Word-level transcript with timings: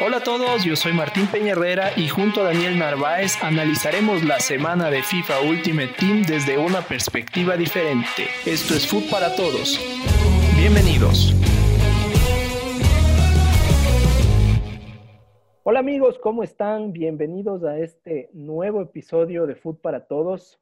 Hola 0.00 0.18
a 0.18 0.22
todos, 0.22 0.64
yo 0.64 0.76
soy 0.76 0.92
Martín 0.92 1.26
Peña 1.26 1.52
Herrera 1.52 1.90
y 1.96 2.06
junto 2.06 2.42
a 2.42 2.44
Daniel 2.44 2.78
Narváez 2.78 3.42
analizaremos 3.42 4.22
la 4.24 4.38
semana 4.38 4.90
de 4.90 5.02
FIFA 5.02 5.40
Ultimate 5.40 5.90
Team 5.98 6.22
desde 6.22 6.56
una 6.56 6.82
perspectiva 6.82 7.56
diferente. 7.56 8.28
Esto 8.46 8.74
es 8.74 8.86
Food 8.86 9.10
para 9.10 9.34
Todos. 9.34 9.76
Bienvenidos. 10.56 11.34
Hola 15.64 15.80
amigos, 15.80 16.16
¿cómo 16.20 16.44
están? 16.44 16.92
Bienvenidos 16.92 17.64
a 17.64 17.76
este 17.78 18.30
nuevo 18.32 18.80
episodio 18.82 19.48
de 19.48 19.56
Food 19.56 19.78
para 19.78 20.06
Todos. 20.06 20.60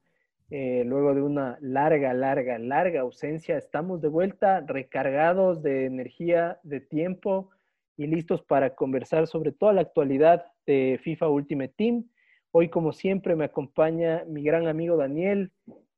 Eh, 0.49 0.83
luego 0.87 1.15
de 1.15 1.21
una 1.21 1.59
larga, 1.61 2.15
larga, 2.15 2.59
larga 2.59 3.03
ausencia, 3.03 3.59
estamos 3.59 4.01
de 4.01 4.09
vuelta 4.09 4.63
recargados 4.67 5.63
de 5.63 5.85
energía, 5.85 6.59
de 6.63 6.81
tiempo 6.81 7.51
y 7.97 8.07
listos 8.07 8.43
para 8.43 8.75
conversar 8.75 9.27
sobre 9.27 9.53
toda 9.53 9.73
la 9.73 9.81
actualidad 9.81 10.45
de 10.67 11.01
FIFA 11.03 11.29
Ultimate 11.29 11.75
Team. 11.77 12.05
Hoy, 12.53 12.69
como 12.69 12.93
siempre, 12.93 13.35
me 13.37 13.45
acompaña 13.45 14.25
mi 14.27 14.43
gran 14.43 14.67
amigo 14.67 14.97
Daniel. 14.97 15.53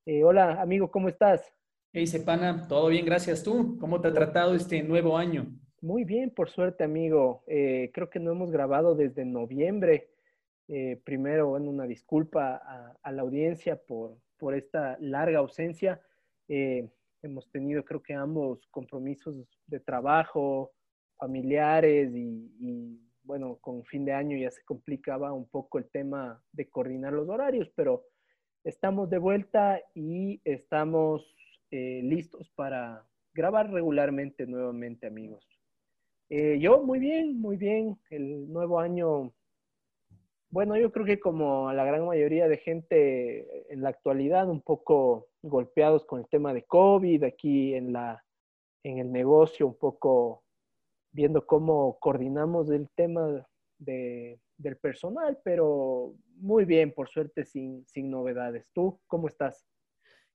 Eh, 0.07 0.25
hola, 0.25 0.61
amigo, 0.61 0.91
¿cómo 0.91 1.09
estás? 1.09 1.53
Hey, 1.93 2.07
Sepana, 2.07 2.69
todo 2.69 2.89
bien, 2.89 3.05
gracias. 3.05 3.43
¿Tú? 3.43 3.79
¿Cómo 3.81 4.01
te 4.01 4.09
ha 4.09 4.13
tratado 4.13 4.55
este 4.55 4.83
nuevo 4.83 5.17
año? 5.17 5.47
Muy 5.81 6.05
bien, 6.05 6.31
por 6.31 6.51
suerte, 6.51 6.85
amigo. 6.85 7.43
Eh, 7.47 7.91
creo 7.93 8.11
que 8.11 8.21
no 8.21 8.33
hemos 8.33 8.51
grabado 8.51 8.95
desde 8.95 9.25
noviembre. 9.25 10.11
Eh, 10.69 11.01
primero, 11.05 11.49
bueno, 11.49 11.71
una 11.71 11.85
disculpa 11.85 12.57
a, 12.57 12.97
a, 13.03 13.13
la 13.13 13.23
audiencia 13.23 13.77
por, 13.77 14.17
por 14.37 14.55
esta 14.55 14.97
larga 15.01 15.39
ausencia. 15.39 16.01
hemos 16.49 17.51
tenido, 17.51 17.85
creo 17.85 18.03
que 18.03 18.15
ambos, 18.15 18.67
compromisos 18.71 19.37
de 19.67 19.81
trabajo, 19.81 20.73
familiares 21.19 22.11
y, 22.15 22.99
bueno, 23.23 23.59
con 23.61 23.85
fin 23.85 24.05
de 24.05 24.13
año 24.13 24.37
ya 24.37 24.51
se 24.51 24.65
complicaba 24.65 25.33
un 25.33 25.47
poco 25.49 25.79
el 25.79 25.91
tema 25.91 26.43
de 26.53 26.69
coordinar 26.69 27.13
los 27.13 27.29
horarios, 27.29 27.71
pero 27.75 28.05
estamos 28.65 29.11
de 29.11 29.19
vuelta 29.19 29.81
y 29.95 30.41
estamos 30.45 31.35
eh, 31.71 32.01
listos 32.03 32.51
para 32.55 33.07
grabar 33.35 33.71
regularmente 33.71 34.47
nuevamente, 34.47 35.07
amigos. 35.07 35.47
Eh, 36.31 36.59
yo 36.59 36.83
muy 36.83 36.99
bien, 36.99 37.41
muy 37.41 37.57
bien. 37.57 37.99
El 38.11 38.51
nuevo 38.53 38.81
año, 38.81 39.33
bueno, 40.51 40.77
yo 40.77 40.93
creo 40.93 41.05
que 41.05 41.21
como 41.21 41.73
la 41.73 41.85
gran 41.85 42.07
mayoría 42.07 42.49
de 42.49 42.59
gente 42.59 43.73
en 43.73 43.83
la 43.83 43.91
actualidad, 43.91 44.49
un 44.49 44.63
poco 44.63 45.29
golpeados 45.43 46.05
con 46.05 46.21
el 46.21 46.29
tema 46.29 46.55
de 46.55 46.65
COVID, 46.65 47.25
aquí 47.25 47.75
en 47.75 47.93
la 47.93 48.25
en 48.85 48.99
el 48.99 49.13
negocio 49.13 49.67
un 49.67 49.77
poco 49.77 50.45
viendo 51.19 51.45
cómo 51.45 51.99
coordinamos 51.99 52.71
el 52.71 52.89
tema 52.95 53.45
de, 53.77 54.39
del 54.57 54.77
personal, 54.77 55.37
pero 55.43 56.15
muy 56.37 56.65
bien, 56.65 56.93
por 56.95 57.09
suerte, 57.09 57.45
sin, 57.45 57.85
sin 57.89 58.09
novedades. 58.09 58.71
¿Tú 58.73 59.01
cómo 59.09 59.27
estás? 59.27 59.67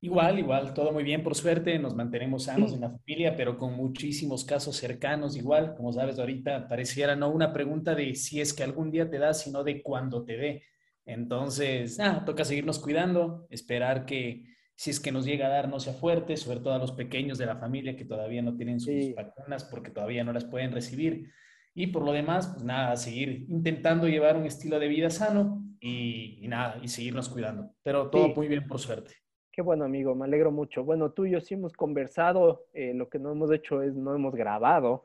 Igual, 0.02 0.40
igual, 0.40 0.74
todo 0.74 0.92
muy 0.92 1.06
bien, 1.06 1.24
por 1.24 1.36
suerte, 1.36 1.80
nos 1.80 1.96
mantenemos 1.96 2.44
sanos 2.44 2.74
en 2.74 2.82
la 2.82 2.90
familia, 2.90 3.38
pero 3.38 3.58
con 3.58 3.76
muchísimos 3.76 4.44
casos 4.44 4.76
cercanos, 4.76 5.38
igual, 5.38 5.74
como 5.74 5.94
sabes, 5.94 6.20
ahorita 6.20 6.68
pareciera 6.68 7.16
no 7.16 7.32
una 7.32 7.54
pregunta 7.54 7.96
de 7.96 8.14
si 8.16 8.42
es 8.42 8.54
que 8.54 8.64
algún 8.64 8.92
día 8.92 9.10
te 9.10 9.20
da, 9.20 9.34
sino 9.34 9.64
de 9.64 9.82
cuándo 9.82 10.26
te 10.26 10.36
dé. 10.36 10.64
Entonces, 11.06 11.98
ah, 12.02 12.26
toca 12.26 12.44
seguirnos 12.44 12.80
cuidando, 12.80 13.48
esperar 13.50 14.06
que, 14.06 14.53
si 14.76 14.90
es 14.90 15.00
que 15.00 15.12
nos 15.12 15.26
llega 15.26 15.48
a 15.48 15.50
dar 15.50 15.70
no 15.70 15.80
sea 15.80 15.94
fuerte, 15.94 16.36
sobre 16.38 16.60
todo 16.60 16.74
a 16.74 16.80
los 16.80 16.92
pequeños 16.92 17.38
de 17.38 17.46
la 17.46 17.58
familia 17.58 17.96
que 17.96 18.06
todavía 18.06 18.42
no 18.42 18.56
tienen 18.56 18.80
sus 18.80 19.14
vacunas 19.16 19.64
porque 19.66 19.92
todavía 19.92 20.24
no 20.24 20.34
las 20.34 20.46
pueden 20.46 20.72
recibir. 20.72 21.32
Y 21.76 21.88
por 21.88 22.04
lo 22.04 22.12
demás, 22.12 22.48
pues 22.48 22.64
nada, 22.64 22.96
seguir 22.96 23.46
intentando 23.50 24.08
llevar 24.08 24.38
un 24.38 24.46
estilo 24.46 24.80
de 24.80 24.88
vida 24.88 25.10
sano 25.10 25.64
y, 25.80 26.46
nada, 26.48 26.80
y 26.82 26.88
seguirnos 26.88 27.30
cuidando. 27.30 27.72
Pero 27.82 28.10
todo 28.10 28.30
muy 28.36 28.48
bien 28.48 28.68
por 28.68 28.80
suerte. 28.80 29.14
Qué 29.52 29.62
bueno, 29.62 29.86
amigo, 29.86 30.16
me 30.16 30.26
alegro 30.26 30.52
mucho. 30.52 30.84
Bueno, 30.84 31.12
tú 31.12 31.26
y 31.26 31.32
yo 31.32 31.42
sí 31.42 31.54
hemos 31.54 31.74
conversado, 31.74 32.66
eh, 32.74 32.94
lo 32.94 33.10
que 33.10 33.20
no 33.20 33.32
hemos 33.32 33.52
hecho 33.52 33.82
es 33.82 33.96
no 33.96 34.16
hemos 34.16 34.36
grabado. 34.36 35.04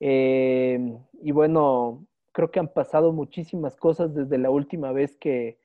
Eh, 0.00 0.78
y 1.22 1.32
bueno, 1.32 2.06
creo 2.32 2.50
que 2.50 2.60
han 2.60 2.68
pasado 2.68 3.12
muchísimas 3.12 3.76
cosas 3.76 4.14
desde 4.14 4.36
la 4.36 4.50
última 4.50 4.92
vez 4.92 5.16
que, 5.16 5.58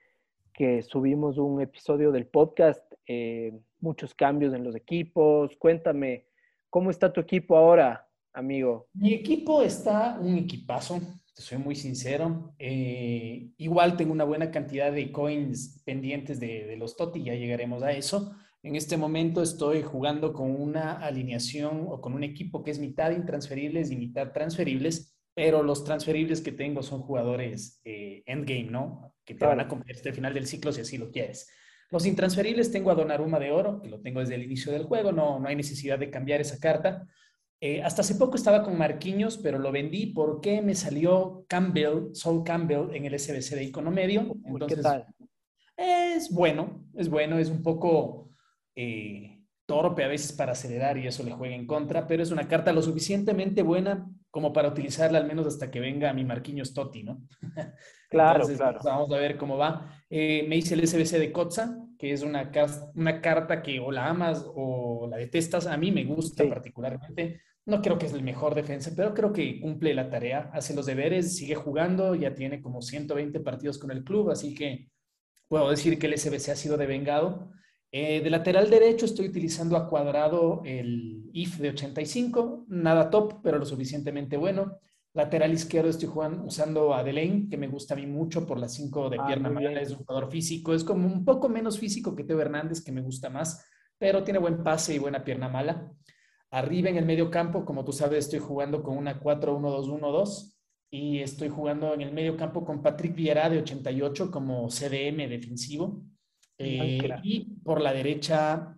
que 0.53 0.81
subimos 0.81 1.37
un 1.37 1.61
episodio 1.61 2.11
del 2.11 2.25
podcast, 2.25 2.90
eh, 3.13 3.59
muchos 3.81 4.13
cambios 4.13 4.53
en 4.53 4.63
los 4.63 4.75
equipos. 4.75 5.55
Cuéntame, 5.57 6.27
¿cómo 6.69 6.89
está 6.89 7.11
tu 7.11 7.19
equipo 7.19 7.57
ahora, 7.57 8.07
amigo? 8.31 8.87
Mi 8.93 9.13
equipo 9.13 9.61
está 9.61 10.17
un 10.19 10.37
equipazo, 10.37 11.01
te 11.35 11.41
soy 11.41 11.57
muy 11.57 11.75
sincero. 11.75 12.55
Eh, 12.57 13.49
igual 13.57 13.97
tengo 13.97 14.13
una 14.13 14.23
buena 14.23 14.49
cantidad 14.49 14.91
de 14.93 15.11
coins 15.11 15.81
pendientes 15.83 16.39
de, 16.39 16.65
de 16.65 16.77
los 16.77 16.95
TOTI, 16.95 17.23
ya 17.23 17.35
llegaremos 17.35 17.83
a 17.83 17.91
eso. 17.91 18.33
En 18.63 18.75
este 18.75 18.95
momento 18.95 19.41
estoy 19.41 19.81
jugando 19.81 20.31
con 20.31 20.51
una 20.51 20.93
alineación 20.93 21.87
o 21.89 21.99
con 21.99 22.13
un 22.13 22.23
equipo 22.23 22.63
que 22.63 22.71
es 22.71 22.79
mitad 22.79 23.11
intransferibles 23.11 23.91
y 23.91 23.97
mitad 23.97 24.31
transferibles, 24.31 25.17
pero 25.33 25.63
los 25.63 25.83
transferibles 25.83 26.41
que 26.41 26.51
tengo 26.51 26.81
son 26.83 27.01
jugadores 27.01 27.81
eh, 27.83 28.23
endgame, 28.25 28.69
¿no? 28.71 29.15
Que 29.25 29.35
te 29.35 29.45
van 29.45 29.59
a 29.59 29.63
hasta 29.63 30.09
el 30.09 30.15
final 30.15 30.33
del 30.33 30.47
ciclo 30.47 30.71
si 30.71 30.81
así 30.81 30.97
lo 30.97 31.11
quieres. 31.11 31.49
Los 31.91 32.05
intransferibles 32.05 32.71
tengo 32.71 32.89
a 32.89 32.95
Donnarumma 32.95 33.37
de 33.37 33.51
oro, 33.51 33.81
que 33.81 33.89
lo 33.89 33.99
tengo 33.99 34.21
desde 34.21 34.35
el 34.35 34.43
inicio 34.43 34.71
del 34.71 34.85
juego, 34.85 35.11
no, 35.11 35.39
no 35.39 35.47
hay 35.49 35.57
necesidad 35.57 35.99
de 35.99 36.09
cambiar 36.09 36.39
esa 36.39 36.57
carta. 36.57 37.05
Eh, 37.59 37.83
hasta 37.83 38.01
hace 38.01 38.15
poco 38.15 38.37
estaba 38.37 38.63
con 38.63 38.77
Marquinhos, 38.77 39.37
pero 39.37 39.59
lo 39.59 39.71
vendí 39.71 40.07
porque 40.07 40.61
me 40.61 40.73
salió 40.73 41.45
Campbell, 41.47 42.13
Sol 42.13 42.43
Campbell 42.43 42.95
en 42.95 43.05
el 43.05 43.19
SBC 43.19 43.55
de 43.55 43.65
Icono 43.65 43.91
Medio. 43.91 44.35
Entonces, 44.45 44.77
¿Qué 44.77 44.81
tal? 44.81 45.05
Es 45.75 46.31
bueno, 46.31 46.87
es 46.95 47.09
bueno, 47.09 47.37
es 47.37 47.49
un 47.49 47.61
poco 47.61 48.29
eh, 48.75 49.43
torpe 49.65 50.03
a 50.03 50.07
veces 50.07 50.31
para 50.31 50.53
acelerar 50.53 50.97
y 50.97 51.07
eso 51.07 51.23
le 51.23 51.33
juega 51.33 51.55
en 51.55 51.67
contra, 51.67 52.07
pero 52.07 52.23
es 52.23 52.31
una 52.31 52.47
carta 52.47 52.71
lo 52.71 52.81
suficientemente 52.81 53.63
buena 53.63 54.09
como 54.31 54.53
para 54.53 54.69
utilizarla 54.69 55.19
al 55.19 55.27
menos 55.27 55.45
hasta 55.45 55.69
que 55.69 55.81
venga 55.81 56.13
mi 56.13 56.23
Marquinhos 56.23 56.73
Totti, 56.73 57.03
¿no? 57.03 57.27
Claro, 58.09 58.45
claro. 58.45 58.79
Pues, 58.81 58.83
vamos 58.83 59.09
a 59.13 59.17
ver 59.17 59.37
cómo 59.37 59.57
va. 59.57 60.03
Eh, 60.09 60.45
me 60.45 60.57
hice 60.57 60.73
el 60.73 60.85
SBC 60.85 61.17
de 61.17 61.31
Kotza, 61.31 61.77
que 61.97 62.11
es 62.11 62.23
una, 62.23 62.51
una 62.93 63.21
carta 63.21 63.61
que 63.61 63.79
o 63.79 63.89
la 63.89 64.09
amas 64.09 64.45
o 64.53 65.07
la 65.09 65.15
detestas. 65.15 65.65
A 65.65 65.77
mí 65.77 65.93
me 65.93 66.03
gusta 66.03 66.43
particularmente. 66.49 67.41
No 67.65 67.81
creo 67.81 67.97
que 67.97 68.07
es 68.07 68.13
el 68.13 68.21
mejor 68.21 68.53
defensa, 68.53 68.91
pero 68.97 69.13
creo 69.13 69.31
que 69.31 69.61
cumple 69.61 69.93
la 69.93 70.09
tarea, 70.09 70.49
hace 70.51 70.73
los 70.73 70.87
deberes, 70.87 71.37
sigue 71.37 71.55
jugando, 71.55 72.13
ya 72.15 72.35
tiene 72.35 72.61
como 72.61 72.81
120 72.81 73.39
partidos 73.39 73.77
con 73.77 73.91
el 73.91 74.03
club, 74.03 74.31
así 74.31 74.53
que 74.53 74.89
puedo 75.47 75.69
decir 75.69 75.97
que 75.97 76.07
el 76.07 76.17
SBC 76.17 76.49
ha 76.49 76.55
sido 76.55 76.75
devengado. 76.75 77.51
Eh, 77.93 78.21
de 78.21 78.29
lateral 78.29 78.69
derecho 78.69 79.05
estoy 79.05 79.27
utilizando 79.27 79.75
a 79.75 79.89
cuadrado 79.89 80.61
el 80.63 81.29
IF 81.33 81.57
de 81.57 81.69
85, 81.69 82.65
nada 82.69 83.09
top, 83.09 83.41
pero 83.43 83.59
lo 83.59 83.65
suficientemente 83.65 84.37
bueno. 84.37 84.77
Lateral 85.13 85.51
izquierdo 85.51 85.89
estoy 85.89 86.07
jugando, 86.07 86.45
usando 86.45 86.93
a 86.93 87.03
Delaine, 87.03 87.49
que 87.49 87.57
me 87.57 87.67
gusta 87.67 87.93
a 87.93 87.97
mí 87.97 88.07
mucho 88.07 88.47
por 88.47 88.57
la 88.57 88.69
5 88.69 89.09
de 89.09 89.17
ah, 89.19 89.27
pierna 89.27 89.49
mala, 89.49 89.81
es 89.81 89.91
un 89.91 89.97
jugador 89.97 90.31
físico, 90.31 90.73
es 90.73 90.85
como 90.85 91.05
un 91.05 91.25
poco 91.25 91.49
menos 91.49 91.77
físico 91.77 92.15
que 92.15 92.23
Teo 92.23 92.39
Hernández, 92.39 92.81
que 92.81 92.93
me 92.93 93.01
gusta 93.01 93.29
más, 93.29 93.65
pero 93.97 94.23
tiene 94.23 94.39
buen 94.39 94.63
pase 94.63 94.95
y 94.95 94.99
buena 94.99 95.25
pierna 95.25 95.49
mala. 95.49 95.91
Arriba 96.49 96.89
en 96.89 96.95
el 96.95 97.05
medio 97.05 97.29
campo, 97.29 97.65
como 97.65 97.83
tú 97.83 97.91
sabes, 97.91 98.25
estoy 98.25 98.39
jugando 98.39 98.83
con 98.83 98.97
una 98.97 99.19
4-1-2-1-2 99.19 100.55
y 100.91 101.19
estoy 101.19 101.49
jugando 101.49 101.93
en 101.93 102.01
el 102.01 102.13
medio 102.13 102.37
campo 102.37 102.63
con 102.63 102.81
Patrick 102.81 103.13
Vieira 103.13 103.49
de 103.49 103.59
88 103.59 104.31
como 104.31 104.69
CDM 104.69 105.27
defensivo. 105.27 106.03
Eh, 106.63 107.19
y 107.23 107.39
por 107.63 107.81
la 107.81 107.93
derecha, 107.93 108.77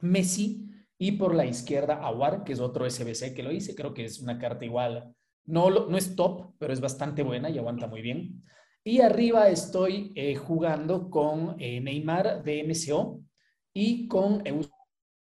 Messi. 0.00 0.68
Y 0.98 1.12
por 1.12 1.34
la 1.34 1.44
izquierda, 1.44 2.06
Aguar, 2.06 2.44
que 2.44 2.52
es 2.52 2.60
otro 2.60 2.88
SBC 2.88 3.34
que 3.34 3.42
lo 3.42 3.50
hice. 3.50 3.74
Creo 3.74 3.92
que 3.92 4.04
es 4.04 4.20
una 4.20 4.38
carta 4.38 4.64
igual. 4.64 5.12
No, 5.44 5.68
no 5.68 5.98
es 5.98 6.14
top, 6.14 6.54
pero 6.58 6.72
es 6.72 6.80
bastante 6.80 7.24
buena 7.24 7.50
y 7.50 7.58
aguanta 7.58 7.88
muy 7.88 8.02
bien. 8.02 8.42
Y 8.84 9.00
arriba 9.00 9.48
estoy 9.48 10.12
eh, 10.14 10.36
jugando 10.36 11.10
con 11.10 11.56
eh, 11.58 11.80
Neymar 11.80 12.44
de 12.44 12.62
MCO 12.62 13.20
y 13.74 14.06
con 14.06 14.44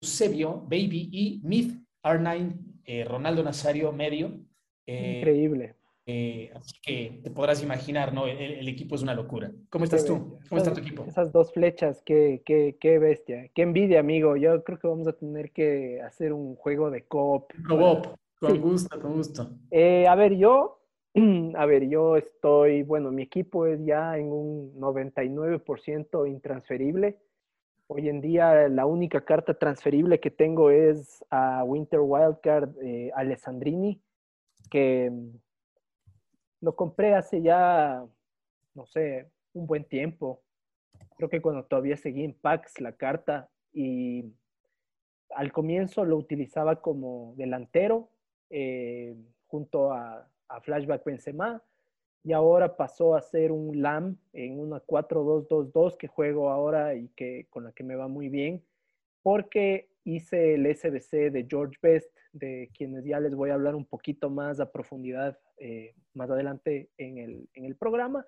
Eusebio, 0.03 0.63
Baby 0.63 1.09
y 1.13 1.41
Myth 1.45 1.81
R9, 2.03 3.07
Ronaldo 3.07 3.45
Nazario 3.45 3.93
medio. 3.93 4.41
Increíble. 4.87 5.80
Eh, 6.07 6.51
así 6.55 6.73
que 6.83 7.21
te 7.23 7.31
podrás 7.31 7.63
imaginar, 7.63 8.13
¿no? 8.13 8.27
El, 8.27 8.67
equipo 8.69 8.95
es 8.95 9.03
una 9.03 9.15
locura. 9.15 9.53
¿Cómo 9.69 9.85
estás 9.85 10.05
tú? 10.05 10.39
¿Cómo 10.49 10.59
está 10.59 10.73
tu 10.73 10.81
equipo? 10.81 11.05
Esas 11.05 11.33
dos 11.33 11.53
flechas, 11.53 12.03
qué, 12.05 12.43
qué, 12.45 12.77
qué, 12.81 12.99
bestia. 12.99 13.49
Qué 13.55 13.63
envidia, 13.63 14.01
amigo. 14.01 14.37
Yo 14.37 14.65
creo 14.65 14.79
que 14.79 14.89
vamos 14.89 15.07
a 15.07 15.13
tener 15.13 15.53
que 15.53 16.01
hacer 16.03 16.33
un 16.33 16.57
juego 16.57 16.91
de 16.91 17.05
coop. 17.05 17.53
Coop, 17.69 18.07
con 18.41 18.61
gusto, 18.61 19.01
con 19.01 19.13
gusto. 19.15 19.51
Eh, 19.71 20.07
a 20.09 20.15
ver, 20.15 20.37
yo, 20.37 20.81
a 21.55 21.67
ver, 21.67 21.89
yo 21.89 22.17
estoy, 22.17 22.83
bueno, 22.83 23.11
mi 23.13 23.23
equipo 23.23 23.67
es 23.67 23.85
ya 23.85 24.17
en 24.17 24.33
un 24.33 24.75
99% 24.81 26.29
intransferible. 26.29 27.19
Hoy 27.87 28.09
en 28.09 28.21
día 28.21 28.69
la 28.69 28.87
única 28.87 29.25
carta 29.25 29.55
transferible 29.55 30.21
que 30.21 30.31
tengo 30.31 30.71
es 30.71 31.25
a 31.29 31.65
Winter 31.65 32.01
Wildcard 32.01 32.71
eh, 32.83 33.11
Alessandrini, 33.15 34.01
que 34.71 35.13
lo 36.61 36.77
compré 36.77 37.15
hace 37.15 37.43
ya, 37.43 38.05
no 38.75 38.87
sé, 38.87 39.29
un 39.53 39.67
buen 39.67 39.85
tiempo. 39.85 40.43
Creo 41.17 41.29
que 41.29 41.41
cuando 41.41 41.65
todavía 41.65 41.97
seguía 41.97 42.25
en 42.25 42.35
PAX 42.35 42.81
la 42.81 42.93
carta 42.93 43.49
y 43.73 44.33
al 45.35 45.53
comienzo 45.53 46.05
lo 46.05 46.17
utilizaba 46.17 46.81
como 46.81 47.35
delantero 47.37 48.09
eh, 48.51 49.15
junto 49.47 49.93
a, 49.93 50.29
a, 50.49 50.61
Flashback 50.61 51.05
Benzema 51.05 51.63
y 52.25 52.33
ahora 52.33 52.77
pasó 52.77 53.15
a 53.15 53.23
ser 53.23 53.53
un 53.53 53.81
LAM 53.81 54.17
en 54.33 54.59
una 54.59 54.81
4-2-2-2 54.81 55.97
que 55.97 56.09
juego 56.09 56.51
ahora 56.51 56.95
y 56.95 57.09
que 57.11 57.47
con 57.49 57.65
la 57.65 57.73
que 57.73 57.85
me 57.85 57.95
va 57.95 58.09
muy 58.09 58.29
bien 58.29 58.65
porque 59.23 59.89
hice 60.05 60.55
el 60.55 60.67
SBC 60.75 61.31
de 61.31 61.47
George 61.49 61.77
Best, 61.83 62.11
de 62.33 62.71
quienes 62.77 63.05
ya 63.05 63.21
les 63.21 63.35
voy 63.35 63.51
a 63.51 63.55
hablar 63.55 63.75
un 63.75 63.85
poquito 63.85 64.31
más 64.31 64.61
a 64.61 64.71
profundidad 64.71 65.39
eh, 65.59 65.95
más 66.15 66.31
adelante 66.31 66.91
en 66.97 67.19
el, 67.19 67.49
en 67.55 67.65
el, 67.65 67.77
programa. 67.77 68.27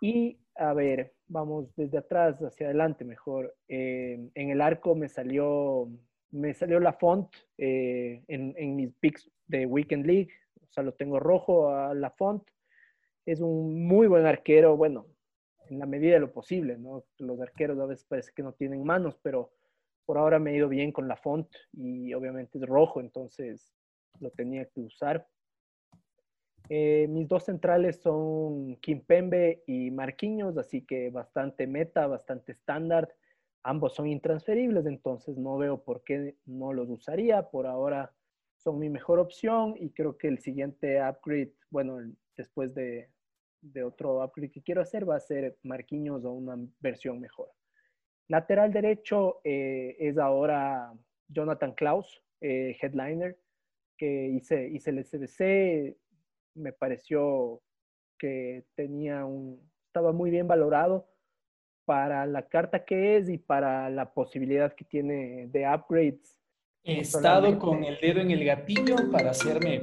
Y 0.00 0.38
a 0.56 0.72
ver, 0.74 1.14
vamos 1.28 1.74
desde 1.76 1.98
atrás 1.98 2.40
hacia 2.40 2.66
adelante 2.66 3.04
mejor. 3.04 3.54
Eh, 3.68 4.28
en 4.34 4.50
el 4.50 4.60
arco 4.60 4.94
me 4.94 5.08
salió, 5.08 5.88
me 6.30 6.52
salió 6.54 6.80
la 6.80 6.92
font 6.92 7.32
eh, 7.58 8.22
en, 8.28 8.54
en, 8.56 8.76
mis 8.76 8.92
picks 8.94 9.30
de 9.46 9.66
Weekend 9.66 10.06
League, 10.06 10.30
o 10.60 10.72
sea, 10.72 10.82
lo 10.82 10.94
tengo 10.94 11.20
rojo 11.20 11.74
a 11.74 11.94
la 11.94 12.10
font. 12.10 12.42
Es 13.24 13.40
un 13.40 13.86
muy 13.86 14.08
buen 14.08 14.26
arquero, 14.26 14.76
bueno, 14.76 15.06
en 15.68 15.78
la 15.78 15.86
medida 15.86 16.14
de 16.14 16.20
lo 16.20 16.32
posible, 16.32 16.76
¿no? 16.76 17.04
Los 17.18 17.40
arqueros 17.40 17.78
a 17.78 17.86
veces 17.86 18.04
parece 18.04 18.32
que 18.34 18.42
no 18.42 18.52
tienen 18.52 18.84
manos, 18.84 19.16
pero 19.22 19.52
por 20.12 20.18
ahora 20.18 20.38
me 20.38 20.50
he 20.50 20.56
ido 20.58 20.68
bien 20.68 20.92
con 20.92 21.08
la 21.08 21.16
font 21.16 21.48
y 21.72 22.12
obviamente 22.12 22.58
es 22.58 22.66
rojo, 22.66 23.00
entonces 23.00 23.72
lo 24.20 24.28
tenía 24.28 24.66
que 24.66 24.82
usar. 24.82 25.26
Eh, 26.68 27.06
mis 27.08 27.26
dos 27.26 27.46
centrales 27.46 28.02
son 28.02 28.76
Kimpembe 28.76 29.62
y 29.66 29.90
Marquinhos, 29.90 30.58
así 30.58 30.82
que 30.82 31.08
bastante 31.08 31.66
meta, 31.66 32.06
bastante 32.08 32.52
estándar. 32.52 33.08
Ambos 33.62 33.94
son 33.94 34.06
intransferibles, 34.06 34.84
entonces 34.84 35.38
no 35.38 35.56
veo 35.56 35.82
por 35.82 36.04
qué 36.04 36.36
no 36.44 36.74
los 36.74 36.90
usaría. 36.90 37.48
Por 37.48 37.66
ahora 37.66 38.12
son 38.58 38.80
mi 38.80 38.90
mejor 38.90 39.18
opción 39.18 39.76
y 39.78 39.92
creo 39.92 40.18
que 40.18 40.28
el 40.28 40.40
siguiente 40.40 41.00
upgrade, 41.00 41.54
bueno, 41.70 42.00
después 42.36 42.74
de, 42.74 43.08
de 43.62 43.82
otro 43.82 44.22
upgrade 44.22 44.50
que 44.50 44.62
quiero 44.62 44.82
hacer, 44.82 45.08
va 45.08 45.16
a 45.16 45.20
ser 45.20 45.56
Marquinhos 45.62 46.22
o 46.26 46.32
una 46.32 46.58
versión 46.80 47.18
mejor. 47.18 47.48
Lateral 48.28 48.72
derecho 48.72 49.40
eh, 49.44 49.96
es 49.98 50.18
ahora 50.18 50.92
Jonathan 51.28 51.72
Klaus, 51.72 52.22
eh, 52.40 52.76
headliner, 52.80 53.36
que 53.96 54.28
hice, 54.28 54.68
hice 54.68 54.90
el 54.90 55.04
SBC. 55.04 55.96
Me 56.54 56.72
pareció 56.72 57.60
que 58.18 58.64
tenía 58.74 59.24
un, 59.24 59.60
estaba 59.86 60.12
muy 60.12 60.30
bien 60.30 60.46
valorado 60.46 61.08
para 61.84 62.24
la 62.26 62.46
carta 62.48 62.84
que 62.84 63.16
es 63.16 63.28
y 63.28 63.38
para 63.38 63.90
la 63.90 64.12
posibilidad 64.12 64.72
que 64.74 64.84
tiene 64.84 65.48
de 65.48 65.66
upgrades. 65.68 66.36
He 66.84 67.00
estado 67.00 67.58
con 67.58 67.84
el 67.84 67.98
dedo 68.00 68.20
en 68.20 68.30
el 68.30 68.44
gatillo 68.44 68.96
para 69.10 69.30
hacerme, 69.30 69.80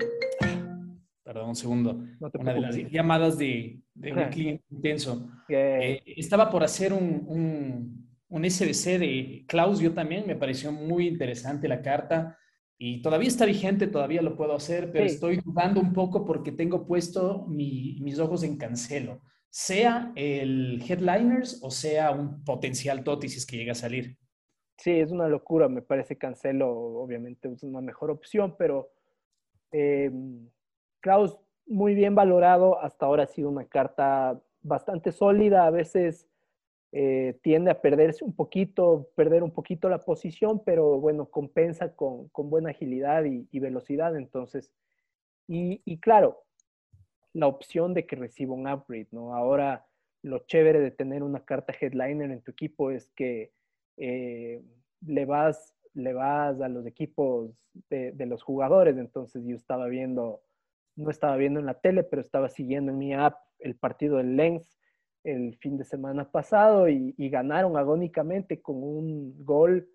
perdón 1.24 1.50
un 1.50 1.56
segundo, 1.56 2.01
una 2.33 2.53
de 2.53 2.59
las 2.59 2.75
llamadas 2.75 3.38
de, 3.38 3.80
de 3.94 4.13
un 4.13 4.24
cliente 4.31 4.65
intenso. 4.69 5.30
Eh, 5.47 6.01
estaba 6.06 6.50
por 6.50 6.63
hacer 6.63 6.92
un 6.94 7.25
un 7.27 8.08
SBC 8.30 9.00
de 9.00 9.46
Klaus, 9.48 9.80
yo 9.80 9.94
también 9.94 10.26
me 10.28 10.36
pareció 10.36 10.72
muy 10.72 11.08
interesante 11.08 11.68
la 11.68 11.81
carta 11.81 12.38
y 12.78 13.02
todavía 13.02 13.28
está 13.28 13.46
vigente, 13.46 13.88
todavía 13.88 14.22
lo 14.22 14.38
puedo 14.38 14.54
hacer, 14.54 14.92
pero 14.92 15.06
estoy 15.06 15.38
dudando 15.38 15.81
un 15.81 15.92
poco 15.92 16.26
porque 16.26 16.52
tengo 16.52 16.86
puesto 16.86 17.46
mis 17.48 18.20
ojos 18.20 18.44
en 18.44 18.58
Cancelo, 18.58 19.22
sea 19.50 20.14
el 20.16 20.81
Headliners 20.88 21.60
o 21.64 21.72
sea 21.72 22.12
un 22.12 22.44
potencial 22.44 23.04
Toti 23.04 23.28
si 23.28 23.38
es 23.38 23.46
que 23.46 23.58
llega 23.58 23.74
a 23.74 23.76
salir. 23.76 24.18
Sí, 24.78 24.92
es 24.92 25.12
una 25.12 25.28
locura, 25.28 25.68
me 25.68 25.81
parece 25.81 26.18
Cancelo 26.18 26.70
obviamente 26.72 27.52
es 27.52 27.64
una 27.64 27.81
mejor 27.81 28.12
opción, 28.12 28.56
pero 28.58 28.92
eh, 29.72 30.12
Klaus 31.02 31.38
muy 31.66 31.96
bien 31.96 32.16
valorado, 32.16 32.81
hasta 32.81 33.06
ahora 33.06 33.24
ha 33.24 33.28
sido 33.28 33.50
una 33.50 33.66
carta 33.66 34.42
bastante 34.62 35.12
sólida, 35.12 35.66
a 35.66 35.70
veces 35.70 36.28
eh, 36.91 37.38
tiende 37.44 37.69
a 37.69 37.81
perderse 37.81 38.24
un 38.24 38.36
poquito, 38.36 39.12
perder 39.15 39.44
un 39.44 39.51
poquito 39.51 39.89
la 39.89 40.00
posición, 40.00 40.63
pero 40.63 41.00
bueno, 41.00 41.30
compensa 41.30 41.94
con, 41.94 42.30
con 42.30 42.50
buena 42.50 42.71
agilidad 42.71 43.25
y, 43.25 43.59
velocidad. 43.59 44.15
Entonces, 44.15 44.74
y, 45.47 46.00
claro, 46.00 46.44
la 47.33 47.47
opción 47.47 47.94
de 47.94 48.06
que 48.06 48.15
reciba 48.15 48.53
un 48.53 48.68
upgrade, 48.68 49.07
¿no? 49.12 49.36
Ahora, 49.36 49.86
lo 50.21 50.39
chévere 50.39 50.80
de 50.80 50.91
tener 50.91 51.24
una 51.24 51.45
carta 51.45 51.74
headliner 51.80 52.31
en 52.31 52.41
tu 52.41 52.51
equipo 52.51 52.92
es 52.92 53.09
que 53.12 53.51
eh, 53.97 54.62
le, 55.06 55.25
vas, 55.25 55.75
le 55.94 56.13
vas 56.13 56.59
a 56.59 56.69
los 56.69 56.85
equipos 56.85 57.51
de, 57.89 58.12
de 58.13 58.25
los 58.25 58.42
jugadores. 58.44 58.97
Entonces, 58.97 59.44
yo 59.45 59.56
estaba 59.56 59.88
viendo, 59.88 60.42
no 60.95 61.12
estaba 61.12 61.35
viendo 61.35 61.59
en 61.59 61.68
la 61.68 61.80
tele, 61.80 62.03
pero 62.03 62.21
estaba 62.21 62.50
siguiendo 62.50 62.92
en 62.92 62.97
mi 62.97 63.13
app 63.13 63.38
el 63.59 63.75
partido 63.75 64.18
del 64.18 64.35
Lens 64.35 64.79
el 65.24 65.57
fin 65.57 65.77
de 65.77 65.83
semana 65.83 66.30
pasado 66.30 66.88
y, 66.89 67.13
ganaron 67.30 67.77
agónicamente 67.77 68.62
con 68.62 68.81
un 68.81 69.45
gol 69.45 69.88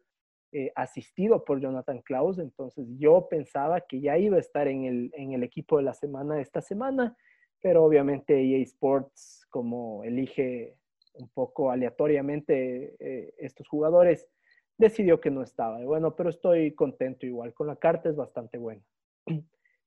eh, 0.53 0.71
asistido 0.77 1.45
por 1.45 1.61
Jonathan 1.61 2.01
Klaus. 2.03 2.39
Entonces 2.39 2.87
yo 2.99 3.29
pensaba 3.29 3.81
que 3.81 4.01
ya 4.01 4.19
iba 4.19 4.37
a 4.37 4.41
estar 4.41 4.69
en 4.69 4.85
el, 4.85 5.11
en 5.15 5.33
el 5.33 5.43
equipo 5.43 5.79
de 5.79 5.85
la 5.85 5.95
semana 5.95 6.41
esta 6.41 6.61
semana, 6.61 7.17
pero 7.61 7.85
obviamente 7.85 8.41
EA 8.41 8.63
Sports, 8.63 9.47
como 9.51 10.05
elige 10.05 10.77
un 11.15 11.29
poco 11.29 11.71
aleatoriamente 11.71 12.97
eh, 12.99 13.35
estos 13.39 13.69
jugadores, 13.69 14.29
decidió 14.77 15.21
que 15.21 15.31
no 15.31 15.43
estaba. 15.43 15.83
Bueno, 15.85 16.15
pero 16.15 16.31
estoy 16.31 16.75
contento 16.75 17.27
igual. 17.27 17.55
Con 17.55 17.67
la 17.67 17.77
carta 17.77 18.09
es 18.09 18.17
bastante 18.17 18.59
buena. 18.59 18.83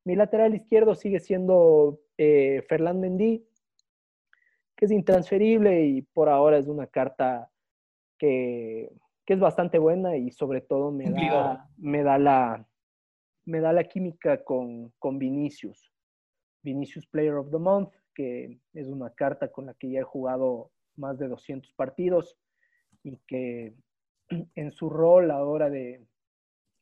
Mi 0.06 0.16
lateral 0.16 0.56
izquierdo 0.56 0.96
sigue 0.96 1.20
siendo 1.20 2.00
eh, 2.18 2.64
Ferland 2.68 3.02
Mendy, 3.02 3.47
que 4.78 4.86
es 4.86 4.92
intransferible 4.92 5.86
y 5.88 6.04
por 6.04 6.30
ahora 6.30 6.58
es 6.58 6.68
una 6.68 6.88
carta 6.88 7.50
que, 8.18 8.90
es 9.26 9.40
bastante 9.42 9.78
buena 9.78 10.16
y 10.16 10.32
sobre 10.32 10.62
todo 10.62 10.90
me 10.90 11.12
da, 11.12 11.70
me 11.76 12.02
da, 12.02 12.18
la, 12.18 12.66
me 13.44 13.60
da 13.60 13.74
la 13.74 13.84
química 13.84 14.42
con, 14.46 14.94
con 15.00 15.20
Vinicius. 15.20 15.92
Vinicius 16.64 17.06
Player 17.08 17.34
of 17.34 17.52
the 17.52 17.58
Month, 17.58 17.94
que 18.16 18.58
es 18.74 18.88
una 18.88 19.10
carta 19.10 19.52
con 19.52 19.66
la 19.66 19.74
que 19.74 19.92
ya 19.92 20.00
he 20.00 20.04
jugado 20.04 20.72
más 20.96 21.18
de 21.18 21.28
200 21.28 21.74
partidos 21.74 22.38
y 23.04 23.18
que 23.28 23.74
en 24.56 24.72
su 24.72 24.90
rol 24.90 25.32
ahora 25.32 25.70
de, 25.70 26.06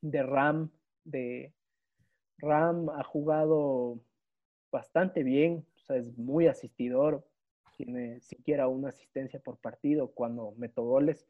de 0.01 0.21
RAM, 0.21 0.69
de 1.03 1.51
RAM 2.37 2.89
ha 2.91 3.03
jugado 3.03 3.99
bastante 4.71 5.23
bien, 5.23 5.65
o 5.77 5.79
sea, 5.79 5.95
es 5.95 6.15
muy 6.15 6.45
asistidor, 6.45 7.25
tiene 7.75 8.19
siquiera 8.21 8.67
una 8.67 8.89
asistencia 8.89 9.39
por 9.39 9.57
partido 9.57 10.07
cuando 10.07 10.53
meto 10.57 10.83
goles. 10.83 11.27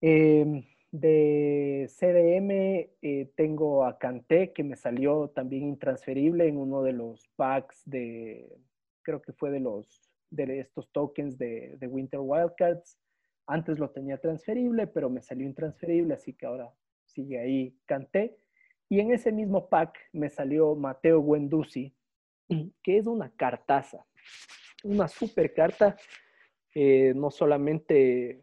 Em, 0.00 0.64
de 0.92 1.86
CDM 1.88 2.90
eh, 3.02 3.30
tengo 3.36 3.84
a 3.84 3.98
Canté, 3.98 4.52
que 4.52 4.64
me 4.64 4.76
salió 4.76 5.28
también 5.28 5.64
intransferible 5.64 6.48
en 6.48 6.56
uno 6.56 6.82
de 6.82 6.92
los 6.92 7.28
packs 7.36 7.82
de, 7.84 8.48
creo 9.02 9.22
que 9.22 9.32
fue 9.32 9.50
de 9.50 9.60
los 9.60 10.10
de 10.30 10.60
estos 10.60 10.90
tokens 10.92 11.38
de, 11.38 11.76
de 11.78 11.86
Winter 11.86 12.20
Wildcards. 12.20 12.98
Antes 13.46 13.78
lo 13.78 13.90
tenía 13.90 14.18
transferible, 14.18 14.86
pero 14.86 15.10
me 15.10 15.22
salió 15.22 15.46
intransferible, 15.46 16.14
así 16.14 16.32
que 16.32 16.46
ahora 16.46 16.72
sigue 17.04 17.38
ahí 17.38 17.76
Canté. 17.86 18.36
Y 18.88 19.00
en 19.00 19.12
ese 19.12 19.32
mismo 19.32 19.68
pack 19.68 19.98
me 20.12 20.30
salió 20.30 20.74
Mateo 20.74 21.22
Guendouzi, 21.22 21.94
que 22.82 22.98
es 22.98 23.06
una 23.06 23.30
cartaza 23.30 24.06
una 24.84 25.08
super 25.08 25.52
carta, 25.52 25.96
eh, 26.74 27.12
no 27.14 27.30
solamente 27.30 28.42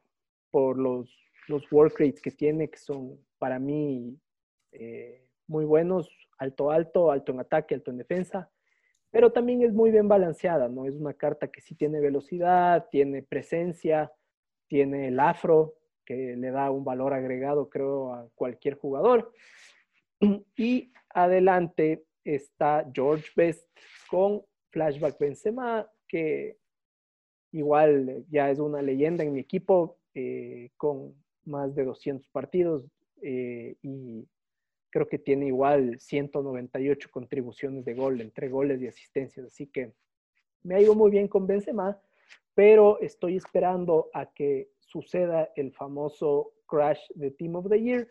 por 0.52 0.78
los, 0.78 1.10
los 1.48 1.72
work 1.72 2.00
rates 2.00 2.22
que 2.22 2.32
tiene, 2.32 2.70
que 2.70 2.78
son 2.78 3.20
para 3.38 3.60
mí 3.60 4.20
eh, 4.72 5.28
muy 5.48 5.66
buenos, 5.66 6.10
alto, 6.38 6.72
alto, 6.72 7.12
alto 7.12 7.32
en 7.32 7.40
ataque, 7.40 7.76
alto 7.76 7.92
en 7.92 7.98
defensa, 7.98 8.52
pero 9.10 9.32
también 9.32 9.64
es 9.64 9.74
muy 9.74 9.92
bien 9.92 10.08
balanceada, 10.08 10.68
¿no? 10.68 10.86
Es 10.86 10.94
una 10.94 11.14
carta 11.14 11.48
que 11.48 11.62
sí 11.62 11.76
tiene 11.76 12.00
velocidad, 12.00 12.88
tiene 12.92 13.24
presencia, 13.24 14.12
tiene 14.68 15.08
el 15.08 15.20
afro, 15.20 15.76
que 16.06 16.36
le 16.38 16.52
da 16.52 16.72
un 16.72 16.84
valor 16.84 17.14
agregado, 17.14 17.70
creo, 17.70 18.14
a 18.14 18.30
cualquier 18.36 18.76
jugador. 18.76 19.34
Y 20.56 20.92
adelante 21.10 22.06
está 22.24 22.86
George 22.94 23.30
Best 23.36 23.68
con 24.10 24.44
Flashback 24.72 25.18
Benzema, 25.20 25.88
que 26.08 26.58
igual 27.52 28.26
ya 28.30 28.50
es 28.50 28.60
una 28.60 28.82
leyenda 28.82 29.24
en 29.24 29.34
mi 29.34 29.40
equipo, 29.40 29.98
eh, 30.14 30.72
con 30.78 31.14
más 31.46 31.76
de 31.76 31.86
200 31.86 32.28
partidos 32.30 32.86
eh, 33.22 33.76
y 33.82 34.28
creo 34.90 35.08
que 35.08 35.20
tiene 35.20 35.48
igual 35.48 36.00
198 36.00 37.10
contribuciones 37.12 37.86
de 37.86 37.94
gol, 37.94 38.22
entre 38.22 38.50
goles 38.50 38.82
y 38.82 38.88
asistencias, 38.88 39.46
así 39.46 39.68
que 39.68 39.94
me 40.64 40.76
ha 40.76 40.82
ido 40.82 40.96
muy 40.96 41.12
bien 41.12 41.28
con 41.28 41.48
Benzema, 41.48 42.00
pero 42.54 43.00
estoy 43.00 43.38
esperando 43.38 44.10
a 44.14 44.26
que 44.26 44.70
suceda 44.80 45.52
el 45.56 45.72
famoso 45.72 46.54
crash 46.66 47.00
de 47.14 47.32
Team 47.32 47.56
of 47.56 47.70
the 47.70 47.80
Year 47.82 48.08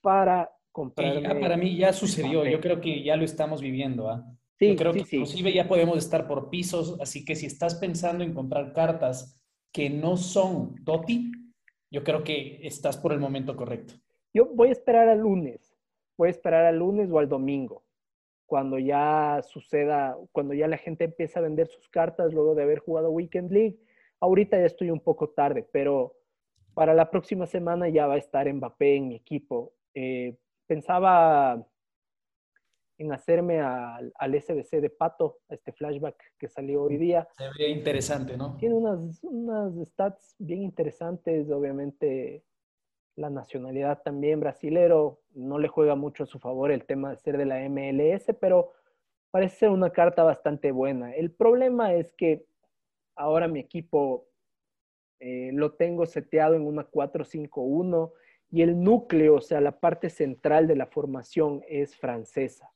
para 0.00 0.50
comprar. 0.72 1.22
para 1.40 1.56
mí 1.56 1.76
ya 1.76 1.92
sucedió, 1.92 2.44
yo 2.44 2.60
creo 2.60 2.80
que 2.80 3.02
ya 3.02 3.16
lo 3.16 3.24
estamos 3.24 3.62
viviendo. 3.62 4.10
¿ah? 4.10 4.26
Sí, 4.58 4.68
yo 4.68 4.76
creo 4.76 4.92
que 4.92 5.00
inclusive 5.00 5.52
ya 5.52 5.68
podemos 5.68 5.98
estar 5.98 6.26
por 6.26 6.48
pisos, 6.48 6.98
así 7.00 7.24
que 7.24 7.36
si 7.36 7.46
estás 7.46 7.74
pensando 7.74 8.24
en 8.24 8.32
comprar 8.32 8.72
cartas 8.72 9.38
que 9.70 9.90
no 9.90 10.16
son 10.16 10.82
Toti, 10.84 11.30
yo 11.90 12.02
creo 12.02 12.24
que 12.24 12.60
estás 12.62 12.96
por 12.96 13.12
el 13.12 13.20
momento 13.20 13.54
correcto. 13.54 13.94
Yo 14.32 14.46
voy 14.46 14.70
a 14.70 14.72
esperar 14.72 15.08
al 15.08 15.20
lunes, 15.20 15.76
voy 16.16 16.28
a 16.28 16.30
esperar 16.30 16.64
al 16.64 16.78
lunes 16.78 17.10
o 17.10 17.18
al 17.18 17.28
domingo, 17.28 17.84
cuando 18.46 18.78
ya 18.78 19.40
suceda, 19.42 20.16
cuando 20.32 20.54
ya 20.54 20.68
la 20.68 20.78
gente 20.78 21.04
empieza 21.04 21.40
a 21.40 21.42
vender 21.42 21.68
sus 21.68 21.88
cartas 21.90 22.32
luego 22.32 22.54
de 22.54 22.62
haber 22.62 22.78
jugado 22.78 23.10
Weekend 23.10 23.52
League. 23.52 23.78
Ahorita 24.20 24.58
ya 24.58 24.64
estoy 24.64 24.90
un 24.90 25.00
poco 25.00 25.28
tarde, 25.30 25.68
pero 25.70 26.14
para 26.72 26.94
la 26.94 27.10
próxima 27.10 27.46
semana 27.46 27.88
ya 27.88 28.06
va 28.06 28.14
a 28.14 28.18
estar 28.18 28.50
Mbappé 28.50 28.96
en 28.96 29.08
mi 29.08 29.16
equipo. 29.16 29.74
Eh, 29.94 30.36
pensaba 30.66 31.66
en 32.98 33.12
hacerme 33.12 33.60
al, 33.60 34.12
al, 34.14 34.40
SBC 34.40 34.80
de 34.80 34.90
Pato, 34.90 35.38
a 35.48 35.54
este 35.54 35.72
flashback 35.72 36.16
que 36.38 36.48
salió 36.48 36.82
hoy 36.82 36.96
día. 36.96 37.28
Se 37.36 37.44
ve 37.58 37.68
interesante, 37.68 38.36
¿no? 38.36 38.56
Tiene 38.56 38.74
unas, 38.74 39.22
unas 39.22 39.74
stats 39.88 40.34
bien 40.38 40.62
interesantes, 40.62 41.50
obviamente 41.50 42.44
la 43.16 43.30
nacionalidad 43.30 44.02
también 44.02 44.40
brasilero, 44.40 45.20
no 45.34 45.58
le 45.58 45.68
juega 45.68 45.94
mucho 45.94 46.24
a 46.24 46.26
su 46.26 46.38
favor 46.38 46.70
el 46.70 46.84
tema 46.84 47.10
de 47.10 47.16
ser 47.16 47.38
de 47.38 47.46
la 47.46 47.66
MLS, 47.68 48.26
pero 48.40 48.72
parece 49.30 49.56
ser 49.56 49.70
una 49.70 49.90
carta 49.90 50.22
bastante 50.22 50.70
buena. 50.70 51.14
El 51.14 51.30
problema 51.30 51.94
es 51.94 52.12
que 52.12 52.46
ahora 53.16 53.48
mi 53.48 53.58
equipo 53.58 54.28
eh, 55.18 55.50
lo 55.52 55.74
tengo 55.74 56.04
seteado 56.04 56.54
en 56.54 56.66
una 56.66 56.90
4-5-1 56.90 58.12
y 58.50 58.62
el 58.62 58.82
núcleo, 58.82 59.36
o 59.36 59.40
sea, 59.40 59.60
la 59.60 59.80
parte 59.80 60.10
central 60.10 60.66
de 60.66 60.76
la 60.76 60.86
formación 60.86 61.62
es 61.68 61.96
francesa. 61.96 62.70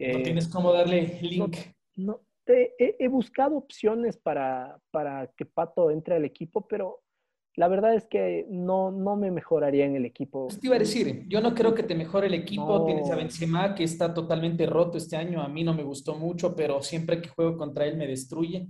¿No 0.00 0.18
eh, 0.18 0.22
tienes 0.22 0.48
cómo 0.48 0.72
darle 0.72 1.18
link? 1.20 1.56
No, 1.96 2.20
he, 2.46 3.08
buscado 3.08 3.56
opciones 3.56 4.16
para, 4.16 4.78
para 4.90 5.30
que 5.36 5.44
Pato 5.44 5.90
entre 5.90 6.16
al 6.16 6.24
equipo, 6.24 6.66
pero 6.66 7.02
la 7.56 7.68
verdad 7.68 7.94
es 7.94 8.06
que 8.06 8.46
no, 8.48 8.90
no 8.90 9.16
me 9.16 9.30
mejoraría 9.30 9.84
en 9.84 9.96
el 9.96 10.06
equipo. 10.06 10.46
Pues 10.46 10.58
te 10.58 10.68
iba 10.68 10.76
a 10.76 10.78
decir, 10.78 11.26
yo 11.28 11.40
no 11.40 11.54
creo 11.54 11.74
que 11.74 11.82
te 11.82 11.94
mejore 11.94 12.28
el 12.28 12.34
equipo. 12.34 12.84
Tienes 12.86 13.10
a 13.10 13.16
Benzema 13.16 13.74
que 13.74 13.84
está 13.84 14.14
totalmente 14.14 14.64
roto 14.66 14.96
este 14.96 15.16
año. 15.16 15.42
A 15.42 15.48
mí 15.48 15.64
no 15.64 15.74
me 15.74 15.82
gustó 15.82 16.14
mucho, 16.14 16.56
pero 16.56 16.80
siempre 16.80 17.20
que 17.20 17.28
juego 17.28 17.56
contra 17.56 17.86
él 17.86 17.96
me 17.96 18.06
destruye. 18.06 18.68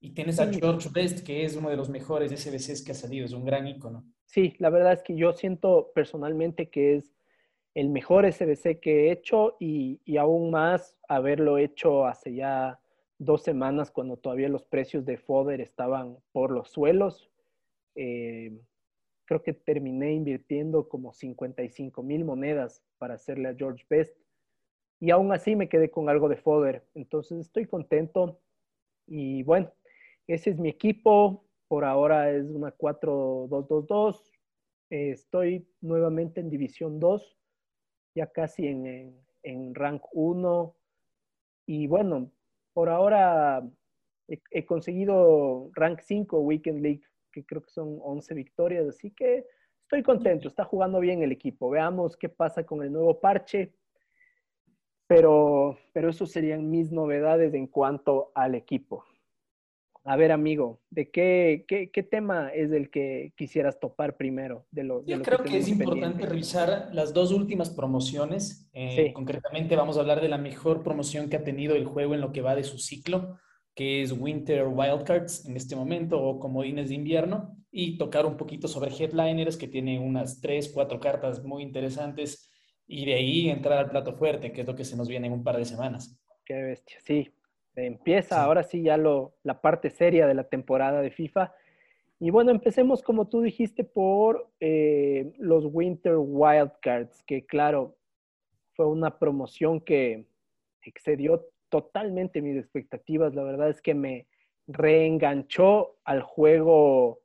Y 0.00 0.14
tienes 0.14 0.40
a 0.40 0.52
George 0.52 0.88
Best, 0.92 1.24
que 1.24 1.44
es 1.44 1.54
uno 1.54 1.70
de 1.70 1.76
los 1.76 1.88
mejores 1.88 2.32
SBCs 2.32 2.82
que 2.82 2.90
ha 2.90 2.94
salido, 2.94 3.24
es 3.24 3.32
un 3.32 3.44
gran 3.44 3.68
ícono. 3.68 4.04
Sí, 4.24 4.54
la 4.58 4.70
verdad 4.70 4.94
es 4.94 5.02
que 5.04 5.14
yo 5.14 5.32
siento 5.32 5.92
personalmente 5.94 6.70
que 6.70 6.96
es 6.96 7.14
el 7.74 7.88
mejor 7.88 8.30
SBC 8.30 8.80
que 8.80 9.06
he 9.06 9.12
hecho 9.12 9.56
y, 9.58 10.00
aún 10.18 10.50
más 10.50 10.96
haberlo 11.08 11.58
hecho 11.58 12.06
hace 12.06 12.34
ya 12.34 12.78
dos 13.18 13.42
semanas 13.42 13.90
cuando 13.90 14.16
todavía 14.16 14.48
los 14.48 14.64
precios 14.64 15.04
de 15.06 15.16
Fodder 15.16 15.60
estaban 15.60 16.18
por 16.32 16.50
los 16.50 16.70
suelos. 16.70 17.30
Eh, 17.94 18.58
creo 19.24 19.42
que 19.42 19.54
terminé 19.54 20.12
invirtiendo 20.12 20.88
como 20.88 21.12
55 21.12 22.02
mil 22.02 22.24
monedas 22.24 22.82
para 22.98 23.14
hacerle 23.14 23.48
a 23.48 23.54
George 23.54 23.84
Best 23.88 24.16
y 25.00 25.10
aún 25.10 25.32
así 25.32 25.56
me 25.56 25.68
quedé 25.68 25.90
con 25.90 26.08
algo 26.08 26.28
de 26.28 26.36
Fodder. 26.36 26.84
Entonces 26.94 27.38
estoy 27.38 27.66
contento 27.66 28.38
y 29.06 29.42
bueno, 29.44 29.72
ese 30.26 30.50
es 30.50 30.58
mi 30.58 30.68
equipo. 30.68 31.44
Por 31.68 31.84
ahora 31.86 32.30
es 32.30 32.44
una 32.50 32.76
4-2-2-2. 32.76 34.20
estoy 34.90 35.66
nuevamente 35.80 36.40
en 36.40 36.50
División 36.50 37.00
2 37.00 37.38
ya 38.14 38.26
casi 38.26 38.66
en, 38.66 39.14
en, 39.42 39.74
rank 39.74 40.02
1. 40.12 40.74
Y 41.66 41.86
bueno, 41.86 42.30
por 42.72 42.88
ahora 42.88 43.62
he, 44.28 44.66
conseguido 44.66 45.70
rank 45.74 46.00
5 46.00 46.38
Weekend 46.40 46.80
League, 46.80 47.02
que 47.32 47.44
creo 47.44 47.62
que 47.62 47.70
son 47.70 47.98
11 48.02 48.34
victorias, 48.34 48.86
así 48.88 49.10
que 49.10 49.46
estoy 49.82 50.02
contento, 50.02 50.48
está 50.48 50.64
jugando 50.64 51.00
bien 51.00 51.22
el 51.22 51.32
equipo. 51.32 51.70
Veamos 51.70 52.16
qué 52.16 52.28
pasa 52.28 52.64
con 52.64 52.82
el 52.82 52.92
nuevo 52.92 53.20
parche. 53.20 53.74
Pero, 55.06 55.76
pero 55.92 56.08
eso 56.08 56.24
serían 56.24 56.70
mis 56.70 56.90
novedades 56.90 57.52
en 57.52 57.66
cuanto 57.66 58.32
al 58.34 58.54
equipo. 58.54 59.04
A 60.04 60.16
ver, 60.16 60.32
amigo, 60.32 60.80
¿de 60.90 61.10
qué, 61.10 61.64
qué, 61.68 62.02
tema 62.02 62.48
es 62.48 62.72
el 62.72 62.90
que 62.90 63.32
quisieras 63.36 63.78
topar 63.78 64.16
primero? 64.16 64.66
De 64.72 64.82
lo, 64.82 65.04
Yo 65.04 65.22
creo 65.22 65.44
que, 65.44 65.56
es 65.56 65.68
importante 65.68 66.26
revisar 66.26 66.88
las 66.92 67.12
dos 67.12 67.30
últimas 67.30 67.70
promociones. 67.70 68.68
Eh, 68.72 69.12
concretamente 69.12 69.76
vamos 69.76 69.96
a 69.96 70.00
hablar 70.00 70.20
de 70.20 70.28
la 70.28 70.38
mejor 70.38 70.82
promoción 70.82 71.28
que 71.28 71.36
ha 71.36 71.44
tenido 71.44 71.76
el 71.76 71.84
juego 71.84 72.14
en 72.14 72.20
lo 72.20 72.32
que 72.32 72.40
va 72.40 72.56
de 72.56 72.64
su 72.64 72.78
ciclo, 72.78 73.38
que 73.76 74.02
es 74.02 74.10
Winter 74.10 74.66
Wildcards 74.66 75.46
en 75.46 75.56
este 75.56 75.76
momento 75.76 76.20
o 76.20 76.40
comodines 76.40 76.88
de 76.88 76.96
invierno, 76.96 77.56
y 77.70 77.96
tocar 77.96 78.26
un 78.26 78.36
poquito 78.36 78.66
sobre 78.66 78.90
Headliners, 78.90 79.56
que 79.56 79.68
tiene 79.68 80.00
unas 80.00 80.40
tres, 80.40 80.68
cuatro 80.74 80.98
cartas 80.98 81.44
muy 81.44 81.62
interesantes, 81.62 82.50
y 82.88 83.06
de 83.06 83.14
ahí 83.14 83.50
entrar 83.50 83.78
al 83.78 83.90
plato 83.90 84.14
fuerte, 84.14 84.52
que 84.52 84.62
es 84.62 84.66
lo 84.66 84.74
que 84.74 84.84
se 84.84 84.96
nos 84.96 85.06
viene 85.06 85.28
en 85.28 85.32
un 85.32 85.44
par 85.44 85.56
de 85.56 85.64
semanas. 85.64 86.20
Qué 86.44 86.60
bestia, 86.60 86.98
sí. 87.04 87.30
Empieza 87.74 88.42
ahora 88.42 88.62
sí 88.62 88.82
ya 88.82 88.96
lo, 88.96 89.34
la 89.42 89.60
parte 89.60 89.90
seria 89.90 90.26
de 90.26 90.34
la 90.34 90.44
temporada 90.44 91.00
de 91.00 91.10
FIFA. 91.10 91.54
Y 92.20 92.30
bueno, 92.30 92.50
empecemos 92.50 93.02
como 93.02 93.28
tú 93.28 93.40
dijiste 93.40 93.82
por 93.82 94.50
eh, 94.60 95.32
los 95.38 95.64
Winter 95.66 96.16
Wildcards, 96.18 97.22
que 97.24 97.46
claro, 97.46 97.96
fue 98.74 98.86
una 98.86 99.18
promoción 99.18 99.80
que 99.80 100.26
excedió 100.82 101.48
totalmente 101.68 102.42
mis 102.42 102.56
expectativas. 102.56 103.34
La 103.34 103.42
verdad 103.42 103.70
es 103.70 103.80
que 103.80 103.94
me 103.94 104.26
reenganchó 104.66 105.96
al 106.04 106.22
juego 106.22 107.22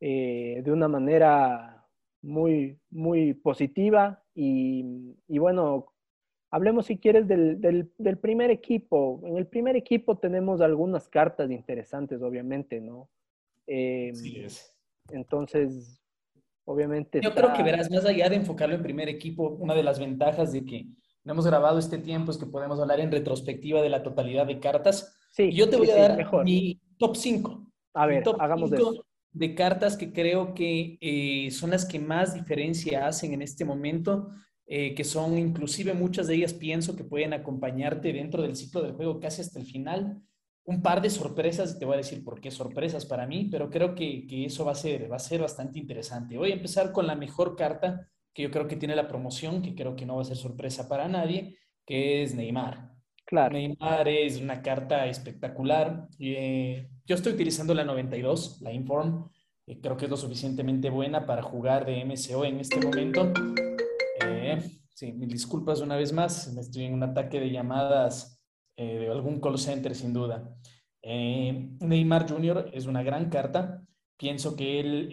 eh, 0.00 0.62
de 0.64 0.72
una 0.72 0.88
manera 0.88 1.86
muy, 2.22 2.78
muy 2.90 3.34
positiva. 3.34 4.24
Y, 4.34 5.14
y 5.28 5.38
bueno, 5.38 5.92
Hablemos, 6.50 6.86
si 6.86 6.98
quieres, 6.98 7.28
del, 7.28 7.60
del, 7.60 8.18
primer 8.18 8.50
equipo. 8.50 9.20
En 9.24 9.36
el 9.36 9.46
primer 9.46 9.76
equipo 9.76 10.16
tenemos 10.16 10.60
algunas 10.62 11.08
cartas 11.08 11.50
interesantes, 11.50 12.22
obviamente, 12.22 12.80
¿no? 12.80 13.10
Eh, 13.66 14.12
sí 14.14 14.40
es. 14.40 14.74
Entonces, 15.10 16.02
obviamente. 16.64 17.20
Yo 17.22 17.34
creo 17.34 17.52
que 17.52 17.62
verás, 17.62 17.90
más 17.90 18.06
allá 18.06 18.30
de 18.30 18.36
enfocarlo 18.36 18.74
en 18.74 18.82
primer 18.82 19.10
equipo, 19.10 19.50
una 19.50 19.74
de 19.74 19.82
las 19.82 19.98
ventajas 19.98 20.52
de 20.52 20.64
que 20.64 20.86
no 21.24 21.32
hemos 21.32 21.46
grabado 21.46 21.78
este 21.78 21.98
tiempo 21.98 22.30
es 22.30 22.38
que 22.38 22.46
podemos 22.46 22.80
hablar 22.80 23.00
en 23.00 23.12
retrospectiva 23.12 23.82
de 23.82 23.90
la 23.90 24.02
totalidad 24.02 24.46
de 24.46 24.58
cartas. 24.58 25.14
Sí, 25.32 25.52
yo 25.52 25.68
te 25.68 25.76
voy 25.76 25.90
a 25.90 26.08
dar 26.08 26.44
mi 26.44 26.80
top 26.96 27.14
5. 27.14 27.70
A 27.92 28.06
ver, 28.06 28.24
hagamos 28.38 28.70
de 28.70 28.78
eso. 28.78 29.04
De 29.30 29.54
cartas 29.54 29.98
que 29.98 30.10
creo 30.10 30.54
que 30.54 30.96
eh, 31.02 31.50
son 31.50 31.70
las 31.70 31.84
que 31.84 31.98
más 31.98 32.32
diferencia 32.32 33.06
hacen 33.06 33.34
en 33.34 33.42
este 33.42 33.66
momento 33.66 34.30
eh, 34.70 34.94
que 34.94 35.02
son 35.02 35.38
inclusive 35.38 35.94
muchas 35.94 36.26
de 36.26 36.34
ellas 36.34 36.52
pienso 36.52 36.94
que 36.94 37.02
pueden 37.02 37.32
acompañarte 37.32 38.12
dentro 38.12 38.42
del 38.42 38.54
ciclo 38.54 38.82
del 38.82 38.92
juego 38.92 39.18
casi 39.18 39.40
hasta 39.40 39.58
el 39.58 39.64
final. 39.64 40.20
Un 40.64 40.82
par 40.82 41.00
de 41.00 41.08
sorpresas, 41.08 41.78
te 41.78 41.86
voy 41.86 41.94
a 41.94 41.98
decir 41.98 42.22
por 42.22 42.38
qué 42.42 42.50
sorpresas 42.50 43.06
para 43.06 43.26
mí, 43.26 43.48
pero 43.50 43.70
creo 43.70 43.94
que, 43.94 44.26
que 44.26 44.44
eso 44.44 44.66
va 44.66 44.72
a, 44.72 44.74
ser, 44.74 45.10
va 45.10 45.16
a 45.16 45.20
ser 45.20 45.40
bastante 45.40 45.78
interesante. 45.78 46.36
Voy 46.36 46.50
a 46.50 46.56
empezar 46.56 46.92
con 46.92 47.06
la 47.06 47.14
mejor 47.14 47.56
carta 47.56 48.10
que 48.34 48.42
yo 48.42 48.50
creo 48.50 48.68
que 48.68 48.76
tiene 48.76 48.94
la 48.94 49.08
promoción, 49.08 49.62
que 49.62 49.74
creo 49.74 49.96
que 49.96 50.04
no 50.04 50.16
va 50.16 50.22
a 50.22 50.26
ser 50.26 50.36
sorpresa 50.36 50.86
para 50.86 51.08
nadie, 51.08 51.56
que 51.86 52.22
es 52.22 52.34
Neymar. 52.34 52.92
Claro. 53.24 53.54
Neymar 53.54 54.06
es 54.06 54.38
una 54.38 54.60
carta 54.60 55.06
espectacular. 55.06 56.08
Eh, 56.18 56.90
yo 57.06 57.14
estoy 57.14 57.32
utilizando 57.32 57.72
la 57.72 57.84
92, 57.86 58.60
la 58.60 58.70
Inform. 58.70 59.30
Eh, 59.66 59.80
creo 59.80 59.96
que 59.96 60.04
es 60.04 60.10
lo 60.10 60.18
suficientemente 60.18 60.90
buena 60.90 61.24
para 61.24 61.42
jugar 61.42 61.86
de 61.86 62.04
MCO 62.04 62.44
en 62.44 62.60
este 62.60 62.78
momento. 62.78 63.32
Eh, 65.02 65.06
sí, 65.06 65.12
mil 65.12 65.28
disculpas 65.28 65.80
una 65.80 65.96
vez 65.96 66.12
más. 66.12 66.48
Estoy 66.56 66.84
en 66.84 66.94
un 66.94 67.02
ataque 67.02 67.40
de 67.40 67.50
llamadas 67.50 68.40
eh, 68.76 68.98
de 68.98 69.10
algún 69.10 69.40
call 69.40 69.58
center, 69.58 69.94
sin 69.94 70.12
duda. 70.12 70.56
Eh, 71.02 71.70
Neymar 71.80 72.28
Jr. 72.28 72.70
es 72.72 72.86
una 72.86 73.02
gran 73.02 73.30
carta. 73.30 73.82
Pienso 74.16 74.56
que 74.56 74.80
él 74.80 75.08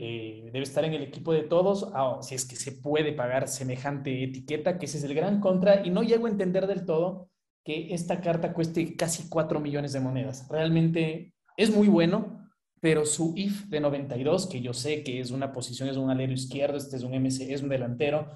debe 0.51 0.63
estar 0.63 0.83
en 0.83 0.93
el 0.93 1.03
equipo 1.03 1.31
de 1.31 1.43
todos, 1.43 1.91
ah, 1.93 2.17
si 2.21 2.33
es 2.33 2.43
que 2.43 2.55
se 2.55 2.71
puede 2.71 3.13
pagar 3.13 3.47
semejante 3.47 4.23
etiqueta, 4.23 4.79
que 4.79 4.87
ese 4.87 4.97
es 4.97 5.03
el 5.03 5.13
gran 5.13 5.41
contra. 5.41 5.85
Y 5.85 5.91
no 5.91 6.01
llego 6.01 6.25
a 6.25 6.31
entender 6.31 6.65
del 6.65 6.85
todo 6.85 7.29
que 7.63 7.93
esta 7.93 8.19
carta 8.19 8.51
cueste 8.51 8.95
casi 8.95 9.29
4 9.29 9.59
millones 9.59 9.93
de 9.93 9.99
monedas. 9.99 10.47
Realmente 10.49 11.35
es 11.55 11.69
muy 11.69 11.87
bueno, 11.87 12.49
pero 12.81 13.05
su 13.05 13.33
IF 13.35 13.67
de 13.67 13.79
92, 13.79 14.47
que 14.47 14.61
yo 14.61 14.73
sé 14.73 15.03
que 15.03 15.19
es 15.19 15.29
una 15.29 15.51
posición, 15.51 15.87
es 15.87 15.97
un 15.97 16.09
alero 16.09 16.33
izquierdo, 16.33 16.77
este 16.77 16.95
es 16.95 17.03
un 17.03 17.13
MC, 17.13 17.53
es 17.53 17.61
un 17.61 17.69
delantero, 17.69 18.27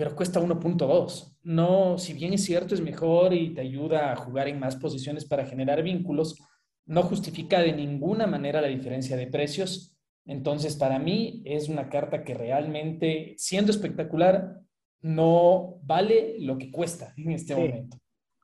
pero 0.00 0.16
cuesta 0.16 0.40
1.2. 0.40 1.36
No, 1.42 1.98
si 1.98 2.14
bien 2.14 2.32
es 2.32 2.42
cierto, 2.42 2.74
es 2.74 2.80
mejor 2.80 3.34
y 3.34 3.52
te 3.52 3.60
ayuda 3.60 4.10
a 4.10 4.16
jugar 4.16 4.48
en 4.48 4.58
más 4.58 4.76
posiciones 4.76 5.26
para 5.26 5.44
generar 5.44 5.82
vínculos, 5.82 6.38
no 6.86 7.02
justifica 7.02 7.60
de 7.60 7.74
ninguna 7.74 8.26
manera 8.26 8.62
la 8.62 8.68
diferencia 8.68 9.14
de 9.14 9.26
precios. 9.26 9.94
Entonces, 10.24 10.76
para 10.76 10.98
mí 10.98 11.42
es 11.44 11.68
una 11.68 11.90
carta 11.90 12.24
que 12.24 12.32
realmente, 12.32 13.34
siendo 13.36 13.70
espectacular, 13.72 14.62
no 15.02 15.78
vale 15.82 16.36
lo 16.38 16.56
que 16.56 16.70
cuesta 16.70 17.12
en 17.18 17.32
este 17.32 17.54
momento. 17.54 17.98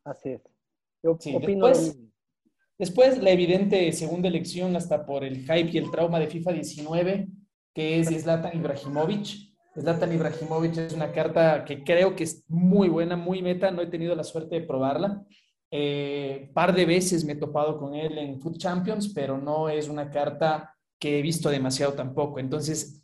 Así 0.05 0.33
es. 0.33 0.43
Yo 1.03 1.13
opino 1.13 1.69
después, 1.69 1.99
después, 2.79 3.23
la 3.23 3.31
evidente 3.31 3.91
segunda 3.93 4.29
elección, 4.29 4.77
hasta 4.77 5.07
por 5.07 5.25
el 5.25 5.39
hype 5.39 5.71
y 5.73 5.79
el 5.79 5.91
trauma 5.91 6.21
de 6.21 6.27
FIFA 6.27 6.53
19, 6.53 7.29
que 7.73 8.01
es 8.01 8.09
Zlatan 8.09 8.59
Ibrahimovic. 8.59 9.46
Zlatan 9.81 10.13
Ibrahimovic 10.13 10.77
es 10.79 10.95
una 10.95 11.13
carta 11.13 11.65
que 11.65 11.85
creo 11.85 12.17
que 12.17 12.25
es 12.25 12.45
muy 12.49 12.89
buena, 12.89 13.17
muy 13.17 13.43
meta. 13.43 13.71
No 13.71 13.83
he 13.83 13.87
tenido 13.87 14.15
la 14.15 14.25
suerte 14.25 14.61
de 14.61 14.67
probarla. 14.67 15.23
Eh, 15.71 16.51
par 16.55 16.75
de 16.75 16.87
veces 16.87 17.25
me 17.25 17.33
he 17.33 17.37
topado 17.37 17.79
con 17.79 17.95
él 17.95 18.17
en 18.19 18.41
Food 18.41 18.57
Champions, 18.57 19.13
pero 19.15 19.37
no 19.37 19.69
es 19.69 19.89
una 19.89 20.11
carta 20.11 20.75
que 20.99 21.19
he 21.19 21.23
visto 21.23 21.51
demasiado 21.51 21.93
tampoco. 21.93 22.39
Entonces, 22.39 23.03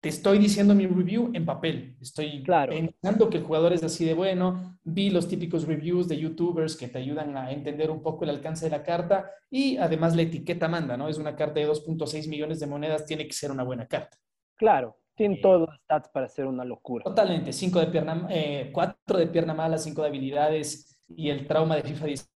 te 0.00 0.08
estoy 0.08 0.38
diciendo 0.38 0.74
mi 0.74 0.86
review 0.86 1.30
en 1.34 1.44
papel. 1.44 1.96
Estoy 2.00 2.42
claro. 2.42 2.72
pensando 2.72 3.28
que 3.28 3.38
el 3.38 3.44
jugador 3.44 3.72
es 3.72 3.82
así 3.82 4.04
de 4.04 4.14
bueno. 4.14 4.78
Vi 4.84 5.10
los 5.10 5.28
típicos 5.28 5.66
reviews 5.66 6.08
de 6.08 6.18
youtubers 6.18 6.76
que 6.76 6.88
te 6.88 6.98
ayudan 6.98 7.36
a 7.36 7.52
entender 7.52 7.90
un 7.90 8.02
poco 8.02 8.24
el 8.24 8.30
alcance 8.30 8.66
de 8.66 8.70
la 8.70 8.82
carta 8.82 9.30
y 9.50 9.76
además 9.76 10.14
la 10.14 10.22
etiqueta 10.22 10.68
manda, 10.68 10.96
¿no? 10.96 11.08
Es 11.08 11.18
una 11.18 11.34
carta 11.34 11.60
de 11.60 11.68
2.6 11.68 12.28
millones 12.28 12.60
de 12.60 12.66
monedas, 12.66 13.06
tiene 13.06 13.26
que 13.26 13.32
ser 13.32 13.50
una 13.50 13.64
buena 13.64 13.86
carta. 13.86 14.16
Claro, 14.56 14.96
tiene 15.18 15.34
eh, 15.34 15.40
todos 15.42 15.68
los 15.68 15.76
stats 15.80 16.08
para 16.08 16.28
ser 16.28 16.46
una 16.46 16.64
locura. 16.64 17.04
Totalmente, 17.04 17.52
5 17.52 17.80
de 17.80 17.86
pierna, 17.88 18.26
eh, 18.30 18.70
4 18.72 19.18
de 19.18 19.26
pierna 19.26 19.52
mala, 19.52 19.76
5 19.76 20.00
de 20.00 20.08
habilidades, 20.08 21.04
y 21.08 21.28
el 21.28 21.46
trauma 21.46 21.76
de 21.76 21.82
FIFA 21.82 22.06
19, 22.06 22.32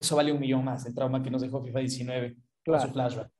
eso 0.00 0.16
vale 0.16 0.32
un 0.32 0.40
millón 0.40 0.64
más, 0.64 0.86
el 0.86 0.94
trauma 0.94 1.22
que 1.22 1.30
nos 1.30 1.42
dejó 1.42 1.62
FIFA 1.62 1.78
19 1.78 2.36
con 2.64 2.80
su 2.80 2.88
flashback. 2.88 3.30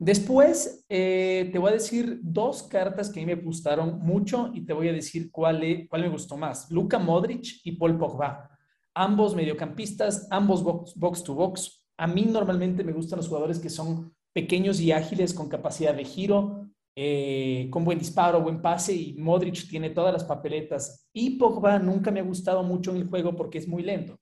Después 0.00 0.84
eh, 0.88 1.50
te 1.52 1.58
voy 1.58 1.70
a 1.70 1.74
decir 1.74 2.20
dos 2.22 2.62
cartas 2.64 3.10
que 3.10 3.20
a 3.20 3.26
mí 3.26 3.34
me 3.34 3.40
gustaron 3.40 3.98
mucho 3.98 4.50
y 4.54 4.64
te 4.64 4.72
voy 4.72 4.88
a 4.88 4.92
decir 4.92 5.30
cuál, 5.30 5.60
cuál 5.88 6.02
me 6.02 6.08
gustó 6.08 6.36
más. 6.36 6.70
Luka 6.70 6.98
Modric 6.98 7.60
y 7.64 7.72
Paul 7.72 7.98
Pogba. 7.98 8.48
Ambos 8.94 9.34
mediocampistas, 9.34 10.28
ambos 10.30 10.62
box, 10.62 10.94
box 10.94 11.24
to 11.24 11.34
box. 11.34 11.84
A 11.96 12.06
mí 12.06 12.24
normalmente 12.24 12.84
me 12.84 12.92
gustan 12.92 13.16
los 13.16 13.28
jugadores 13.28 13.58
que 13.58 13.70
son 13.70 14.14
pequeños 14.32 14.80
y 14.80 14.92
ágiles 14.92 15.34
con 15.34 15.48
capacidad 15.48 15.94
de 15.94 16.04
giro, 16.04 16.57
eh, 17.00 17.68
con 17.70 17.84
buen 17.84 17.96
disparo, 17.96 18.40
buen 18.40 18.60
pase 18.60 18.92
y 18.92 19.14
Modric 19.14 19.68
tiene 19.68 19.90
todas 19.90 20.12
las 20.12 20.24
papeletas. 20.24 21.08
Y 21.12 21.38
Pogba 21.38 21.78
nunca 21.78 22.10
me 22.10 22.18
ha 22.18 22.24
gustado 22.24 22.64
mucho 22.64 22.90
en 22.90 22.96
el 22.96 23.08
juego 23.08 23.36
porque 23.36 23.58
es 23.58 23.68
muy 23.68 23.84
lento. 23.84 24.18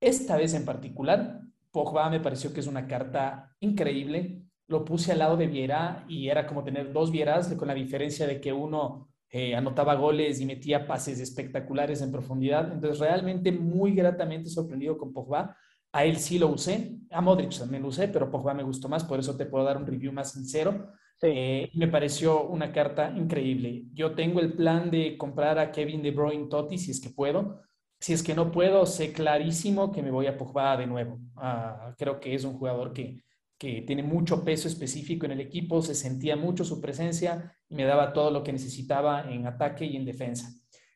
Esta 0.00 0.36
vez 0.36 0.54
en 0.54 0.64
particular, 0.64 1.40
Pogba 1.72 2.08
me 2.10 2.20
pareció 2.20 2.52
que 2.52 2.60
es 2.60 2.68
una 2.68 2.86
carta 2.86 3.52
increíble. 3.58 4.44
Lo 4.68 4.84
puse 4.84 5.10
al 5.10 5.18
lado 5.18 5.36
de 5.36 5.48
Viera 5.48 6.04
y 6.08 6.28
era 6.28 6.46
como 6.46 6.62
tener 6.62 6.92
dos 6.92 7.10
Vieras 7.10 7.52
con 7.54 7.66
la 7.66 7.74
diferencia 7.74 8.28
de 8.28 8.40
que 8.40 8.52
uno 8.52 9.08
eh, 9.28 9.56
anotaba 9.56 9.96
goles 9.96 10.40
y 10.40 10.46
metía 10.46 10.86
pases 10.86 11.18
espectaculares 11.18 12.00
en 12.00 12.12
profundidad. 12.12 12.72
Entonces, 12.72 13.00
realmente 13.00 13.50
muy 13.50 13.92
gratamente 13.92 14.50
sorprendido 14.50 14.96
con 14.96 15.12
Pogba. 15.12 15.56
A 15.90 16.04
él 16.04 16.16
sí 16.18 16.38
lo 16.38 16.46
usé, 16.46 16.96
a 17.10 17.20
Modric 17.20 17.58
también 17.58 17.82
lo 17.82 17.88
usé, 17.88 18.06
pero 18.06 18.30
Pogba 18.30 18.54
me 18.54 18.62
gustó 18.62 18.88
más, 18.88 19.02
por 19.02 19.18
eso 19.18 19.36
te 19.36 19.46
puedo 19.46 19.64
dar 19.64 19.78
un 19.78 19.86
review 19.86 20.12
más 20.12 20.30
sincero. 20.30 20.92
Eh, 21.26 21.70
me 21.72 21.88
pareció 21.88 22.46
una 22.48 22.70
carta 22.70 23.10
increíble. 23.16 23.86
Yo 23.94 24.14
tengo 24.14 24.40
el 24.40 24.52
plan 24.52 24.90
de 24.90 25.16
comprar 25.16 25.58
a 25.58 25.72
Kevin 25.72 26.02
De 26.02 26.10
Bruyne 26.10 26.48
Totti 26.50 26.76
si 26.76 26.90
es 26.90 27.00
que 27.00 27.08
puedo. 27.08 27.62
Si 27.98 28.12
es 28.12 28.22
que 28.22 28.34
no 28.34 28.52
puedo, 28.52 28.84
sé 28.84 29.10
clarísimo 29.10 29.90
que 29.90 30.02
me 30.02 30.10
voy 30.10 30.26
a 30.26 30.36
Pogba 30.36 30.76
de 30.76 30.86
nuevo. 30.86 31.18
Ah, 31.36 31.94
creo 31.96 32.20
que 32.20 32.34
es 32.34 32.44
un 32.44 32.58
jugador 32.58 32.92
que, 32.92 33.24
que 33.56 33.80
tiene 33.80 34.02
mucho 34.02 34.44
peso 34.44 34.68
específico 34.68 35.24
en 35.24 35.32
el 35.32 35.40
equipo, 35.40 35.80
se 35.80 35.94
sentía 35.94 36.36
mucho 36.36 36.62
su 36.62 36.78
presencia 36.78 37.56
y 37.70 37.74
me 37.74 37.84
daba 37.84 38.12
todo 38.12 38.30
lo 38.30 38.44
que 38.44 38.52
necesitaba 38.52 39.32
en 39.32 39.46
ataque 39.46 39.86
y 39.86 39.96
en 39.96 40.04
defensa. 40.04 40.52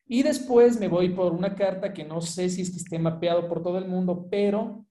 Y 0.06 0.22
después 0.22 0.78
me 0.78 0.88
voy 0.88 1.08
por 1.08 1.32
una 1.32 1.54
carta 1.54 1.94
que 1.94 2.04
no 2.04 2.20
sé 2.20 2.50
si 2.50 2.60
es 2.60 2.70
que 2.70 2.76
esté 2.76 2.98
mapeado 2.98 3.48
por 3.48 3.62
todo 3.62 3.78
el 3.78 3.88
mundo, 3.88 4.28
pero 4.30 4.84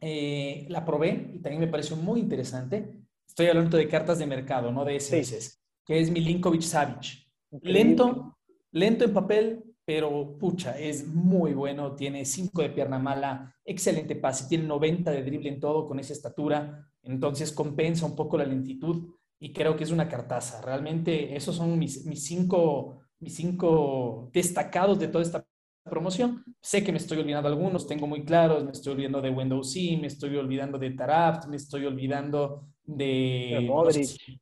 eh, 0.00 0.66
la 0.68 0.84
probé 0.84 1.30
y 1.34 1.38
también 1.40 1.60
me 1.60 1.68
pareció 1.68 1.94
muy 1.94 2.18
interesante 2.18 3.02
Estoy 3.32 3.46
hablando 3.46 3.78
de 3.78 3.88
cartas 3.88 4.18
de 4.18 4.26
mercado, 4.26 4.70
no 4.70 4.84
de 4.84 4.96
SS, 4.96 5.54
que 5.86 5.98
es 5.98 6.10
Milinkovic 6.10 6.60
Savic. 6.60 7.26
Lento, 7.62 8.36
lento 8.72 9.06
en 9.06 9.14
papel, 9.14 9.64
pero 9.86 10.36
pucha, 10.38 10.78
es 10.78 11.06
muy 11.06 11.54
bueno. 11.54 11.94
Tiene 11.94 12.26
5 12.26 12.60
de 12.60 12.68
pierna 12.68 12.98
mala, 12.98 13.56
excelente 13.64 14.16
pase, 14.16 14.50
tiene 14.50 14.66
90 14.66 15.10
de 15.12 15.22
drible 15.22 15.48
en 15.48 15.60
todo 15.60 15.88
con 15.88 15.98
esa 15.98 16.12
estatura. 16.12 16.86
Entonces 17.02 17.52
compensa 17.52 18.04
un 18.04 18.14
poco 18.14 18.36
la 18.36 18.44
lentitud 18.44 19.14
y 19.40 19.54
creo 19.54 19.76
que 19.78 19.84
es 19.84 19.90
una 19.92 20.10
cartaza. 20.10 20.60
Realmente 20.60 21.34
esos 21.34 21.56
son 21.56 21.78
mis, 21.78 22.04
mis, 22.04 22.26
cinco, 22.26 23.00
mis 23.18 23.34
cinco 23.34 24.28
destacados 24.34 24.98
de 24.98 25.08
toda 25.08 25.24
esta 25.24 25.42
promoción. 25.84 26.44
Sé 26.60 26.84
que 26.84 26.92
me 26.92 26.98
estoy 26.98 27.20
olvidando 27.20 27.48
algunos, 27.48 27.86
tengo 27.86 28.06
muy 28.06 28.26
claros, 28.26 28.62
me 28.62 28.72
estoy 28.72 28.92
olvidando 28.92 29.22
de 29.22 29.30
Windows 29.30 29.72
C, 29.72 29.96
me 29.98 30.08
estoy 30.08 30.36
olvidando 30.36 30.78
de 30.78 30.90
Taraft, 30.90 31.48
me 31.48 31.56
estoy 31.56 31.86
olvidando 31.86 32.68
de... 32.84 33.64
Modric. 33.66 34.40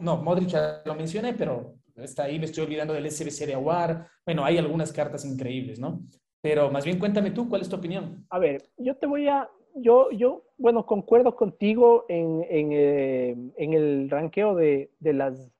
No, 0.00 0.16
Modric 0.16 0.48
ya 0.48 0.82
lo 0.84 0.94
mencioné, 0.94 1.34
pero 1.34 1.74
está 1.96 2.24
ahí, 2.24 2.38
me 2.38 2.46
estoy 2.46 2.64
olvidando 2.64 2.94
del 2.94 3.10
SBC 3.10 3.46
de 3.46 3.54
Aguar. 3.54 4.08
Bueno, 4.24 4.44
hay 4.44 4.58
algunas 4.58 4.92
cartas 4.92 5.24
increíbles, 5.24 5.78
¿no? 5.78 6.00
Pero 6.40 6.70
más 6.70 6.84
bien 6.84 6.98
cuéntame 6.98 7.30
tú, 7.30 7.48
¿cuál 7.48 7.62
es 7.62 7.68
tu 7.68 7.76
opinión? 7.76 8.26
A 8.30 8.38
ver, 8.38 8.62
yo 8.76 8.96
te 8.96 9.06
voy 9.06 9.28
a, 9.28 9.48
yo, 9.74 10.10
yo 10.10 10.44
bueno, 10.58 10.86
concuerdo 10.86 11.36
contigo 11.36 12.04
en, 12.08 12.44
en, 12.48 12.72
eh, 12.72 13.36
en 13.56 13.72
el 13.72 14.10
ranqueo 14.10 14.54
de, 14.54 14.90
de, 14.98 15.12
las, 15.12 15.52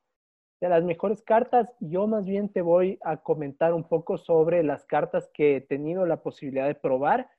de 0.61 0.69
las 0.69 0.83
mejores 0.83 1.23
cartas. 1.23 1.73
Yo 1.81 2.07
más 2.07 2.27
bien 2.27 2.49
te 2.49 2.63
voy 2.63 2.99
a 3.03 3.19
comentar 3.19 3.75
un 3.75 3.85
poco 3.85 4.19
sobre 4.19 4.63
las 4.65 4.85
cartas 4.85 5.31
que 5.33 5.57
he 5.57 5.61
tenido 5.61 6.05
la 6.07 6.23
posibilidad 6.23 6.67
de 6.67 6.75
probar 6.75 7.31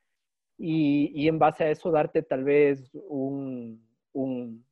y, 0.58 1.12
y 1.14 1.28
en 1.28 1.40
base 1.40 1.66
a 1.66 1.72
eso 1.72 1.92
darte 1.92 2.22
tal 2.22 2.44
vez 2.44 2.92
un, 2.94 3.86
un, 4.14 4.66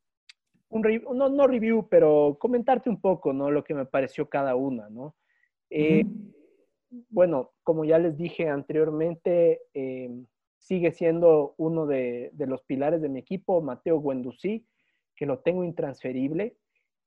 un 0.70 0.82
no, 1.18 1.30
no, 1.30 1.48
review, 1.48 1.88
pero 1.90 2.38
comentarte 2.40 2.90
un 2.90 3.00
poco, 3.00 3.34
¿no? 3.34 3.52
Lo 3.52 3.64
que 3.64 3.74
me 3.74 3.86
pareció 3.86 4.30
cada 4.30 4.56
una, 4.56 4.90
¿no? 4.90 5.16
Eh, 5.70 6.06
bueno, 7.10 7.52
como 7.64 7.86
ya 7.86 7.98
les 8.00 8.18
dije 8.18 8.48
anteriormente, 8.48 9.62
eh, 9.74 10.10
sigue 10.58 10.92
siendo 10.92 11.56
uno 11.58 11.86
de, 11.86 12.32
los 12.38 12.62
pilares 12.64 13.02
de 13.02 13.10
mi 13.10 13.20
equipo, 13.20 13.62
Mateo 13.62 14.02
Guendouzi, 14.02 14.66
que 15.16 15.26
lo 15.26 15.40
tengo 15.40 15.64
intransferible 15.64 16.56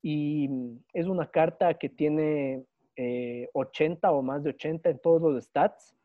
y 0.02 0.48
es 0.92 1.06
una 1.06 1.30
carta 1.30 1.74
que 1.74 1.88
tiene 1.88 2.64
80 3.54 4.08
eh, 4.08 4.10
o 4.10 4.22
más 4.22 4.44
de 4.44 4.50
80 4.50 4.90
en 4.90 4.98
todos 4.98 5.22
los 5.22 5.44
stats. 5.44 5.96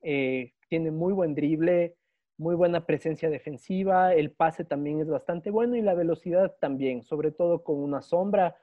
tiene 0.00 0.90
muy 0.90 1.12
buen 1.12 1.34
drible, 1.34 1.96
muy 2.42 2.56
buena 2.56 2.84
presencia 2.84 3.30
defensiva, 3.30 4.14
el 4.14 4.32
pase 4.32 4.64
también 4.64 5.00
es 5.00 5.08
bastante 5.08 5.50
bueno 5.50 5.76
y 5.76 5.82
la 5.82 5.94
velocidad 5.94 6.56
también, 6.60 7.02
sobre 7.02 7.30
todo 7.30 7.62
con 7.62 7.78
una 7.78 8.02
sombra, 8.02 8.56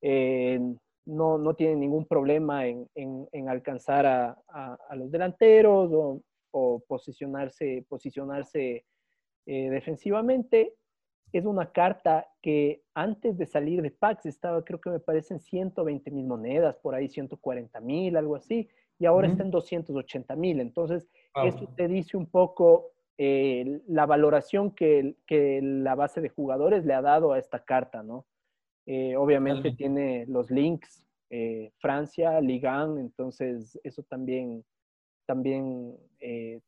eh, 0.00 0.60
no, 1.06 1.36
no, 1.36 1.54
tiene 1.54 1.76
ningún 1.76 2.06
problema 2.06 2.66
en, 2.66 2.88
en, 2.94 3.48
alcanzar 3.48 4.06
a, 4.06 4.38
a, 4.48 4.96
los 4.96 5.10
delanteros 5.10 5.90
o, 5.92 6.22
o 6.52 6.82
posicionarse, 6.86 7.84
posicionarse 7.88 8.86
eh, 9.46 9.70
defensivamente. 9.70 10.74
Es 11.32 11.44
una 11.44 11.72
carta 11.72 12.26
que 12.40 12.82
antes 12.94 13.36
de 13.36 13.44
salir 13.44 13.82
de 13.82 13.90
PAX 13.90 14.24
estaba, 14.24 14.64
creo 14.64 14.80
que 14.80 14.90
me 14.90 15.00
parecen 15.00 15.40
120 15.40 16.10
mil 16.10 16.26
monedas, 16.26 16.76
por 16.76 16.94
ahí 16.94 17.08
140 17.08 17.80
mil, 17.80 18.16
algo 18.16 18.36
así, 18.36 18.68
y 18.98 19.06
ahora 19.06 19.26
está 19.26 19.42
en 19.42 19.50
280 19.50 20.36
mil. 20.36 20.60
Entonces, 20.60 21.08
eso 21.44 21.66
te 21.76 21.88
dice 21.88 22.16
un 22.16 22.26
poco 22.26 22.93
eh, 23.16 23.80
la 23.86 24.06
valoración 24.06 24.72
que, 24.72 25.16
que, 25.26 25.60
la 25.62 25.94
base 25.94 26.20
de 26.20 26.30
jugadores 26.30 26.84
le 26.84 26.94
ha 26.94 27.02
dado 27.02 27.32
a 27.32 27.38
esta 27.38 27.64
carta, 27.64 28.02
¿no? 28.02 28.26
Eh, 28.86 29.16
obviamente 29.16 29.72
tiene 29.72 30.26
los 30.26 30.50
links, 30.50 31.06
eh, 31.30 31.70
Francia, 31.78 32.40
Ligan, 32.40 32.98
entonces 32.98 33.78
eso 33.84 34.02
también, 34.02 34.64
también 35.26 35.96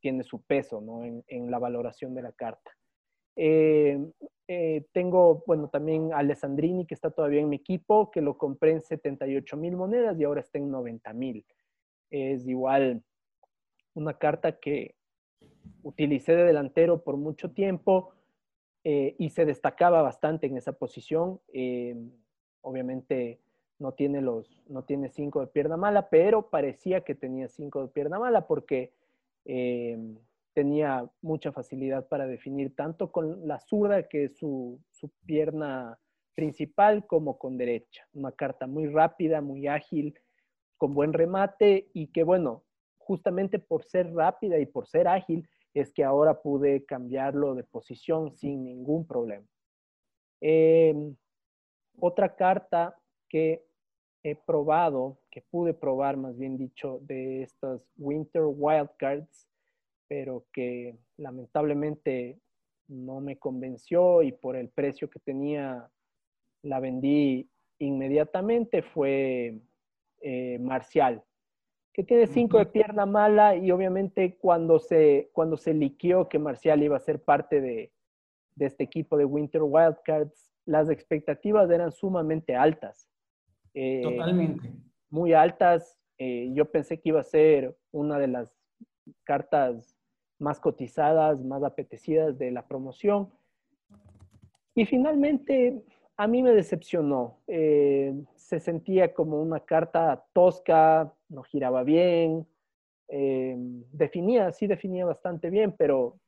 tiene 0.00 0.22
su 0.22 0.42
peso, 0.42 0.80
¿no? 0.80 1.02
En, 1.02 1.24
en, 1.28 1.50
la 1.50 1.59
valoración 1.59 2.14
de 2.14 2.22
la 2.22 2.32
carta. 2.32 2.70
tengo, 4.92 5.42
bueno, 5.46 5.68
también 5.68 6.12
Alessandrini, 6.12 6.87
que 6.87 6.94
está 6.94 7.11
todavía 7.11 7.40
en 7.40 7.48
mi 7.48 7.56
equipo, 7.56 8.11
que 8.11 8.20
lo 8.20 8.37
compré 8.38 8.72
en 8.72 8.82
78 8.82 9.56
mil 9.56 9.76
monedas 9.76 10.18
y 10.18 10.24
ahora 10.24 10.42
está 10.42 10.59
en 10.59 10.70
90 10.70 11.12
mil. 11.14 11.44
Es 12.11 12.46
igual 12.46 13.02
una 13.94 14.14
carta 14.18 14.59
que 14.59 14.94
utilicé 15.83 16.35
de 16.35 16.44
delantero 16.44 17.03
por 17.03 17.16
mucho 17.16 17.53
tiempo 17.53 18.12
eh, 18.85 19.14
y 19.18 19.31
se 19.31 19.44
destacaba 19.44 20.03
bastante 20.03 20.46
en 20.46 20.57
esa 20.57 20.72
posición. 20.72 21.40
Eh, 21.53 21.96
obviamente 22.61 23.40
no 23.79 23.92
tiene 23.92 24.20
los, 24.20 24.62
no 24.68 24.85
tiene 24.85 25.09
cinco 25.09 25.40
de 25.40 25.46
pierna 25.49 25.77
mala, 25.77 26.09
pero 26.09 26.51
parecía 26.51 27.03
que 27.03 27.14
tenía 27.14 27.49
cinco 27.49 27.83
de 27.83 27.88
pierna 27.88 28.18
mala 28.18 28.46
porque 28.46 28.92
eh, 29.44 29.99
tenía 30.55 31.09
mucha 31.20 31.53
facilidad 31.53 32.09
para 32.09 32.27
definir 32.27 32.75
tanto 32.75 33.12
con 33.12 33.46
la 33.46 33.61
zurda, 33.61 34.09
que 34.09 34.25
es 34.25 34.38
su, 34.38 34.81
su 34.90 35.11
pierna 35.27 35.99
principal, 36.35 37.07
como 37.07 37.38
con 37.38 37.59
derecha. 37.59 38.09
Una 38.12 38.33
carta 38.33 38.66
muy 38.66 38.87
rápida, 38.87 39.40
muy 39.40 39.66
ágil, 39.68 40.18
con 40.79 40.94
buen 40.94 41.12
remate 41.12 41.88
y 41.92 42.09
que 42.09 42.22
bueno, 42.22 42.62
justamente 43.07 43.61
por 43.61 43.85
ser 43.85 44.12
rápida 44.12 44.59
y 44.59 44.66
por 44.66 44.88
ser 44.88 45.07
ágil, 45.07 45.49
es 45.73 45.92
que 45.92 46.03
ahora 46.03 46.42
pude 46.42 46.85
cambiarlo 46.85 47.55
de 47.55 47.62
posición 47.62 48.33
sin 48.33 48.64
ningún 48.64 49.07
problema. 49.07 49.47
Em, 50.40 51.14
otra 51.99 52.35
carta 52.35 52.97
que 53.29 53.64
he 54.25 54.35
probado, 54.35 55.19
que 55.31 55.42
pude 55.42 55.73
probar 55.73 56.16
más 56.16 56.37
bien 56.37 56.57
dicho, 56.59 56.99
de 57.03 57.42
estas 57.42 57.81
Winter 57.97 58.42
Wildcards, 58.45 59.49
pero 60.09 60.47
que 60.53 60.99
lamentablemente 61.16 62.40
no 62.88 63.21
me 63.21 63.38
convenció 63.38 64.23
y 64.23 64.33
por 64.33 64.57
el 64.57 64.69
precio 64.69 65.09
que 65.09 65.21
tenía 65.21 65.88
la 66.62 66.81
vendí 66.81 67.49
inmediatamente, 67.79 68.83
fue 68.83 69.61
eh, 70.21 70.59
Marcial 70.59 71.23
que 71.96 72.04
tiene 72.04 72.26
cinco 72.26 72.59
de 72.59 72.66
pierna 72.66 73.06
mala 73.06 73.56
y 73.56 73.70
obviamente 73.70 74.37
cuando 74.37 74.78
se, 74.78 75.30
cuando 75.32 75.56
se 75.56 75.72
liqueó 75.72 76.28
que 76.28 76.38
Marcial 76.38 76.82
iba 76.82 76.94
a 76.94 77.00
ser 77.00 77.22
parte 77.22 77.62
de, 77.62 77.90
este 78.59 78.85
equipo 78.85 79.16
de 79.16 79.24
Winter 79.24 79.62
Wildcards, 79.62 80.52
las 80.66 80.90
expectativas 80.90 81.70
eran 81.70 81.92
sumamente 81.92 82.54
altas. 82.54 83.09
Eh, 83.72 84.02
Totalmente. 84.02 84.70
Muy 85.09 85.32
altas. 85.32 85.98
Eh, 86.18 86.50
yo 86.52 86.70
pensé 86.70 87.00
que 87.00 87.09
iba 87.09 87.20
a 87.20 87.24
ser 87.24 87.74
una 87.92 88.18
de 88.18 88.28
las 88.28 88.50
cartas 89.24 89.96
más 90.38 90.61
cotizadas, 90.61 91.42
más 91.42 91.62
apetecidas 91.62 92.37
de 92.37 92.50
la 92.50 92.66
promoción. 92.66 93.30
Y 94.74 94.85
finalmente 94.85 95.82
a 96.18 96.26
mí 96.26 96.42
me 96.42 96.52
decepcionó. 96.52 97.38
Eh, 97.46 98.14
se 98.35 98.61
sentía 98.61 99.14
como 99.14 99.40
una 99.40 99.61
carta 99.61 100.26
tosca, 100.35 101.14
no 101.28 101.42
giraba 101.42 101.82
bien, 101.82 102.46
eh, 103.08 103.54
definía, 103.92 104.52
sí 104.52 104.66
definía 104.66 105.04
bastante 105.04 105.50
bien, 105.50 105.74
pero 105.76 106.18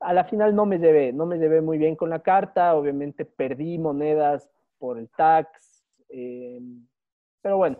a 0.00 0.12
la 0.12 0.24
final 0.24 0.54
no 0.54 0.66
me 0.66 0.78
llevé, 0.78 1.12
no 1.12 1.26
me 1.26 1.38
llevé 1.38 1.60
muy 1.60 1.78
bien 1.78 1.96
con 1.96 2.10
la 2.10 2.22
carta, 2.22 2.74
obviamente 2.74 3.24
perdí 3.24 3.78
monedas 3.78 4.48
por 4.78 4.98
el 4.98 5.08
tax, 5.10 5.84
eh, 6.08 6.60
pero 7.40 7.56
bueno, 7.56 7.78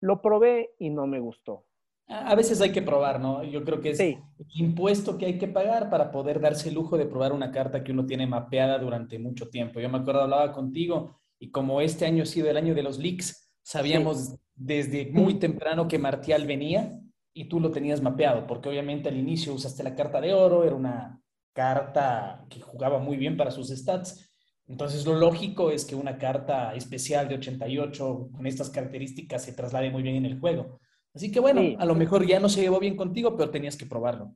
lo 0.00 0.22
probé 0.22 0.70
y 0.78 0.90
no 0.90 1.06
me 1.06 1.20
gustó. 1.20 1.64
A 2.10 2.34
veces 2.34 2.60
hay 2.62 2.72
que 2.72 2.80
probar, 2.80 3.20
¿no? 3.20 3.44
Yo 3.44 3.62
creo 3.64 3.82
que 3.82 3.90
es 3.90 4.00
el 4.00 4.18
impuesto 4.54 5.18
que 5.18 5.26
hay 5.26 5.38
que 5.38 5.46
pagar 5.46 5.90
para 5.90 6.10
poder 6.10 6.40
darse 6.40 6.70
el 6.70 6.74
lujo 6.74 6.96
de 6.96 7.04
probar 7.04 7.34
una 7.34 7.50
carta 7.50 7.84
que 7.84 7.92
uno 7.92 8.06
tiene 8.06 8.26
mapeada 8.26 8.78
durante 8.78 9.18
mucho 9.18 9.50
tiempo. 9.50 9.78
Yo 9.78 9.90
me 9.90 9.98
acuerdo, 9.98 10.22
hablaba 10.22 10.52
contigo 10.52 11.20
y 11.38 11.50
como 11.50 11.82
este 11.82 12.06
año 12.06 12.22
ha 12.22 12.26
sido 12.26 12.48
el 12.48 12.56
año 12.56 12.74
de 12.74 12.82
los 12.82 12.98
leaks, 12.98 13.47
sabíamos 13.68 14.34
desde 14.54 15.06
muy 15.12 15.34
temprano 15.34 15.88
que 15.88 15.98
Martial 15.98 16.46
venía 16.46 16.98
y 17.34 17.48
tú 17.48 17.60
lo 17.60 17.70
tenías 17.70 18.00
mapeado, 18.00 18.46
porque 18.46 18.70
obviamente 18.70 19.10
al 19.10 19.16
inicio 19.16 19.52
usaste 19.52 19.82
la 19.82 19.94
carta 19.94 20.20
de 20.20 20.32
oro, 20.32 20.64
era 20.64 20.74
una 20.74 21.20
carta 21.52 22.46
que 22.48 22.60
jugaba 22.60 22.98
muy 22.98 23.16
bien 23.18 23.36
para 23.36 23.50
sus 23.50 23.68
stats. 23.68 24.24
Entonces 24.66 25.04
lo 25.06 25.14
lógico 25.14 25.70
es 25.70 25.84
que 25.84 25.94
una 25.94 26.18
carta 26.18 26.74
especial 26.74 27.28
de 27.28 27.36
88 27.36 28.30
con 28.32 28.46
estas 28.46 28.70
características 28.70 29.44
se 29.44 29.52
traslade 29.52 29.90
muy 29.90 30.02
bien 30.02 30.16
en 30.16 30.26
el 30.26 30.40
juego. 30.40 30.80
Así 31.14 31.30
que 31.30 31.40
bueno, 31.40 31.60
a 31.78 31.84
lo 31.84 31.94
mejor 31.94 32.26
ya 32.26 32.40
no 32.40 32.48
se 32.48 32.62
llevó 32.62 32.80
bien 32.80 32.96
contigo, 32.96 33.36
pero 33.36 33.50
tenías 33.50 33.76
que 33.76 33.86
probarlo. 33.86 34.34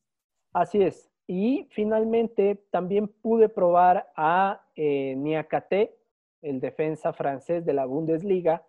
Así 0.52 0.82
es. 0.82 1.10
Y 1.26 1.68
finalmente 1.70 2.66
también 2.70 3.08
pude 3.08 3.48
probar 3.48 4.12
a 4.14 4.62
eh, 4.76 5.14
Niakate, 5.16 5.96
el 6.42 6.60
defensa 6.60 7.12
francés 7.12 7.64
de 7.64 7.72
la 7.72 7.86
Bundesliga. 7.86 8.62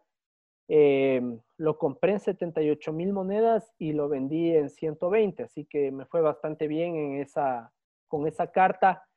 Em, 0.75 1.39
lo 1.57 1.77
compré 1.77 2.13
en 2.13 2.19
78 2.19 2.91
mil 2.93 3.13
monedas 3.13 3.71
y 3.77 3.93
lo 3.93 4.09
vendí 4.09 4.55
en 4.55 4.71
120, 4.71 5.43
así 5.43 5.65
que 5.65 5.91
me 5.91 6.07
fue 6.07 6.21
bastante 6.21 6.67
bien 6.67 6.95
en 6.95 7.21
esa, 7.21 7.71
con 8.07 8.25
esa 8.25 8.51
carta. 8.51 9.07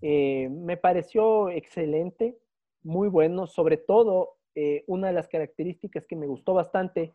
Eh, 0.00 0.48
me 0.48 0.78
pareció 0.78 1.50
excelente, 1.50 2.38
muy 2.82 3.08
bueno, 3.08 3.46
sobre 3.46 3.76
todo 3.76 4.38
eh, 4.54 4.84
una 4.86 5.08
de 5.08 5.12
las 5.12 5.28
características 5.28 6.06
que 6.06 6.16
me 6.16 6.26
gustó 6.26 6.54
bastante 6.54 7.14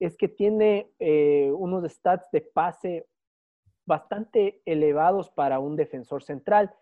es 0.00 0.18
que 0.18 0.28
tiene 0.28 0.90
eh, 0.98 1.50
unos 1.50 1.90
stats 1.90 2.30
de 2.32 2.42
pase 2.42 3.06
bastante 3.86 4.60
elevados 4.66 5.30
para 5.30 5.60
un 5.60 5.76
defensor 5.76 6.22
central, 6.22 6.74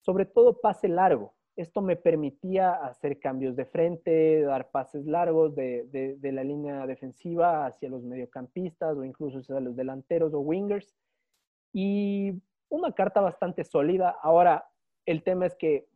sobre 0.00 0.26
todo 0.26 0.60
pase 0.60 0.86
largo. 0.86 1.34
Esto 1.56 1.82
me 1.82 1.94
permitía 1.94 2.72
hacer 2.72 3.20
cambios 3.20 3.54
de 3.54 3.64
frente, 3.64 4.42
dar 4.42 4.70
pases 4.70 5.06
largos 5.06 5.54
de, 5.54 6.18
la 6.20 6.42
línea 6.42 6.84
defensiva 6.86 7.66
hacia 7.66 7.88
los 7.88 8.02
mediocampistas 8.02 8.96
o 8.96 9.04
incluso 9.04 9.38
hacia 9.38 9.60
los 9.60 9.76
delanteros 9.76 10.34
o 10.34 10.40
wingers. 10.40 10.96
Y 11.72 12.42
una 12.68 12.92
carta 12.92 13.20
bastante 13.20 13.62
sólida. 13.62 14.16
Ahora, 14.20 14.68
el 15.06 15.22
tema 15.22 15.46
es 15.46 15.54
que 15.54 15.86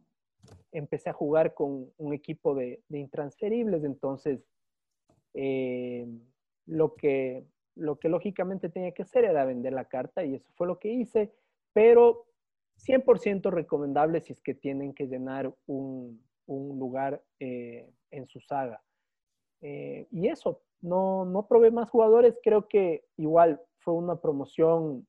empecé 0.71 1.11
a 1.11 1.15
jugar 1.15 1.55
con 1.55 1.91
un 1.97 2.15
equipo 2.15 2.55
de, 2.55 2.81
intransferibles, 2.91 3.83
entonces 3.83 4.47
eh, 5.35 6.07
lo 6.67 6.95
que, 6.95 7.45
lo 7.75 7.99
que 7.99 8.09
lógicamente 8.09 8.69
tenía 8.69 8.93
que 8.93 9.03
hacer 9.03 9.25
era 9.25 9.45
vender 9.45 9.73
la 9.73 9.87
carta 9.87 10.25
y 10.25 10.35
eso 10.35 10.51
fue 10.55 10.69
lo 10.69 10.79
que 10.79 10.93
hice, 10.93 11.33
pero 11.73 12.28
100% 12.79 13.51
recomendable 13.51 14.21
si 14.21 14.33
es 14.33 14.41
que 14.41 14.55
tienen 14.55 14.95
que 14.95 15.07
llenar 15.07 15.53
un, 15.67 16.23
lugar 16.47 17.23
eh, 17.41 17.91
en 18.11 18.27
su 18.27 18.41
saga. 18.41 18.83
Eh, 19.61 20.07
y 20.11 20.29
eso, 20.29 20.63
no, 20.81 21.25
no 21.25 21.47
probé 21.47 21.71
más 21.71 21.91
jugadores, 21.91 22.39
creo 22.43 22.69
que 22.69 23.05
igual 23.17 23.61
fue 23.79 23.95
una 23.95 24.21
promoción 24.21 25.07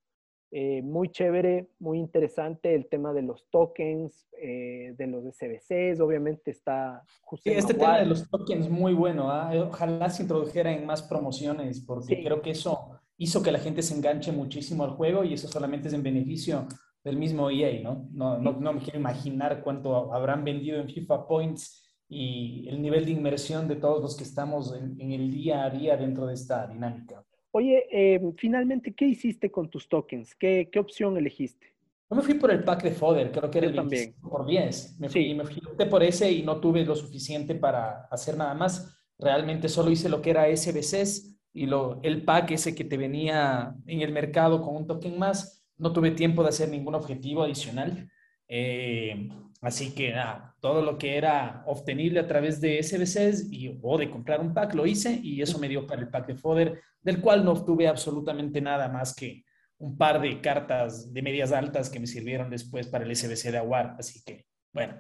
eh, 0.52 0.82
muy 0.82 1.10
chévere, 1.10 1.70
muy 1.78 2.00
interesante 2.00 2.74
el 2.74 2.88
tema 2.90 3.14
de 3.14 3.22
los 3.22 3.48
tokens, 3.52 4.28
eh, 4.42 4.96
de 4.98 5.06
los 5.06 5.24
SBCs, 5.24 6.00
obviamente 6.00 6.50
está... 6.50 7.04
sí, 7.44 7.52
este 7.52 7.76
tema 7.76 8.00
de 8.00 8.08
los 8.08 8.28
tokens 8.28 8.68
muy 8.68 8.96
bueno, 8.96 9.30
¿ah? 9.30 9.52
ojalá 9.70 10.10
se 10.10 10.24
introdujera 10.24 10.72
en 10.72 10.88
más 10.88 11.04
promociones, 11.04 11.82
porque 11.82 12.24
creo 12.24 12.42
que 12.42 12.52
eso 12.52 13.00
hizo 13.18 13.44
que 13.44 13.52
la 13.52 13.60
gente 13.60 13.84
se 13.84 13.94
enganche 13.94 14.32
muchísimo 14.32 14.84
al 14.84 14.92
juego 14.92 15.24
y 15.24 15.34
eso 15.34 15.48
solamente 15.48 15.90
es 15.90 15.94
en 15.94 16.02
beneficio 16.02 16.66
del 17.04 17.18
mismo 17.18 17.50
EA, 17.50 17.82
¿no? 17.82 18.08
No, 18.12 18.38
no, 18.38 18.54
no 18.54 18.74
me 18.74 18.82
quiero 18.82 19.00
imaginar 19.00 19.62
cuánto 19.64 20.14
habrán 20.14 20.44
vendido 20.44 20.80
en 20.80 20.90
FIFA 20.90 21.28
Points 21.28 21.86
y 22.08 22.68
el 22.68 22.82
nivel 22.82 23.06
de 23.06 23.12
inmersión 23.12 23.68
de 23.68 23.76
todos 23.76 24.02
los 24.02 24.18
que 24.18 24.24
estamos 24.24 24.74
en 24.74 25.12
el 25.12 25.32
día 25.32 25.64
a 25.64 25.70
día 25.70 25.96
dentro 25.96 26.26
de 26.26 26.34
esta 26.34 26.68
dinámica. 26.68 27.24
Oye, 27.52 27.88
em, 27.90 28.34
finalmente, 28.36 28.94
¿qué 28.94 29.06
hiciste 29.06 29.50
con 29.50 29.70
tus 29.70 29.90
tokens? 29.90 30.36
¿Qué, 30.36 30.70
qué 30.72 30.80
opción 30.80 31.18
elegiste? 31.18 31.68
Yo 32.10 32.16
me 32.16 32.22
fui 32.22 32.36
por 32.36 32.52
el 32.52 32.64
pack 32.64 32.84
de 32.84 32.92
Fodder, 32.92 33.32
creo 33.32 33.50
que 33.50 33.58
era 33.60 33.68
el 33.68 33.76
también. 33.76 34.16
por 34.22 34.46
10. 34.46 35.00
Me 35.00 35.10
fui, 35.10 35.34
me 35.34 35.46
fui 35.46 35.62
por 35.90 36.04
ese 36.04 36.32
y 36.32 36.44
no 36.44 36.60
tuve 36.60 36.84
lo 36.84 36.96
suficiente 36.96 37.56
para 37.56 38.06
hacer 38.12 38.38
nada 38.38 38.54
más. 38.54 38.98
Realmente 39.18 39.70
solo 39.70 39.92
hice 39.92 40.10
lo 40.10 40.22
que 40.22 40.32
era 40.32 40.56
SBCs 40.56 41.38
y 41.54 41.66
lo, 41.66 42.00
el 42.04 42.24
pack 42.24 42.52
ese 42.52 42.74
que 42.74 42.84
te 42.84 42.98
venía 42.98 43.76
en 43.86 44.02
el 44.02 44.12
mercado 44.12 44.62
con 44.62 44.76
un 44.76 44.88
token 44.88 45.18
más. 45.18 45.59
No 45.80 45.92
tuve 45.92 46.12
tiempo 46.12 46.44
de 46.44 46.50
hacer 46.50 46.70
ningún 46.70 46.96
objetivo 46.96 47.44
adicional. 47.44 48.10
Eh, 48.48 49.30
así 49.62 49.94
que 49.94 50.12
nada, 50.12 50.56
todo 50.60 50.82
lo 50.82 50.98
que 50.98 51.18
era 51.18 51.64
obtenible 51.68 52.20
a 52.20 52.28
través 52.28 52.60
de 52.60 52.82
SBCs 52.82 53.52
y, 53.52 53.80
o 53.82 53.98
de 53.98 54.10
comprar 54.10 54.42
un 54.42 54.54
pack 54.54 54.74
lo 54.74 54.86
hice 54.86 55.20
y 55.22 55.42
eso 55.42 55.60
me 55.60 55.70
dio 55.70 55.86
para 55.86 56.02
el 56.02 56.10
pack 56.10 56.28
de 56.28 56.36
Fodder, 56.36 56.82
del 57.02 57.22
cual 57.22 57.46
no 57.46 57.52
obtuve 57.52 57.88
absolutamente 57.88 58.60
nada 58.60 58.88
más 58.90 59.16
que 59.16 59.44
un 59.78 59.98
par 59.98 60.20
de 60.20 60.42
cartas 60.42 61.14
de 61.14 61.22
medias 61.22 61.52
altas 61.52 61.90
que 61.90 62.00
me 62.00 62.08
sirvieron 62.08 62.50
después 62.50 62.88
para 62.88 63.06
el 63.06 63.16
SBC 63.16 63.52
de 63.52 63.58
Aguar. 63.58 63.96
Así 63.98 64.22
que, 64.24 64.46
bueno. 64.74 64.96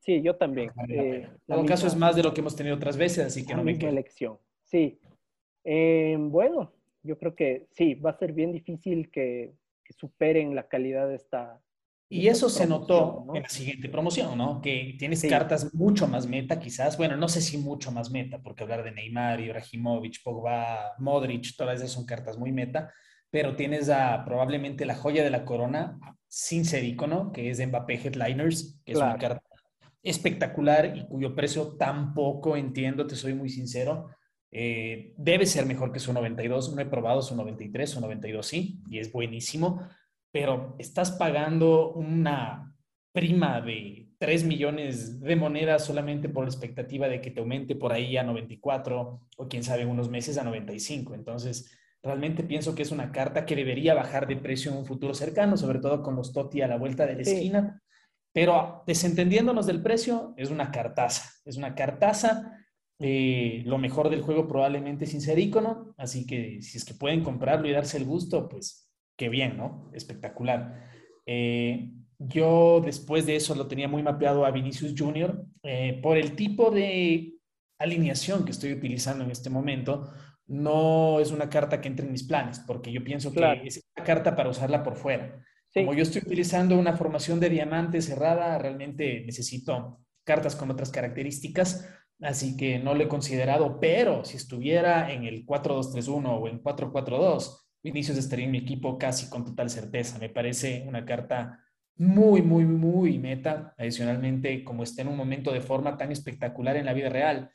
Sí, 0.00 0.22
yo 0.22 0.36
también. 0.36 0.70
Eh, 0.88 1.22
en 1.24 1.38
todo 1.46 1.64
caso 1.64 1.86
es 1.86 1.96
más 1.96 2.14
de 2.14 2.22
lo 2.22 2.34
que 2.34 2.40
hemos 2.40 2.54
tenido 2.54 2.76
otras 2.76 2.96
veces, 2.96 3.26
así 3.26 3.46
que 3.46 3.54
no 3.54 3.64
me 3.64 3.78
quedo. 3.78 3.90
elección. 3.90 4.38
Sí. 4.62 5.00
Eh, 5.64 6.16
bueno, 6.18 6.72
yo 7.02 7.18
creo 7.18 7.34
que 7.34 7.66
sí, 7.70 7.94
va 7.94 8.10
a 8.10 8.18
ser 8.18 8.32
bien 8.32 8.52
difícil 8.52 9.10
que, 9.10 9.54
que 9.86 9.92
superen 9.92 10.54
la 10.54 10.68
calidad 10.68 11.08
de 11.08 11.14
esta, 11.14 11.60
y 12.08 12.28
eso 12.28 12.48
se 12.48 12.66
notó 12.68 13.26
en 13.34 13.42
la 13.42 13.48
siguiente 13.48 13.88
promoción, 13.88 14.38
¿no? 14.38 14.60
Que 14.60 14.94
tienes 14.96 15.26
cartas 15.28 15.74
mucho 15.74 16.06
más 16.06 16.28
meta, 16.28 16.60
quizás. 16.60 16.96
Bueno, 16.96 17.16
no 17.16 17.28
sé 17.28 17.40
si 17.40 17.58
mucho 17.58 17.90
más 17.90 18.12
meta, 18.12 18.40
porque 18.40 18.62
hablar 18.62 18.84
de 18.84 18.92
Neymar, 18.92 19.40
Ibrahimovic, 19.40 20.22
Pogba, 20.22 20.92
Modric, 20.98 21.56
todas 21.56 21.80
esas 21.80 21.90
son 21.90 22.06
cartas 22.06 22.38
muy 22.38 22.52
meta, 22.52 22.92
pero 23.28 23.56
tienes 23.56 23.88
a 23.88 24.24
probablemente 24.24 24.86
la 24.86 24.94
joya 24.94 25.24
de 25.24 25.30
la 25.30 25.44
corona, 25.44 25.98
sin 26.28 26.64
ser 26.64 26.84
icono, 26.84 27.32
que 27.32 27.50
es 27.50 27.58
de 27.58 27.66
Mbappé 27.66 27.94
Headliners, 27.94 28.80
que 28.84 28.92
es 28.92 28.98
una 28.98 29.18
carta 29.18 29.42
espectacular 30.04 30.96
y 30.96 31.08
cuyo 31.08 31.34
precio 31.34 31.76
tampoco 31.76 32.56
entiendo, 32.56 33.08
te 33.08 33.16
soy 33.16 33.34
muy 33.34 33.48
sincero. 33.48 34.10
Eh, 34.50 35.14
debe 35.16 35.46
ser 35.46 35.66
mejor 35.66 35.92
que 35.92 35.98
su 35.98 36.12
92. 36.12 36.74
No 36.74 36.80
he 36.80 36.86
probado 36.86 37.22
su 37.22 37.36
93, 37.36 37.90
su 37.90 38.00
92 38.00 38.46
sí, 38.46 38.80
y 38.88 38.98
es 38.98 39.12
buenísimo, 39.12 39.80
pero 40.30 40.76
estás 40.78 41.12
pagando 41.12 41.92
una 41.92 42.74
prima 43.12 43.60
de 43.60 44.06
3 44.18 44.44
millones 44.44 45.20
de 45.20 45.36
monedas 45.36 45.84
solamente 45.84 46.28
por 46.28 46.44
la 46.44 46.50
expectativa 46.50 47.08
de 47.08 47.20
que 47.20 47.30
te 47.30 47.40
aumente 47.40 47.74
por 47.74 47.92
ahí 47.92 48.16
a 48.16 48.22
94 48.22 49.20
o 49.36 49.48
quién 49.48 49.62
sabe 49.62 49.84
unos 49.84 50.08
meses 50.08 50.38
a 50.38 50.44
95. 50.44 51.14
Entonces, 51.14 51.70
realmente 52.02 52.42
pienso 52.44 52.74
que 52.74 52.82
es 52.82 52.90
una 52.90 53.12
carta 53.12 53.44
que 53.44 53.56
debería 53.56 53.94
bajar 53.94 54.26
de 54.26 54.36
precio 54.36 54.70
en 54.70 54.78
un 54.78 54.86
futuro 54.86 55.12
cercano, 55.12 55.56
sobre 55.56 55.80
todo 55.80 56.02
con 56.02 56.16
los 56.16 56.32
Toti 56.32 56.62
a 56.62 56.68
la 56.68 56.78
vuelta 56.78 57.06
de 57.06 57.16
la 57.16 57.22
esquina. 57.22 57.82
Pero 58.32 58.82
desentendiéndonos 58.86 59.66
del 59.66 59.82
precio, 59.82 60.34
es 60.36 60.50
una 60.50 60.70
cartaza. 60.70 61.30
Es 61.44 61.56
una 61.56 61.74
cartaza. 61.74 62.65
Eh, 62.98 63.62
lo 63.66 63.76
mejor 63.78 64.08
del 64.08 64.22
juego 64.22 64.48
probablemente 64.48 65.06
sin 65.06 65.20
ser 65.20 65.38
icono. 65.38 65.94
Así 65.96 66.26
que 66.26 66.60
si 66.62 66.78
es 66.78 66.84
que 66.84 66.94
pueden 66.94 67.22
comprarlo 67.22 67.68
y 67.68 67.72
darse 67.72 67.98
el 67.98 68.04
gusto, 68.04 68.48
pues 68.48 68.90
qué 69.16 69.28
bien, 69.28 69.56
¿no? 69.56 69.90
Espectacular. 69.92 70.90
Eh, 71.26 71.90
yo 72.18 72.80
después 72.84 73.26
de 73.26 73.36
eso 73.36 73.54
lo 73.54 73.66
tenía 73.66 73.88
muy 73.88 74.02
mapeado 74.02 74.46
a 74.46 74.50
Vinicius 74.50 74.94
Jr. 74.96 75.44
Eh, 75.62 76.00
por 76.02 76.16
el 76.16 76.34
tipo 76.34 76.70
de 76.70 77.34
alineación 77.78 78.44
que 78.44 78.52
estoy 78.52 78.72
utilizando 78.72 79.24
en 79.24 79.30
este 79.30 79.50
momento. 79.50 80.10
No 80.48 81.18
es 81.18 81.32
una 81.32 81.50
carta 81.50 81.80
que 81.80 81.88
entre 81.88 82.06
en 82.06 82.12
mis 82.12 82.22
planes, 82.22 82.60
porque 82.60 82.92
yo 82.92 83.02
pienso 83.02 83.32
que 83.32 83.62
es 83.64 83.82
una 83.96 84.04
carta 84.04 84.36
para 84.36 84.48
usarla 84.48 84.84
por 84.84 84.94
fuera. 84.94 85.44
Como 85.74 85.92
yo 85.92 86.04
estoy 86.04 86.22
utilizando 86.24 86.78
una 86.78 86.96
formación 86.96 87.40
de 87.40 87.50
diamante 87.50 88.00
cerrada, 88.00 88.56
realmente 88.56 89.24
necesito 89.26 90.00
cartas 90.24 90.54
con 90.56 90.70
otras 90.70 90.90
características, 90.90 91.86
así 92.20 92.56
que 92.56 92.78
no 92.78 92.94
lo 92.94 93.04
he 93.04 93.08
considerado, 93.08 93.78
pero 93.80 94.24
si 94.24 94.36
estuviera 94.36 95.12
en 95.12 95.24
el 95.24 95.44
4-2-3-1 95.44 96.38
o 96.40 96.48
en 96.48 96.62
4-4-2, 96.62 97.66
Vinicius 97.82 98.18
estaría 98.18 98.46
en 98.46 98.50
mi 98.50 98.58
equipo 98.58 98.98
casi 98.98 99.28
con 99.30 99.44
total 99.44 99.70
certeza. 99.70 100.18
Me 100.18 100.28
parece 100.28 100.84
una 100.88 101.04
carta 101.04 101.60
muy, 101.96 102.42
muy, 102.42 102.64
muy 102.64 103.18
meta. 103.18 103.74
Adicionalmente, 103.78 104.64
como 104.64 104.82
está 104.82 105.02
en 105.02 105.08
un 105.08 105.16
momento 105.16 105.52
de 105.52 105.60
forma 105.60 105.96
tan 105.96 106.12
espectacular 106.12 106.76
en 106.76 106.86
la 106.86 106.92
vida 106.92 107.08
real, 107.08 107.50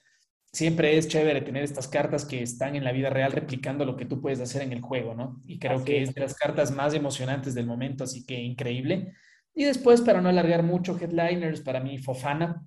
siempre 0.51 0.97
es 0.97 1.07
chévere 1.07 1.41
tener 1.41 1.63
estas 1.63 1.87
cartas 1.87 2.25
que 2.25 2.41
están 2.41 2.75
en 2.75 2.83
la 2.83 2.91
vida 2.91 3.09
real 3.09 3.31
replicando 3.31 3.85
lo 3.85 3.95
que 3.95 4.05
tú 4.05 4.21
puedes 4.21 4.39
hacer 4.41 4.61
en 4.61 4.71
el 4.71 4.81
juego, 4.81 5.15
¿no? 5.15 5.39
Y 5.45 5.59
creo 5.59 5.83
que 5.83 6.01
es. 6.01 6.13
de 6.13 6.21
las 6.21 6.35
cartas 6.35 6.71
más 6.71 6.93
emocionantes 6.93 7.53
del 7.53 7.65
momento, 7.65 8.03
así 8.03 8.25
que 8.25 8.39
increíble. 8.39 9.13
Y 9.53 9.65
después, 9.65 10.01
para 10.01 10.21
no 10.21 10.29
alargar 10.29 10.63
mucho, 10.63 10.97
Headliners, 10.97 11.61
para 11.61 11.79
mí, 11.79 11.97
Fofana, 11.97 12.65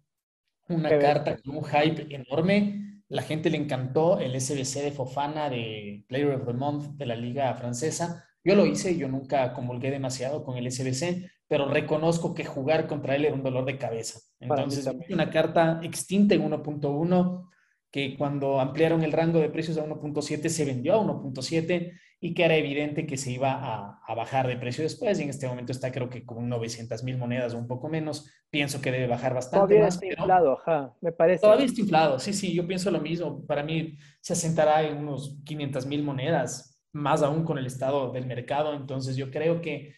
una 0.69 0.99
carta 0.99 1.37
con 1.37 1.57
un 1.57 1.65
hype 1.65 2.15
enorme. 2.15 3.03
La 3.09 3.23
gente 3.23 3.51
le 3.51 3.59
encantó 3.59 4.19
el 4.19 4.41
SBC 4.41 4.83
de 4.83 4.93
Fofana 4.93 5.51
de 5.51 6.05
Player 6.09 6.31
of 6.31 6.47
the 6.47 6.53
Month 6.53 6.97
de 6.97 7.07
la 7.07 7.17
Liga 7.17 7.55
Francesa. 7.55 8.25
Yo 8.43 8.55
lo 8.55 8.67
hice, 8.67 8.97
yo 8.97 9.09
nunca 9.09 9.53
comulgué 9.53 9.91
demasiado 9.91 10.45
con 10.45 10.57
el 10.57 10.71
SBC, 10.71 11.31
pero 11.47 11.69
reconozco 11.69 12.35
que 12.35 12.45
jugar 12.45 12.87
contra 12.87 13.17
él 13.17 13.25
era 13.25 13.35
un 13.35 13.43
dolor 13.43 13.65
de 13.65 13.79
cabeza. 13.79 14.21
Entonces, 14.41 14.89
una 15.11 15.31
carta 15.31 15.81
extinta 15.83 16.35
en 16.35 16.51
1.1 16.51 17.49
que 17.91 18.17
cuando 18.17 18.59
ampliaron 18.59 19.05
el 19.05 19.13
rango 19.13 19.39
de 19.39 19.51
precios 19.51 19.79
a 19.79 19.87
1.7 19.87 20.49
se 20.49 20.65
vendió 20.65 20.95
a 20.95 21.05
1.7 21.05 21.93
y 22.25 22.33
que 22.33 22.43
era 22.43 22.57
evidente 22.57 23.07
que 23.07 23.19
se 23.19 23.33
iba 23.33 23.53
a, 23.53 24.15
bajar 24.15 24.47
de 24.47 24.57
precio 24.57 24.83
después. 24.83 25.21
Y 25.21 25.25
en 25.25 25.29
este 25.29 25.47
momento 25.47 25.73
está 25.73 25.93
creo 25.93 26.09
que 26.09 26.25
con 26.25 26.49
900 26.49 27.05
mil 27.05 27.19
monedas 27.19 27.53
o 27.53 27.59
un 27.59 27.67
poco 27.67 27.91
menos. 27.91 28.31
Pienso 28.49 28.81
que 28.81 28.91
debe 28.91 29.07
bajar 29.07 29.35
bastante 29.35 29.75
todavía 29.75 29.85
más. 29.85 29.97
Está 29.97 30.07
inflado, 30.07 30.59
ajá, 30.59 30.95
me 31.03 31.13
parece. 31.13 31.43
Todavía 31.43 31.67
está 31.67 31.83
inflado, 31.83 32.19
sí, 32.19 32.33
sí, 32.33 32.55
yo 32.55 32.67
pienso 32.67 32.91
lo 32.91 32.99
mismo. 32.99 33.45
Para 33.45 33.63
mí 33.63 33.99
se 34.23 34.33
asentará 34.33 34.85
en 34.85 34.97
unos 34.97 35.37
500 35.45 35.85
mil 35.85 36.03
monedas, 36.03 36.81
más 36.93 37.23
aún 37.23 37.45
con 37.45 37.59
el 37.59 37.67
estado 37.67 38.11
del 38.11 38.25
mercado. 38.25 38.73
Entonces 38.73 39.17
yo 39.17 39.31
creo 39.31 39.61
que 39.61 39.93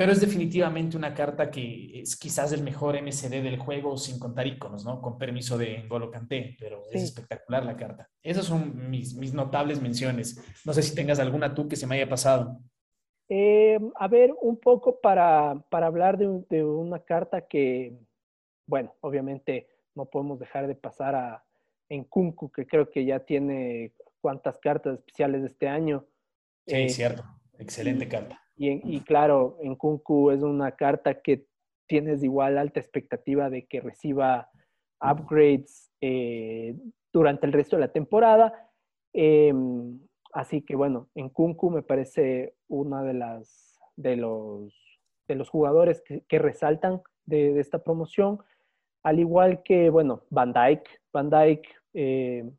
pero 0.00 0.12
es 0.12 0.20
definitivamente 0.22 0.96
una 0.96 1.12
carta 1.12 1.50
que 1.50 2.00
es 2.00 2.16
quizás 2.16 2.52
el 2.52 2.62
mejor 2.62 2.96
MCD 2.96 3.42
del 3.42 3.58
juego 3.58 3.98
sin 3.98 4.18
contar 4.18 4.46
iconos, 4.46 4.82
¿no? 4.82 4.98
Con 5.02 5.18
permiso 5.18 5.58
de 5.58 5.82
Ngolo 5.82 6.10
Kanté, 6.10 6.56
pero 6.58 6.80
es 6.90 7.02
espectacular 7.02 7.66
la 7.66 7.76
carta. 7.76 8.08
Esas 8.22 8.46
son 8.46 8.88
mis, 8.88 9.14
mis 9.14 9.34
notables 9.34 9.82
menciones. 9.82 10.42
No 10.64 10.72
sé 10.72 10.82
si 10.82 10.94
tengas 10.94 11.18
alguna 11.18 11.54
tú 11.54 11.68
que 11.68 11.76
se 11.76 11.86
me 11.86 11.96
haya 11.96 12.08
pasado. 12.08 12.56
Eh, 13.28 13.78
a 13.96 14.08
ver, 14.08 14.34
un 14.40 14.56
poco 14.56 14.98
para, 15.02 15.62
para 15.68 15.88
hablar 15.88 16.16
de, 16.16 16.46
de, 16.48 16.64
una 16.64 17.00
carta 17.00 17.46
que, 17.46 17.94
bueno, 18.66 18.94
obviamente 19.02 19.68
no 19.94 20.06
podemos 20.06 20.38
dejar 20.38 20.66
de 20.66 20.76
pasar 20.76 21.14
a 21.14 21.44
en 21.90 22.04
Kunku, 22.04 22.50
que 22.50 22.66
creo 22.66 22.88
que 22.88 23.04
ya 23.04 23.20
tiene 23.20 23.92
cuántas 24.22 24.56
cartas 24.60 24.94
especiales 24.94 25.42
de 25.42 25.48
este 25.48 25.68
año. 25.68 26.06
Sí, 26.66 26.74
eh, 26.74 26.88
cierto. 26.88 27.22
Excelente 27.58 28.08
carta. 28.08 28.40
Y, 28.62 29.00
claro, 29.00 29.56
en 29.62 29.74
Kunku 29.74 30.32
es 30.32 30.42
una 30.42 30.72
carta 30.72 31.22
que 31.22 31.46
tienes 31.88 32.22
igual 32.22 32.58
alta 32.58 32.78
expectativa 32.78 33.48
de 33.48 33.64
que 33.64 33.80
reciba 33.80 34.50
upgrades 35.00 35.90
eh, 36.02 36.76
durante 37.10 37.46
el 37.46 37.54
resto 37.54 37.76
de 37.76 37.80
la 37.80 37.92
temporada. 37.92 38.70
Em, 39.14 39.98
así 40.34 40.60
que 40.60 40.76
bueno, 40.76 41.08
en 41.14 41.30
Kunku 41.30 41.70
me 41.70 41.82
parece 41.82 42.54
una 42.68 43.02
de 43.02 43.14
las 43.14 43.80
de 43.96 44.16
los 44.16 44.74
de 45.26 45.36
los 45.36 45.48
jugadores 45.48 46.02
que, 46.02 46.38
resaltan 46.38 47.00
de, 47.24 47.58
esta 47.60 47.82
promoción, 47.82 48.40
al 49.02 49.20
igual 49.20 49.62
que 49.62 49.88
bueno, 49.88 50.24
Van 50.28 50.52
Dyke, 50.52 51.00
Van 51.14 51.30
Dyke 51.30 51.68
eh, 51.94 52.50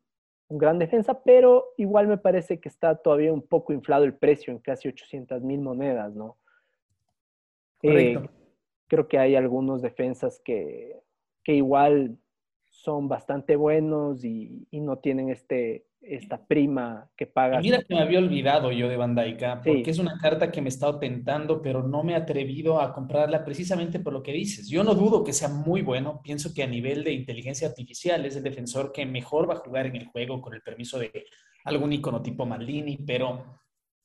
un 0.51 0.57
gran 0.57 0.79
defensa, 0.79 1.23
pero 1.23 1.69
igual 1.77 2.09
me 2.09 2.17
parece 2.17 2.59
que 2.59 2.67
está 2.67 2.95
todavía 2.95 3.31
un 3.31 3.41
poco 3.41 3.71
inflado 3.71 4.03
el 4.03 4.13
precio 4.13 4.51
en 4.51 4.59
casi 4.59 4.89
800 4.89 5.41
mil 5.41 5.61
monedas, 5.61 6.13
¿no? 6.13 6.37
Correcto. 7.77 8.25
Eh, 8.25 8.29
creo 8.87 9.07
que 9.07 9.17
hay 9.17 9.37
algunos 9.37 9.81
defensas 9.81 10.41
que, 10.43 10.99
que 11.45 11.53
igual 11.53 12.17
son 12.67 13.07
bastante 13.07 13.55
buenos 13.55 14.25
y, 14.25 14.67
y 14.71 14.81
no 14.81 14.97
tienen 14.97 15.29
este, 15.29 15.85
esta 16.01 16.45
prima 16.45 17.09
que 17.15 17.27
paga. 17.27 17.59
Mira 17.59 17.83
que 17.83 17.93
me 17.93 18.01
había 18.01 18.19
olvidado 18.19 18.71
yo 18.71 18.89
de 18.89 18.97
Bandaika, 18.97 19.61
porque 19.63 19.91
es 19.91 19.99
una 19.99 20.17
carta 20.17 20.51
que 20.51 20.59
me 20.59 20.67
he 20.67 20.69
estado 20.69 20.97
tentando, 20.97 21.61
pero 21.61 21.83
no 21.83 22.03
me 22.03 22.13
he 22.13 22.15
atrevido 22.15 22.81
a 22.81 22.91
comprarla 22.91 23.45
precisamente 23.45 23.99
por 23.99 24.13
lo 24.13 24.23
que 24.23 24.33
dices. 24.33 24.67
Yo 24.67 24.83
no 24.83 24.95
dudo 24.95 25.23
que 25.23 25.31
sea 25.31 25.47
muy 25.47 25.83
bueno, 25.83 26.21
pienso 26.23 26.53
que 26.53 26.63
a 26.63 26.67
nivel 26.67 27.03
de 27.03 27.13
inteligencia 27.13 27.67
artificial 27.67 28.25
es 28.25 28.35
el 28.35 28.43
defensor 28.43 28.91
que 28.91 29.05
mejor 29.05 29.47
va 29.49 29.53
a 29.53 29.57
jugar 29.57 29.85
en 29.85 29.95
el 29.95 30.07
juego 30.07 30.41
con 30.41 30.55
el 30.55 30.61
permiso 30.61 30.97
de 30.97 31.25
algún 31.65 31.93
icono 31.93 32.21
tipo 32.21 32.45
Maldini, 32.45 32.97
pero 32.97 33.59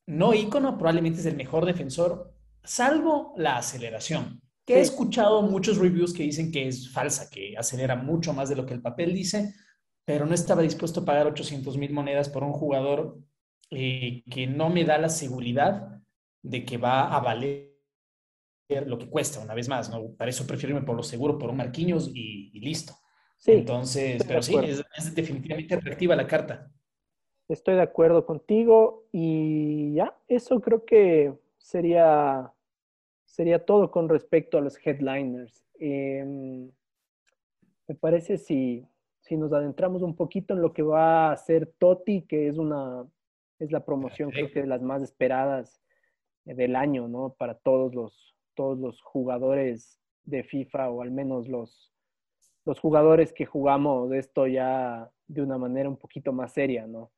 no 0.07 0.35
icono 0.35 0.77
probablemente 0.77 1.21
es 1.21 1.27
el 1.27 1.37
mejor 1.37 1.65
defensor, 1.65 2.35
salvo 2.63 3.33
la 3.37 3.57
aceleración. 3.57 4.43
Que 4.67 4.79
he 4.79 4.81
escuchado 4.81 5.43
muchos 5.43 5.79
reviews 5.79 6.13
que 6.13 6.25
dicen 6.25 6.51
que 6.51 6.67
es 6.67 6.91
falsa, 6.91 7.31
que 7.31 7.57
acelera 7.57 7.95
mucho 7.95 8.33
más 8.33 8.49
de 8.49 8.57
lo 8.57 8.67
que 8.67 8.75
el 8.75 8.83
papel 8.83 9.15
dice 9.15 9.55
pero 10.07 10.25
no 10.25 10.35
estaba 10.35 10.63
dispuesto 10.63 11.01
a 11.01 11.05
pagar 11.05 11.27
800 11.27 11.77
mil 11.77 11.93
monedas 11.93 12.29
por 12.31 12.45
un 12.45 12.53
jugador 12.53 13.19
eh, 13.71 14.23
que 14.31 14.47
no 14.47 14.71
me 14.71 14.85
da 14.85 14.99
la 14.99 15.09
seguridad 15.09 16.01
de 16.43 16.65
que 16.65 16.79
va 16.79 17.13
a 17.15 17.21
valer 17.21 17.77
lo 18.87 18.99
que 18.99 19.11
cuesta, 19.11 19.41
una 19.41 19.55
vez 19.55 19.69
más, 19.69 19.91
¿no? 19.91 20.15
Para 20.17 20.31
eso 20.31 20.47
prefiero 20.47 20.75
irme 20.75 20.87
por 20.87 20.97
lo 20.97 21.03
seguro, 21.03 21.39
por 21.39 21.51
un 21.51 21.57
Marquinhos 21.57 22.11
y, 22.15 22.59
listo. 22.61 22.95
Sí, 23.37 23.53
Entonces, 23.53 24.25
pero 24.27 24.43
sí, 24.43 24.57
es, 24.57 25.15
definitivamente 25.15 25.75
atractiva 25.75 26.17
la 26.17 26.27
carta. 26.27 26.71
Estoy 27.49 27.75
de 27.75 27.83
acuerdo 27.83 28.25
contigo 28.27 29.09
y 29.13 29.95
ya, 29.95 30.17
eso 30.29 30.61
creo 30.61 30.85
que 30.85 31.35
sería, 31.59 32.53
sería 33.25 33.65
todo 33.65 33.91
con 33.91 34.09
respecto 34.09 34.57
a 34.57 34.61
los 34.61 34.79
headliners. 34.85 35.65
Em, 35.79 36.71
me 37.89 37.95
parece 37.95 38.39
si 38.39 38.87
si 39.27 39.37
nos 39.37 39.53
adentramos 39.53 40.03
un 40.03 40.15
poquito 40.15 40.55
en 40.55 40.63
lo 40.63 40.73
que 40.73 40.83
va 40.83 41.29
a 41.29 41.33
hacer 41.33 41.67
Toti, 41.79 42.23
que 42.23 42.49
es 42.49 42.59
una 42.59 43.05
es 43.59 43.73
la 43.73 43.85
promoción 43.85 44.31
creo 44.31 44.51
que 44.51 44.61
de 44.61 44.67
las 44.67 44.83
más 44.83 45.03
esperadas 45.03 45.83
eh, 46.45 46.55
del 46.55 46.77
año, 46.77 47.09
¿no? 47.09 47.35
Para 47.37 47.55
todos 47.55 47.95
los 47.95 48.37
todos 48.55 48.79
los 48.79 49.01
jugadores 49.03 49.99
de 50.25 50.45
FIFA 50.45 50.91
o 50.91 51.03
al 51.03 51.11
menos 51.11 51.49
los 51.49 51.93
los 52.65 52.79
jugadores 52.79 53.33
que 53.33 53.47
jugamos 53.47 54.13
esto 54.13 54.47
ya 54.47 55.11
de 55.27 55.43
una 55.43 55.59
manera 55.59 55.89
un 55.89 55.97
poquito 55.97 56.33
más 56.33 56.53
seria, 56.53 56.87
¿no? 56.87 57.11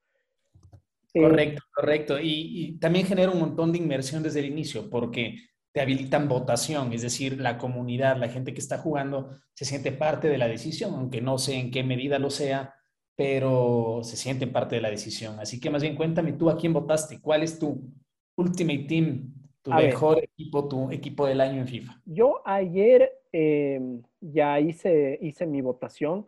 Correcto, 1.12 1.62
correcto. 1.74 2.20
Y, 2.20 2.66
y, 2.66 2.78
también 2.78 3.06
genera 3.06 3.32
un 3.32 3.40
montón 3.40 3.72
de 3.72 3.78
inmersión 3.78 4.22
desde 4.22 4.40
el 4.40 4.46
inicio, 4.46 4.90
porque 4.90 5.36
te 5.72 5.80
habilitan 5.80 6.28
votación, 6.28 6.92
es 6.92 7.02
decir, 7.02 7.40
la 7.40 7.58
comunidad, 7.58 8.16
la 8.16 8.28
gente 8.28 8.54
que 8.54 8.60
está 8.60 8.78
jugando 8.78 9.30
se 9.54 9.64
siente 9.64 9.92
parte 9.92 10.28
de 10.28 10.38
la 10.38 10.48
decisión, 10.48 10.94
aunque 10.94 11.20
no 11.20 11.38
sé 11.38 11.54
en 11.54 11.70
qué 11.70 11.82
medida 11.82 12.18
lo 12.18 12.30
sea, 12.30 12.74
pero 13.16 14.00
se 14.02 14.16
siente 14.16 14.46
parte 14.46 14.76
de 14.76 14.80
la 14.80 14.90
decisión. 14.90 15.38
Así 15.40 15.60
que 15.60 15.70
más 15.70 15.82
bien 15.82 15.96
cuéntame 15.96 16.32
tú 16.32 16.50
a 16.50 16.56
quién 16.56 16.72
votaste, 16.72 17.20
cuál 17.20 17.42
es 17.42 17.58
tu 17.58 17.92
Ultimate 18.36 18.84
Team, 18.88 19.34
tu 19.62 19.72
mejor 19.72 20.22
equipo, 20.22 20.68
tu 20.68 20.90
equipo 20.90 21.26
del 21.26 21.40
año 21.40 21.60
en 21.60 21.68
FIFA. 21.68 22.00
Yo 22.06 22.40
ayer 22.44 23.12
em, 23.32 24.02
ya 24.20 24.60
hice, 24.60 25.18
hice 25.20 25.46
mi 25.46 25.60
votación 25.60 26.26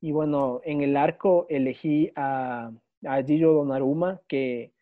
y 0.00 0.12
bueno, 0.12 0.60
en 0.64 0.82
el 0.82 0.96
arco 0.96 1.46
elegí 1.48 2.12
a, 2.14 2.70
a 3.04 3.22
Gillo 3.22 3.52
Donnarumma, 3.52 4.20
que, 4.28 4.72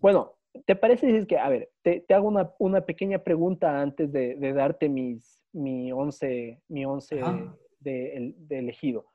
bueno, 0.00 0.31
¿te 0.66 0.76
parece 0.76 1.16
es 1.16 1.26
que, 1.26 1.38
a 1.38 1.48
ver, 1.48 1.70
te, 1.82 2.00
te 2.00 2.14
hago 2.14 2.28
una, 2.28 2.52
una, 2.58 2.84
pequeña 2.84 3.18
pregunta 3.18 3.80
antes 3.80 4.12
de, 4.12 4.36
de, 4.36 4.52
darte 4.52 4.88
mis, 4.88 5.44
mi 5.52 5.92
once, 5.92 6.60
mi 6.68 6.84
once 6.84 7.20
de, 7.80 8.34
de 8.36 8.58
elegido? 8.58 9.06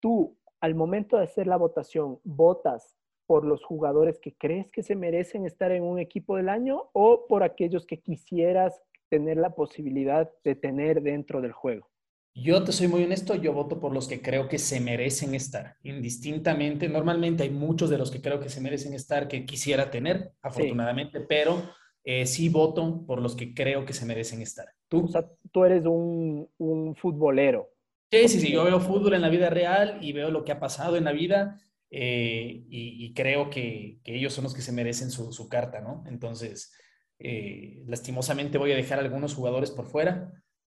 Tú, 0.00 0.36
al 0.60 0.74
momento 0.74 1.16
de 1.16 1.24
hacer 1.24 1.46
la 1.46 1.56
votación, 1.56 2.20
¿votas 2.24 2.96
por 3.26 3.44
los 3.44 3.64
jugadores 3.64 4.20
que 4.20 4.34
crees 4.34 4.70
que 4.70 4.82
se 4.82 4.94
merecen 4.94 5.44
estar 5.44 5.72
en 5.72 5.82
un 5.82 5.98
equipo 5.98 6.36
del 6.36 6.48
año 6.48 6.90
o 6.92 7.26
por 7.26 7.42
aquellos 7.42 7.86
que 7.86 8.00
quisieras 8.00 8.80
tener 9.08 9.36
la 9.36 9.54
posibilidad 9.54 10.30
de 10.44 10.54
tener 10.54 11.02
dentro 11.02 11.40
del 11.40 11.52
juego? 11.52 11.88
Yo 12.38 12.62
te 12.64 12.72
soy 12.72 12.86
muy 12.86 13.02
honesto, 13.02 13.34
yo 13.34 13.54
voto 13.54 13.80
por 13.80 13.94
los 13.94 14.08
que 14.08 14.20
creo 14.20 14.46
que 14.46 14.58
se 14.58 14.78
merecen 14.78 15.34
estar, 15.34 15.76
indistintamente. 15.82 16.86
Normalmente 16.86 17.44
hay 17.44 17.50
muchos 17.50 17.88
de 17.88 17.96
los 17.96 18.10
que 18.10 18.20
creo 18.20 18.40
que 18.40 18.50
se 18.50 18.60
merecen 18.60 18.92
estar 18.92 19.26
que 19.26 19.46
quisiera 19.46 19.90
tener, 19.90 20.32
afortunadamente, 20.42 21.20
pero 21.20 21.62
eh, 22.04 22.26
sí 22.26 22.50
voto 22.50 23.06
por 23.06 23.22
los 23.22 23.34
que 23.36 23.54
creo 23.54 23.86
que 23.86 23.94
se 23.94 24.04
merecen 24.04 24.42
estar. 24.42 24.66
¿Tú? 24.86 25.06
O 25.06 25.08
sea, 25.08 25.26
tú 25.50 25.64
eres 25.64 25.86
un, 25.86 26.46
un 26.58 26.94
futbolero. 26.94 27.70
Sí, 28.10 28.28
sí, 28.28 28.40
sí, 28.40 28.52
yo 28.52 28.64
veo 28.64 28.80
fútbol 28.80 29.14
en 29.14 29.22
la 29.22 29.30
vida 29.30 29.48
real 29.48 29.96
y 30.02 30.12
veo 30.12 30.30
lo 30.30 30.44
que 30.44 30.52
ha 30.52 30.60
pasado 30.60 30.98
en 30.98 31.04
la 31.04 31.12
vida 31.12 31.58
eh, 31.90 32.64
y, 32.68 33.14
creo 33.14 33.48
que, 33.48 33.98
que, 34.04 34.14
ellos 34.14 34.34
son 34.34 34.44
los 34.44 34.52
que 34.52 34.60
se 34.60 34.72
merecen 34.72 35.10
su, 35.10 35.32
su 35.32 35.48
carta, 35.48 35.80
¿no? 35.80 36.04
Entonces, 36.06 36.70
eh, 37.18 37.82
lastimosamente 37.86 38.58
voy 38.58 38.72
a 38.72 38.76
dejar 38.76 38.98
algunos 38.98 39.34
jugadores 39.34 39.70
por 39.70 39.86
fuera, 39.86 40.30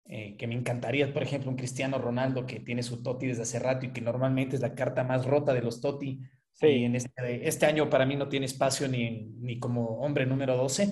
eh, 0.05 0.35
que 0.37 0.47
me 0.47 0.55
encantaría, 0.55 1.13
por 1.13 1.23
ejemplo, 1.23 1.49
un 1.49 1.57
Cristiano 1.57 1.97
Ronaldo 1.97 2.45
que 2.45 2.59
tiene 2.59 2.83
su 2.83 3.01
Toti 3.01 3.27
desde 3.27 3.43
hace 3.43 3.59
rato 3.59 3.85
y 3.85 3.93
que 3.93 4.01
normalmente 4.01 4.55
es 4.55 4.61
la 4.61 4.75
carta 4.75 5.03
más 5.03 5.25
rota 5.25 5.53
de 5.53 5.61
los 5.61 5.81
Toti. 5.81 6.21
Sí. 6.51 6.67
Y 6.67 6.83
en 6.85 6.95
este, 6.95 7.47
este 7.47 7.65
año 7.65 7.89
para 7.89 8.05
mí 8.05 8.15
no 8.15 8.27
tiene 8.27 8.45
espacio 8.45 8.87
ni, 8.87 9.29
ni 9.39 9.59
como 9.59 9.99
hombre 10.01 10.25
número 10.25 10.57
12. 10.57 10.87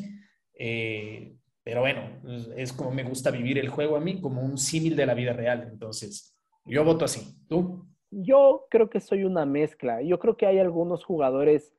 pero 1.63 1.81
bueno, 1.81 2.21
es 2.55 2.73
como 2.73 2.91
me 2.91 3.03
gusta 3.03 3.29
vivir 3.29 3.57
el 3.57 3.69
juego 3.69 3.95
a 3.97 3.99
mí, 3.99 4.21
como 4.21 4.41
un 4.41 4.57
símil 4.57 4.95
de 4.95 5.05
la 5.05 5.13
vida 5.13 5.33
real. 5.33 5.67
Entonces, 5.71 6.35
yo 6.65 6.83
voto 6.83 7.05
así. 7.05 7.45
¿Tú? 7.47 7.85
Yo 8.11 8.67
creo 8.69 8.89
que 8.89 8.99
soy 8.99 9.23
una 9.23 9.45
mezcla. 9.45 10.01
Yo 10.01 10.17
creo 10.19 10.37
que 10.37 10.45
hay 10.45 10.59
algunos 10.59 11.03
jugadores 11.03 11.73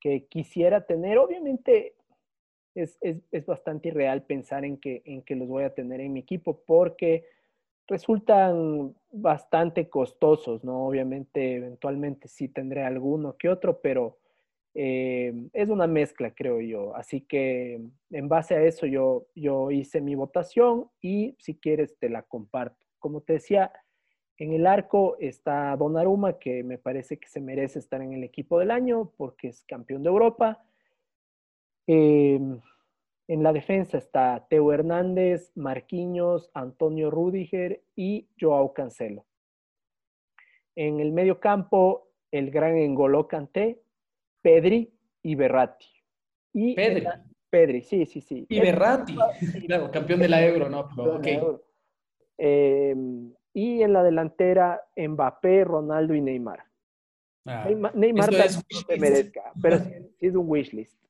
que 0.00 0.26
quisiera 0.26 0.86
tener. 0.86 1.18
Obviamente 1.18 1.94
es, 2.74 2.98
es, 3.00 3.18
es, 3.30 3.46
bastante 3.46 3.88
irreal 3.88 4.22
pensar 4.22 4.64
en 4.64 4.78
que, 4.78 5.02
en 5.04 5.22
que 5.22 5.34
los 5.34 5.48
voy 5.48 5.64
a 5.64 5.74
tener 5.74 6.00
en 6.00 6.12
mi 6.12 6.20
equipo 6.20 6.62
porque 6.66 7.26
resultan 7.86 8.94
bastante 9.10 9.88
costosos, 9.88 10.62
¿no? 10.62 10.86
Obviamente, 10.86 11.56
eventualmente 11.56 12.28
sí 12.28 12.48
tendré 12.48 12.84
alguno 12.84 13.36
que 13.36 13.48
otro, 13.48 13.80
pero 13.80 14.18
eh, 14.74 15.32
es 15.52 15.68
una 15.68 15.86
mezcla, 15.86 16.32
creo 16.32 16.60
yo. 16.60 16.94
Así 16.94 17.22
que 17.22 17.80
en 18.10 18.28
base 18.28 18.54
a 18.54 18.62
eso 18.62 18.86
yo, 18.86 19.26
yo 19.34 19.70
hice 19.70 20.00
mi 20.00 20.14
votación 20.14 20.88
y 21.00 21.36
si 21.40 21.56
quieres 21.56 21.98
te 21.98 22.08
la 22.08 22.22
comparto. 22.22 22.86
Como 23.00 23.22
te 23.22 23.34
decía, 23.34 23.72
en 24.36 24.52
el 24.52 24.66
arco 24.66 25.16
está 25.18 25.76
Donnarumma, 25.76 26.38
que 26.38 26.62
me 26.62 26.78
parece 26.78 27.18
que 27.18 27.28
se 27.28 27.40
merece 27.40 27.78
estar 27.80 28.00
en 28.02 28.12
el 28.12 28.22
equipo 28.22 28.58
del 28.58 28.70
año 28.70 29.12
porque 29.16 29.48
es 29.48 29.64
campeón 29.64 30.02
de 30.02 30.08
Europa. 30.08 30.64
Em, 31.92 32.60
en 33.26 33.42
la 33.42 33.52
defensa 33.52 33.98
está 33.98 34.46
Teo 34.48 34.72
Hernández, 34.72 35.50
Marquinhos, 35.56 36.48
Antonio 36.54 37.10
Rudiger 37.10 37.82
y 37.96 38.28
Joao 38.40 38.72
Cancelo. 38.72 39.26
En 40.76 41.00
el 41.00 41.10
medio 41.10 41.40
campo, 41.40 42.12
el 42.30 42.52
gran 42.52 42.76
Engoló 42.76 43.26
Kanté, 43.26 43.82
Pedri 44.40 44.94
y 45.24 45.34
Berratti. 45.34 45.88
Y 46.52 46.76
Pedri. 46.76 47.06
Pedri, 47.50 47.82
sí, 47.82 48.06
sí, 48.06 48.20
sí. 48.20 48.46
Y 48.48 48.60
Berratti, 48.60 49.16
claro, 49.66 49.90
campeón 49.90 50.20
de 50.20 50.28
la 50.28 50.46
Euro, 50.46 50.68
¿no? 50.68 50.88
Pero, 51.20 51.64
em, 52.38 53.34
y 53.52 53.82
en 53.82 53.92
la 53.92 54.04
delantera, 54.04 54.80
Mbappé, 54.96 55.64
Ronaldo 55.64 56.14
y 56.14 56.20
Neymar. 56.20 56.62
Ah, 57.46 57.68
Neymar, 57.94 58.30
también 58.30 58.50
se 58.86 58.96
merezca, 58.96 59.52
pero 59.60 59.78
sí, 59.80 59.92
es 60.20 60.36
un 60.36 60.48
wishlist. 60.48 61.00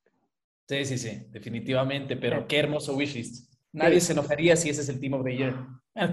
Sí, 0.67 0.85
sí, 0.85 0.97
sí, 0.97 1.27
definitivamente, 1.29 2.15
pero 2.15 2.47
qué 2.47 2.59
hermoso 2.59 2.95
wishlist. 2.95 3.51
Nadie 3.73 4.01
se 4.01 4.13
enojaría 4.13 4.55
si 4.55 4.69
ese 4.69 4.81
es 4.81 4.89
el 4.89 4.99
Team 4.99 5.13
of 5.13 5.23
the 5.23 5.35
Year. 5.35 5.55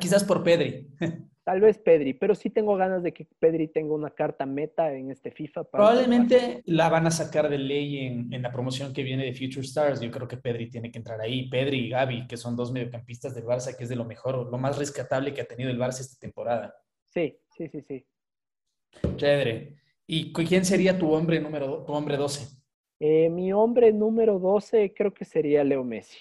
quizás 0.00 0.24
por 0.24 0.42
Pedri. 0.42 0.88
Tal 1.44 1.62
vez 1.62 1.78
Pedri, 1.78 2.12
pero 2.12 2.34
sí 2.34 2.50
tengo 2.50 2.76
ganas 2.76 3.02
de 3.02 3.14
que 3.14 3.26
Pedri 3.38 3.68
tenga 3.68 3.94
una 3.94 4.10
carta 4.10 4.44
meta 4.44 4.92
en 4.92 5.10
este 5.10 5.30
FIFA. 5.30 5.64
Probablemente 5.64 6.62
la 6.66 6.90
van 6.90 7.06
a 7.06 7.10
sacar 7.10 7.48
de 7.48 7.56
ley 7.56 8.06
en, 8.06 8.30
en, 8.34 8.42
la 8.42 8.52
promoción 8.52 8.92
que 8.92 9.02
viene 9.02 9.24
de 9.24 9.32
Future 9.32 9.62
Stars. 9.62 9.98
Yo 10.02 10.10
creo 10.10 10.28
que 10.28 10.36
Pedri 10.36 10.68
tiene 10.68 10.92
que 10.92 10.98
entrar 10.98 11.18
ahí. 11.22 11.48
Pedri 11.48 11.86
y 11.86 11.88
Gaby, 11.88 12.26
que 12.26 12.36
son 12.36 12.54
dos 12.54 12.70
mediocampistas 12.70 13.34
del 13.34 13.46
Barça, 13.46 13.74
que 13.74 13.84
es 13.84 13.88
de 13.88 13.96
lo 13.96 14.04
mejor, 14.04 14.50
lo 14.50 14.58
más 14.58 14.76
rescatable 14.76 15.32
que 15.32 15.40
ha 15.40 15.46
tenido 15.46 15.70
el 15.70 15.78
Barça 15.78 16.00
esta 16.00 16.18
temporada. 16.20 16.74
Sí, 17.06 17.40
sí, 17.56 17.66
sí, 17.70 17.80
sí. 17.80 18.06
Chévere. 19.16 19.76
¿Y 20.06 20.32
quién 20.34 20.66
sería 20.66 20.98
tu 20.98 21.10
hombre 21.12 21.40
número, 21.40 21.82
tu 21.84 21.94
hombre 21.94 22.18
12? 22.18 22.57
Eh, 23.00 23.30
mi 23.30 23.52
hombre 23.52 23.92
número 23.92 24.38
12 24.38 24.92
creo 24.94 25.14
que 25.14 25.24
sería 25.24 25.62
Leo 25.64 25.84
Messi. 25.84 26.18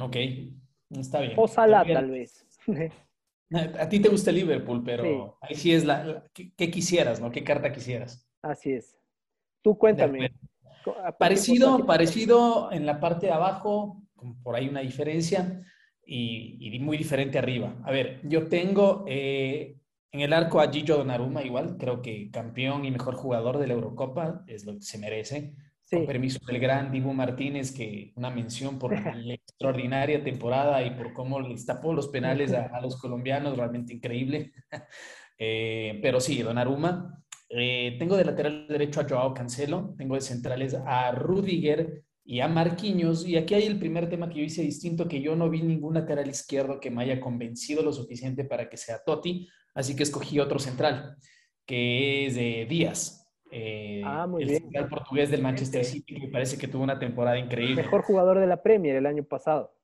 Ok, 0.00 0.16
está 0.90 1.20
bien. 1.20 1.34
O 1.36 1.48
Salah, 1.48 1.84
tal 1.84 2.10
vez. 2.10 2.46
A 3.52 3.88
ti 3.88 3.98
te 3.98 4.08
gusta 4.08 4.30
Liverpool, 4.30 4.82
pero 4.84 5.36
ahí 5.40 5.56
sí 5.56 5.72
es 5.72 5.84
la, 5.84 6.24
¿qué, 6.32 6.70
quisieras, 6.70 7.20
no? 7.20 7.32
¿Qué 7.32 7.42
carta 7.42 7.72
quisieras? 7.72 8.24
Así 8.42 8.72
es. 8.72 8.96
Tú 9.60 9.76
cuéntame. 9.76 10.30
Parecido, 11.18 11.84
parecido 11.84 12.70
en 12.70 12.86
la 12.86 13.00
parte 13.00 13.26
de 13.26 13.32
abajo, 13.32 14.04
por 14.44 14.54
ahí 14.54 14.68
una 14.68 14.82
diferencia, 14.82 15.64
y, 16.06 16.78
muy 16.80 16.96
diferente 16.96 17.38
arriba. 17.38 17.76
A 17.84 17.90
ver, 17.90 18.20
yo 18.22 18.48
tengo 18.48 19.04
eh, 19.08 19.76
en 20.12 20.20
el 20.20 20.32
arco 20.32 20.60
a 20.60 20.70
Gillo 20.70 20.96
Donnarumma 20.96 21.42
igual, 21.42 21.76
creo 21.76 22.02
que 22.02 22.30
campeón 22.30 22.84
y 22.84 22.90
mejor 22.90 23.14
jugador 23.14 23.58
de 23.58 23.66
la 23.66 23.74
Eurocopa, 23.74 24.44
es 24.46 24.64
lo 24.64 24.74
que 24.74 24.82
se 24.82 24.98
merece. 24.98 25.54
Con 25.90 26.06
permiso 26.06 26.38
del 26.46 26.60
gran 26.60 26.92
Dibu 26.92 27.12
Martínez, 27.12 27.72
que 27.72 28.12
una 28.16 28.30
mención 28.30 28.78
por 28.78 28.92
la 29.16 29.34
extraordinaria 29.34 30.22
temporada 30.22 30.84
y 30.84 30.90
por 30.92 31.12
cómo 31.12 31.40
les 31.40 31.66
tapó 31.66 31.92
los 31.92 32.08
penales 32.08 32.52
a, 32.52 32.80
los 32.80 32.96
colombianos, 32.96 33.56
realmente 33.56 33.94
increíble. 33.94 34.52
Eh, 35.42 35.98
pero 36.02 36.20
sí, 36.20 36.42
Donnarumma. 36.42 37.24
Eh, 37.48 37.96
tengo 37.98 38.14
de 38.14 38.26
lateral 38.26 38.68
derecho 38.68 39.00
a 39.00 39.08
Joao 39.08 39.32
Cancelo, 39.32 39.94
tengo 39.96 40.14
de 40.14 40.20
centrales 40.20 40.74
a 40.74 41.10
Rudiger 41.12 42.04
y 42.24 42.40
a 42.40 42.46
Marquinhos. 42.46 43.26
Y 43.26 43.36
aquí 43.36 43.54
hay 43.54 43.64
el 43.64 43.78
primer 43.78 44.08
tema 44.08 44.28
que 44.28 44.38
yo 44.38 44.44
hice 44.44 44.62
distinto, 44.62 45.08
que 45.08 45.20
yo 45.20 45.34
no 45.34 45.50
vi 45.50 45.62
ningún 45.62 45.94
lateral 45.94 46.28
izquierdo 46.28 46.78
que 46.78 46.90
me 46.90 47.02
haya 47.02 47.20
convencido 47.20 47.82
lo 47.82 47.92
suficiente 47.92 48.44
para 48.44 48.68
que 48.68 48.76
sea 48.76 49.02
Totti, 49.02 49.48
así 49.74 49.96
que 49.96 50.04
escogí 50.04 50.38
otro 50.38 50.58
central, 50.58 51.16
que 51.66 52.26
es 52.26 52.36
de 52.36 52.66
Díaz. 52.68 53.19
Eh, 53.50 54.02
ah, 54.04 54.26
muy 54.26 54.42
el 54.42 54.48
bien. 54.48 54.88
portugués 54.88 55.30
del 55.30 55.42
Manchester 55.42 55.84
City, 55.84 56.14
que 56.14 56.26
me 56.26 56.28
parece 56.28 56.56
que 56.56 56.68
tuvo 56.68 56.82
una 56.82 56.98
temporada 56.98 57.38
increíble. 57.38 57.82
Mejor 57.82 58.02
jugador 58.02 58.38
de 58.38 58.46
la 58.46 58.62
Premier 58.62 58.96
el 58.96 59.06
año 59.06 59.24
pasado. 59.24 59.74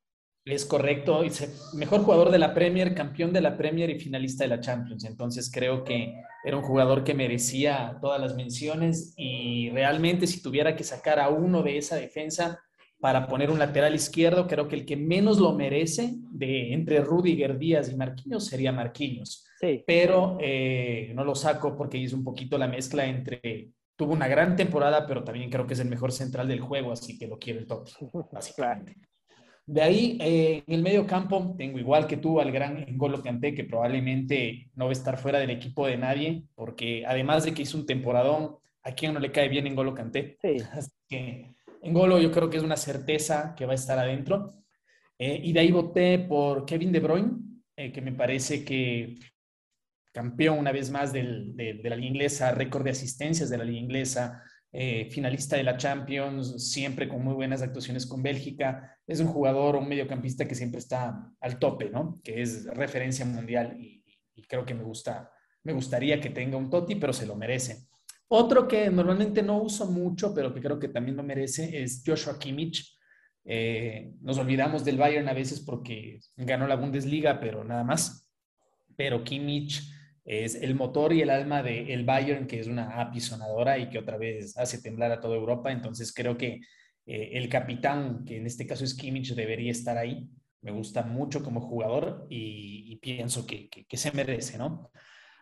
Es 0.44 0.64
correcto, 0.64 1.22
mejor 1.74 2.02
jugador 2.02 2.30
de 2.30 2.38
la 2.38 2.54
Premier, 2.54 2.94
campeón 2.94 3.32
de 3.32 3.40
la 3.40 3.56
Premier 3.56 3.90
y 3.90 3.98
finalista 3.98 4.44
de 4.44 4.48
la 4.48 4.60
Champions. 4.60 5.04
Entonces 5.04 5.50
creo 5.52 5.82
que 5.82 6.14
era 6.44 6.56
un 6.56 6.62
jugador 6.62 7.02
que 7.02 7.14
merecía 7.14 7.98
todas 8.00 8.20
las 8.20 8.36
menciones 8.36 9.12
y 9.16 9.70
realmente 9.70 10.28
si 10.28 10.40
tuviera 10.40 10.76
que 10.76 10.84
sacar 10.84 11.18
a 11.18 11.30
uno 11.30 11.64
de 11.64 11.78
esa 11.78 11.96
defensa 11.96 12.60
para 13.00 13.26
poner 13.26 13.50
un 13.50 13.58
lateral 13.58 13.96
izquierdo, 13.96 14.46
creo 14.46 14.68
que 14.68 14.76
el 14.76 14.86
que 14.86 14.96
menos 14.96 15.38
lo 15.38 15.52
merece 15.52 16.14
de 16.30 16.72
entre 16.72 17.00
Rudiger, 17.00 17.58
Díaz 17.58 17.90
y 17.90 17.96
Marquinhos 17.96 18.46
sería 18.46 18.70
Marquinhos. 18.70 19.45
Sí. 19.60 19.82
Pero 19.86 20.38
eh, 20.40 21.12
no 21.14 21.24
lo 21.24 21.34
saco 21.34 21.76
porque 21.76 22.02
es 22.02 22.12
un 22.12 22.22
poquito 22.24 22.58
la 22.58 22.68
mezcla 22.68 23.06
entre. 23.06 23.70
Tuvo 23.96 24.12
una 24.12 24.28
gran 24.28 24.56
temporada, 24.56 25.06
pero 25.06 25.24
también 25.24 25.48
creo 25.48 25.66
que 25.66 25.72
es 25.72 25.80
el 25.80 25.88
mejor 25.88 26.12
central 26.12 26.46
del 26.46 26.60
juego, 26.60 26.92
así 26.92 27.18
que 27.18 27.26
lo 27.26 27.38
quiero 27.38 27.60
el 27.60 27.66
top, 27.66 27.88
básicamente. 28.32 28.94
De 29.64 29.82
ahí, 29.82 30.18
eh, 30.20 30.62
en 30.64 30.74
el 30.74 30.82
medio 30.82 31.06
campo, 31.06 31.54
tengo 31.58 31.78
igual 31.78 32.06
que 32.06 32.18
tú 32.18 32.38
al 32.38 32.52
gran 32.52 32.88
Engolo 32.88 33.20
Kanté, 33.20 33.52
que 33.52 33.64
probablemente 33.64 34.70
no 34.74 34.84
va 34.84 34.90
a 34.90 34.92
estar 34.92 35.18
fuera 35.18 35.40
del 35.40 35.50
equipo 35.50 35.86
de 35.86 35.96
nadie, 35.96 36.44
porque 36.54 37.04
además 37.04 37.44
de 37.44 37.52
que 37.52 37.62
hizo 37.62 37.78
un 37.78 37.86
temporadón, 37.86 38.58
a 38.84 38.92
quien 38.92 39.14
no 39.14 39.18
le 39.18 39.32
cae 39.32 39.48
bien 39.48 39.66
Engolo 39.66 39.94
Kanté. 39.94 40.36
Sí. 40.40 40.56
Así 40.72 40.92
que 41.08 41.56
Engolo 41.82 42.20
yo 42.20 42.30
creo 42.30 42.48
que 42.48 42.58
es 42.58 42.62
una 42.62 42.76
certeza 42.76 43.54
que 43.56 43.66
va 43.66 43.72
a 43.72 43.76
estar 43.76 43.98
adentro. 43.98 44.54
Eh, 45.18 45.40
y 45.42 45.52
de 45.52 45.60
ahí 45.60 45.72
voté 45.72 46.18
por 46.18 46.66
Kevin 46.66 46.92
De 46.92 47.00
Bruyne, 47.00 47.32
que 47.74 48.00
me 48.00 48.12
parece 48.12 48.64
que 48.64 49.14
campeón 50.16 50.58
una 50.58 50.72
vez 50.72 50.90
más 50.90 51.12
del, 51.12 51.54
de, 51.54 51.78
la 51.84 51.94
liga 51.94 52.08
inglesa, 52.08 52.50
récord 52.50 52.84
de 52.84 52.90
asistencias 52.90 53.50
de 53.50 53.58
la 53.58 53.64
liga 53.64 53.80
inglesa, 53.80 54.42
eh, 54.72 55.10
finalista 55.10 55.56
de 55.56 55.62
la 55.62 55.76
Champions, 55.76 56.72
siempre 56.72 57.06
con 57.06 57.22
muy 57.22 57.34
buenas 57.34 57.60
actuaciones 57.60 58.06
con 58.06 58.22
Bélgica. 58.22 58.96
Es 59.06 59.20
un 59.20 59.26
jugador, 59.26 59.76
un 59.76 59.86
mediocampista 59.86 60.48
que 60.48 60.54
siempre 60.54 60.78
está 60.78 61.30
al 61.38 61.58
tope, 61.58 61.90
¿no? 61.90 62.18
Que 62.24 62.40
es 62.40 62.64
referencia 62.64 63.26
mundial 63.26 63.76
y, 63.78 64.02
creo 64.48 64.64
que 64.64 64.74
me 64.74 64.84
gusta, 64.84 65.30
me 65.64 65.74
gustaría 65.74 66.20
que 66.20 66.30
tenga 66.30 66.56
un 66.56 66.70
Totti, 66.70 66.94
pero 66.94 67.12
se 67.12 67.26
lo 67.26 67.34
merece. 67.34 67.88
Otro 68.28 68.68
que 68.68 68.88
normalmente 68.90 69.42
no 69.42 69.60
uso 69.60 69.90
mucho, 69.90 70.32
pero 70.32 70.54
que 70.54 70.60
creo 70.60 70.78
que 70.78 70.88
también 70.88 71.16
lo 71.16 71.24
merece, 71.24 71.82
es 71.82 72.02
Joshua 72.06 72.38
Kimmich. 72.38 72.96
Eh, 73.44 74.12
nos 74.20 74.38
olvidamos 74.38 74.84
del 74.84 74.98
Bayern 74.98 75.28
a 75.28 75.34
veces 75.34 75.60
porque 75.60 76.20
ganó 76.36 76.68
la 76.68 76.76
Bundesliga, 76.76 77.40
pero 77.40 77.64
nada 77.64 77.82
más. 77.82 78.30
Pero 78.96 79.24
Kimmich 79.24 79.95
es 80.26 80.56
el 80.56 80.74
motor 80.74 81.12
y 81.12 81.22
el 81.22 81.30
alma 81.30 81.62
del 81.62 82.04
Bayern, 82.04 82.48
que 82.48 82.58
es 82.58 82.66
una 82.66 83.00
apisonadora 83.00 83.78
y 83.78 83.88
que 83.88 83.98
otra 83.98 84.18
vez 84.18 84.58
hace 84.58 84.82
temblar 84.82 85.12
a 85.12 85.20
toda 85.20 85.36
Europa. 85.36 85.70
Entonces 85.70 86.12
creo 86.12 86.36
que 86.36 86.60
eh, 87.06 87.30
el 87.34 87.48
capitán, 87.48 88.24
que 88.24 88.38
en 88.38 88.46
este 88.46 88.66
caso 88.66 88.84
es 88.84 88.94
Kimmich, 88.94 89.34
debería 89.34 89.70
estar 89.70 89.96
ahí. 89.96 90.28
Me 90.62 90.72
gusta 90.72 91.02
mucho 91.02 91.44
como 91.44 91.60
jugador 91.60 92.26
y, 92.28 92.96
pienso 92.96 93.46
que, 93.46 93.68
que, 93.68 93.96
se 93.96 94.10
merece, 94.10 94.58
¿no? 94.58 94.90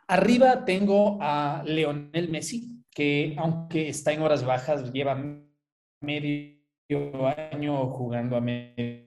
Arriba 0.07 0.67
tengo 0.67 1.17
a 1.23 1.63
Leonel 1.65 2.29
Messi, 2.29 2.85
que 2.91 3.35
aunque 3.39 3.89
está 3.89 4.13
en 4.13 4.21
horas 4.21 4.45
bajas, 4.45 4.93
lleva 4.93 5.15
medio 6.01 6.59
año 7.51 7.87
jugando 7.91 8.37
a 8.37 8.43
medio 8.43 9.04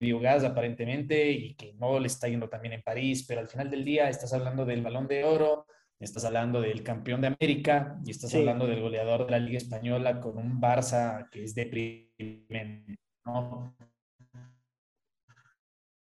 gas 0.00 0.44
aparentemente 0.44 1.30
y 1.30 1.54
que 1.54 1.74
no 1.74 1.98
le 1.98 2.06
está 2.06 2.28
yendo 2.28 2.48
también 2.48 2.74
en 2.74 2.82
París, 2.82 3.24
pero 3.26 3.40
al 3.40 3.48
final 3.48 3.70
del 3.70 3.84
día 3.84 4.08
estás 4.08 4.32
hablando 4.32 4.64
del 4.64 4.82
balón 4.82 5.08
de 5.08 5.24
oro, 5.24 5.66
estás 5.98 6.24
hablando 6.24 6.60
del 6.60 6.82
campeón 6.82 7.20
de 7.20 7.28
América 7.28 7.98
y 8.04 8.10
estás 8.10 8.34
hablando 8.34 8.66
del 8.66 8.80
goleador 8.80 9.26
de 9.26 9.32
la 9.32 9.38
Liga 9.38 9.58
Española 9.58 10.20
con 10.20 10.38
un 10.38 10.60
Barça 10.60 11.28
que 11.30 11.44
es 11.44 11.54
deprimente, 11.54 12.98
¿no? 13.24 13.76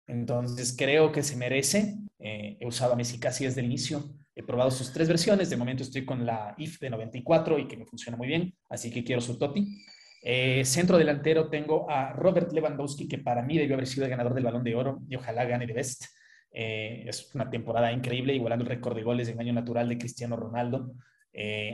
Entonces 0.06 0.74
creo 0.76 1.10
que 1.10 1.22
se 1.22 1.36
merece. 1.36 1.96
Eh, 2.18 2.58
he 2.60 2.66
usado 2.66 2.92
a 2.92 2.96
Messi 2.96 3.18
casi 3.18 3.44
desde 3.44 3.60
el 3.60 3.66
inicio. 3.66 4.04
He 4.34 4.42
probado 4.42 4.70
sus 4.70 4.92
tres 4.92 5.08
versiones. 5.08 5.50
De 5.50 5.56
momento 5.56 5.82
estoy 5.82 6.04
con 6.04 6.26
la 6.26 6.54
IF 6.58 6.78
de 6.80 6.90
94 6.90 7.58
y 7.58 7.66
que 7.66 7.76
me 7.76 7.86
funciona 7.86 8.16
muy 8.16 8.26
bien. 8.26 8.54
Así 8.68 8.90
que 8.90 9.04
quiero 9.04 9.20
su 9.20 9.38
Toti. 9.38 9.84
Eh, 10.22 10.64
centro 10.64 10.98
delantero 10.98 11.50
tengo 11.50 11.90
a 11.90 12.12
Robert 12.12 12.52
Lewandowski, 12.52 13.08
que 13.08 13.18
para 13.18 13.42
mí 13.42 13.58
debió 13.58 13.74
haber 13.74 13.86
sido 13.86 14.04
el 14.04 14.10
ganador 14.10 14.34
del 14.34 14.44
Balón 14.44 14.64
de 14.64 14.74
Oro 14.74 15.00
y 15.08 15.16
ojalá 15.16 15.44
gane 15.44 15.66
de 15.66 15.72
Best. 15.72 16.04
Eh, 16.52 17.04
es 17.06 17.34
una 17.34 17.50
temporada 17.50 17.92
increíble, 17.92 18.34
igualando 18.34 18.64
el 18.64 18.70
récord 18.70 18.94
de 18.94 19.02
goles 19.02 19.28
en 19.28 19.40
año 19.40 19.52
natural 19.52 19.88
de 19.88 19.98
Cristiano 19.98 20.36
Ronaldo. 20.36 20.94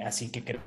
así 0.04 0.32
que 0.32 0.44
creo, 0.44 0.62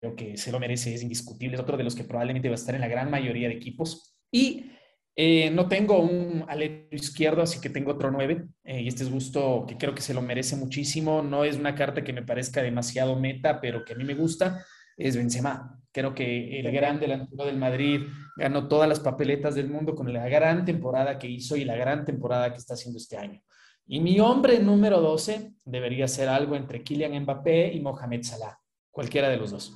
creo, 0.00 0.16
que 0.16 0.36
se 0.36 0.52
lo 0.52 0.58
merece, 0.58 0.94
es 0.94 1.02
indiscutible. 1.02 1.56
Es 1.56 1.60
otro 1.60 1.76
de 1.76 1.84
los 1.84 1.94
que 1.94 2.04
probablemente 2.04 2.48
va 2.48 2.54
a 2.54 2.56
estar 2.56 2.74
en 2.74 2.80
la 2.80 2.88
gran 2.88 3.10
mayoría 3.10 3.48
de 3.48 3.54
equipos. 3.54 4.16
Y 4.30 4.72
eh, 5.18 5.50
no 5.50 5.66
tengo 5.66 5.98
un 5.98 6.44
alero 6.46 6.88
izquierdo, 6.90 7.40
así 7.40 7.58
que 7.58 7.70
tengo 7.70 7.92
otro 7.92 8.10
9. 8.10 8.48
Eh, 8.64 8.82
y 8.82 8.88
este 8.88 9.02
es 9.02 9.10
gusto 9.10 9.64
que 9.66 9.78
creo 9.78 9.94
que 9.94 10.02
se 10.02 10.12
lo 10.12 10.20
merece 10.20 10.56
muchísimo. 10.56 11.22
No 11.22 11.44
es 11.44 11.56
una 11.56 11.74
carta 11.74 12.04
que 12.04 12.12
me 12.12 12.22
parezca 12.22 12.62
demasiado 12.62 13.18
meta, 13.18 13.60
pero 13.60 13.84
que 13.84 13.94
a 13.94 13.96
mí 13.96 14.04
me 14.04 14.14
gusta. 14.14 14.64
Es 14.96 15.16
Benzema. 15.16 15.80
Creo 15.96 16.14
que 16.14 16.60
el 16.60 16.70
gran 16.72 17.00
delantero 17.00 17.46
del 17.46 17.56
Madrid 17.56 18.02
ganó 18.36 18.68
todas 18.68 18.86
las 18.86 19.00
papeletas 19.00 19.54
del 19.54 19.70
mundo 19.70 19.94
con 19.94 20.12
la 20.12 20.28
gran 20.28 20.66
temporada 20.66 21.18
que 21.18 21.26
hizo 21.26 21.56
y 21.56 21.64
la 21.64 21.74
gran 21.74 22.04
temporada 22.04 22.52
que 22.52 22.58
está 22.58 22.74
haciendo 22.74 22.98
este 22.98 23.16
año. 23.16 23.40
Y 23.86 24.00
mi 24.00 24.20
hombre 24.20 24.58
número 24.58 25.00
12 25.00 25.54
debería 25.64 26.06
ser 26.06 26.28
algo 26.28 26.54
entre 26.54 26.82
Kylian 26.82 27.22
Mbappé 27.22 27.72
y 27.72 27.80
Mohamed 27.80 28.24
Salah. 28.24 28.60
Cualquiera 28.90 29.30
de 29.30 29.38
los 29.38 29.52
dos. 29.52 29.74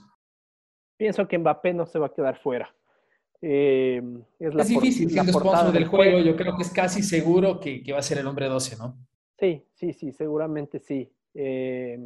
Pienso 0.99 1.27
que 1.27 1.39
Mbappé 1.39 1.73
no 1.73 1.87
se 1.87 1.99
va 1.99 2.09
a 2.09 2.12
quedar 2.12 2.39
fuera. 2.39 2.71
Eh, 3.41 4.03
es, 4.39 4.68
difícil 4.68 5.09
siendo 5.09 5.33
sponsor 5.33 5.73
del 5.73 5.87
juego. 5.87 6.18
Yo 6.18 6.37
creo 6.37 6.55
que 6.55 6.64
es 6.64 6.71
casi 6.71 7.03
seguro 7.03 7.59
que, 7.59 7.83
va 7.95 7.99
a 7.99 8.03
ser 8.03 8.18
el 8.18 8.27
hombre 8.27 8.45
12, 8.45 8.77
¿no? 8.77 8.95
Sí, 9.39 9.64
sí, 9.73 9.95
sí, 9.95 10.12
seguramente 10.12 10.81
sí. 10.81 11.11
Eh, 11.33 11.99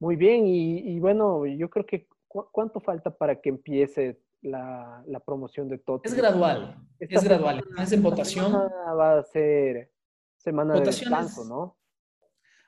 muy 0.00 0.16
bien, 0.16 0.48
y, 0.48 0.98
bueno, 0.98 1.46
yo 1.46 1.70
creo 1.70 1.86
que 1.86 2.08
¿cuánto 2.32 2.80
falta 2.80 3.10
para 3.10 3.40
que 3.40 3.50
empiece 3.50 4.20
la, 4.40 5.04
promoción 5.24 5.68
de 5.68 5.78
todo? 5.78 6.00
Es 6.04 6.14
gradual, 6.14 6.76
es 6.98 7.22
gradual. 7.22 7.64
Es 7.78 7.92
en 7.92 8.02
votación. 8.02 8.52
Va 8.52 9.18
a 9.18 9.22
ser 9.22 9.92
semana 10.38 10.74
de 10.74 10.80
descanso, 10.80 11.44
¿no? 11.44 11.76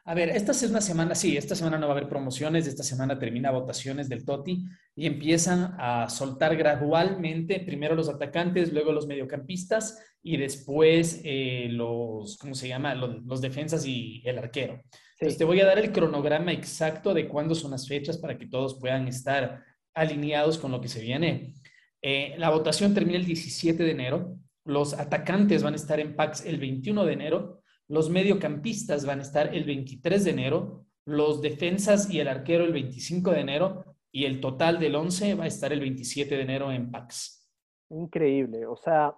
A 0.07 0.12
ver, 0.12 0.29
esta 0.29 0.53
es 0.53 0.62
una 0.65 0.83
semana, 0.83 1.15
sí, 1.15 1.35
esta 1.39 1.55
semana 1.55 1.79
no 1.79 1.87
va 1.87 1.95
a 1.95 1.97
haber 1.97 2.11
promociones, 2.11 2.67
esta 2.67 2.83
semana 2.83 3.19
termina 3.19 3.51
votaciones 3.51 4.07
del 4.11 4.27
TOTI 4.27 4.62
y 4.95 5.07
empiezan 5.07 5.77
a 5.79 6.11
soltar 6.11 6.57
gradualmente, 6.57 7.61
primero 7.61 7.95
los 7.95 8.11
atacantes, 8.11 8.71
luego 8.71 8.93
los 8.93 9.07
mediocampistas 9.07 9.99
y 10.23 10.37
después 10.37 11.23
eh, 11.25 11.69
los, 11.71 12.37
¿cómo 12.37 12.55
se 12.55 12.69
llama? 12.69 12.95
Los, 12.95 13.41
defensas 13.41 13.87
y 13.87 14.23
el 14.27 14.37
arquero. 14.37 14.83
Entonces 15.15 15.39
te 15.39 15.45
voy 15.45 15.61
a 15.61 15.67
dar 15.67 15.79
el 15.79 15.93
cronograma 15.93 16.53
exacto 16.53 17.15
de 17.15 17.29
cuándo 17.29 17.55
son 17.55 17.71
las 17.71 17.87
fechas 17.89 18.19
para 18.19 18.37
que 18.37 18.47
todos 18.47 18.79
puedan 18.79 19.09
estar 19.09 19.65
alineados 19.95 20.59
con 20.59 20.73
lo 20.73 20.81
que 20.81 20.89
se 20.89 21.01
viene. 21.01 21.55
Eh, 22.03 22.35
la 22.39 22.51
votación 22.51 22.93
termina 22.93 23.19
el 23.19 23.25
17 23.25 23.83
de 23.83 23.91
enero, 23.91 24.39
los 24.65 24.95
atacantes 24.99 25.62
van 25.62 25.75
a 25.75 25.77
estar 25.77 26.01
en 26.01 26.17
PAX 26.17 26.47
el 26.47 26.59
21 26.59 27.05
de 27.05 27.12
enero. 27.12 27.61
Los 27.87 28.09
mediocampistas 28.09 29.05
van 29.05 29.19
a 29.19 29.23
estar 29.23 29.55
el 29.55 29.65
23 29.65 30.25
de 30.25 30.31
enero, 30.31 30.87
los 31.05 31.43
defensas 31.43 32.11
y 32.11 32.21
el 32.21 32.29
arquero 32.29 32.65
el 32.65 32.73
25 32.73 33.31
de 33.33 33.41
enero. 33.41 33.85
Y 34.11 34.25
el 34.25 34.41
total 34.41 34.79
del 34.79 34.95
11 34.95 35.35
va 35.35 35.45
a 35.45 35.49
estar 35.49 35.73
el 35.73 35.81
27 35.81 36.35
de 36.35 36.43
enero 36.43 36.73
en 36.73 36.91
PAX. 36.91 37.51
Increíble, 37.91 38.67
o 38.67 38.77
sea, 38.77 39.15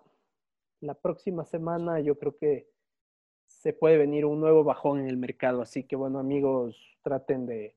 la 0.80 0.94
próxima 0.94 1.44
semana 1.44 2.00
yo 2.00 2.18
creo 2.18 2.36
que 2.36 2.68
se 3.66 3.72
puede 3.72 3.98
venir 3.98 4.24
un 4.24 4.38
nuevo 4.38 4.62
bajón 4.62 5.00
en 5.00 5.08
el 5.08 5.16
mercado, 5.16 5.60
así 5.60 5.82
que 5.82 5.96
bueno 5.96 6.20
amigos, 6.20 6.80
traten 7.02 7.46
de, 7.46 7.74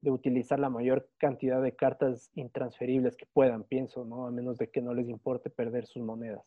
de 0.00 0.10
utilizar 0.10 0.58
la 0.58 0.68
mayor 0.68 1.08
cantidad 1.16 1.62
de 1.62 1.76
cartas 1.76 2.32
intransferibles 2.34 3.14
que 3.14 3.24
puedan, 3.32 3.62
pienso, 3.62 4.04
¿no? 4.04 4.26
A 4.26 4.32
menos 4.32 4.58
de 4.58 4.68
que 4.68 4.82
no 4.82 4.94
les 4.94 5.08
importe 5.08 5.48
perder 5.48 5.86
sus 5.86 6.02
monedas. 6.02 6.42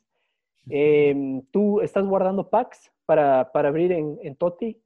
Em, 0.68 1.42
¿Tú 1.54 1.80
estás 1.80 2.06
guardando 2.06 2.50
packs 2.50 2.92
para, 3.06 3.50
abrir 3.54 3.94
en, 3.94 4.20
en, 4.24 4.36
Toti? 4.36 4.78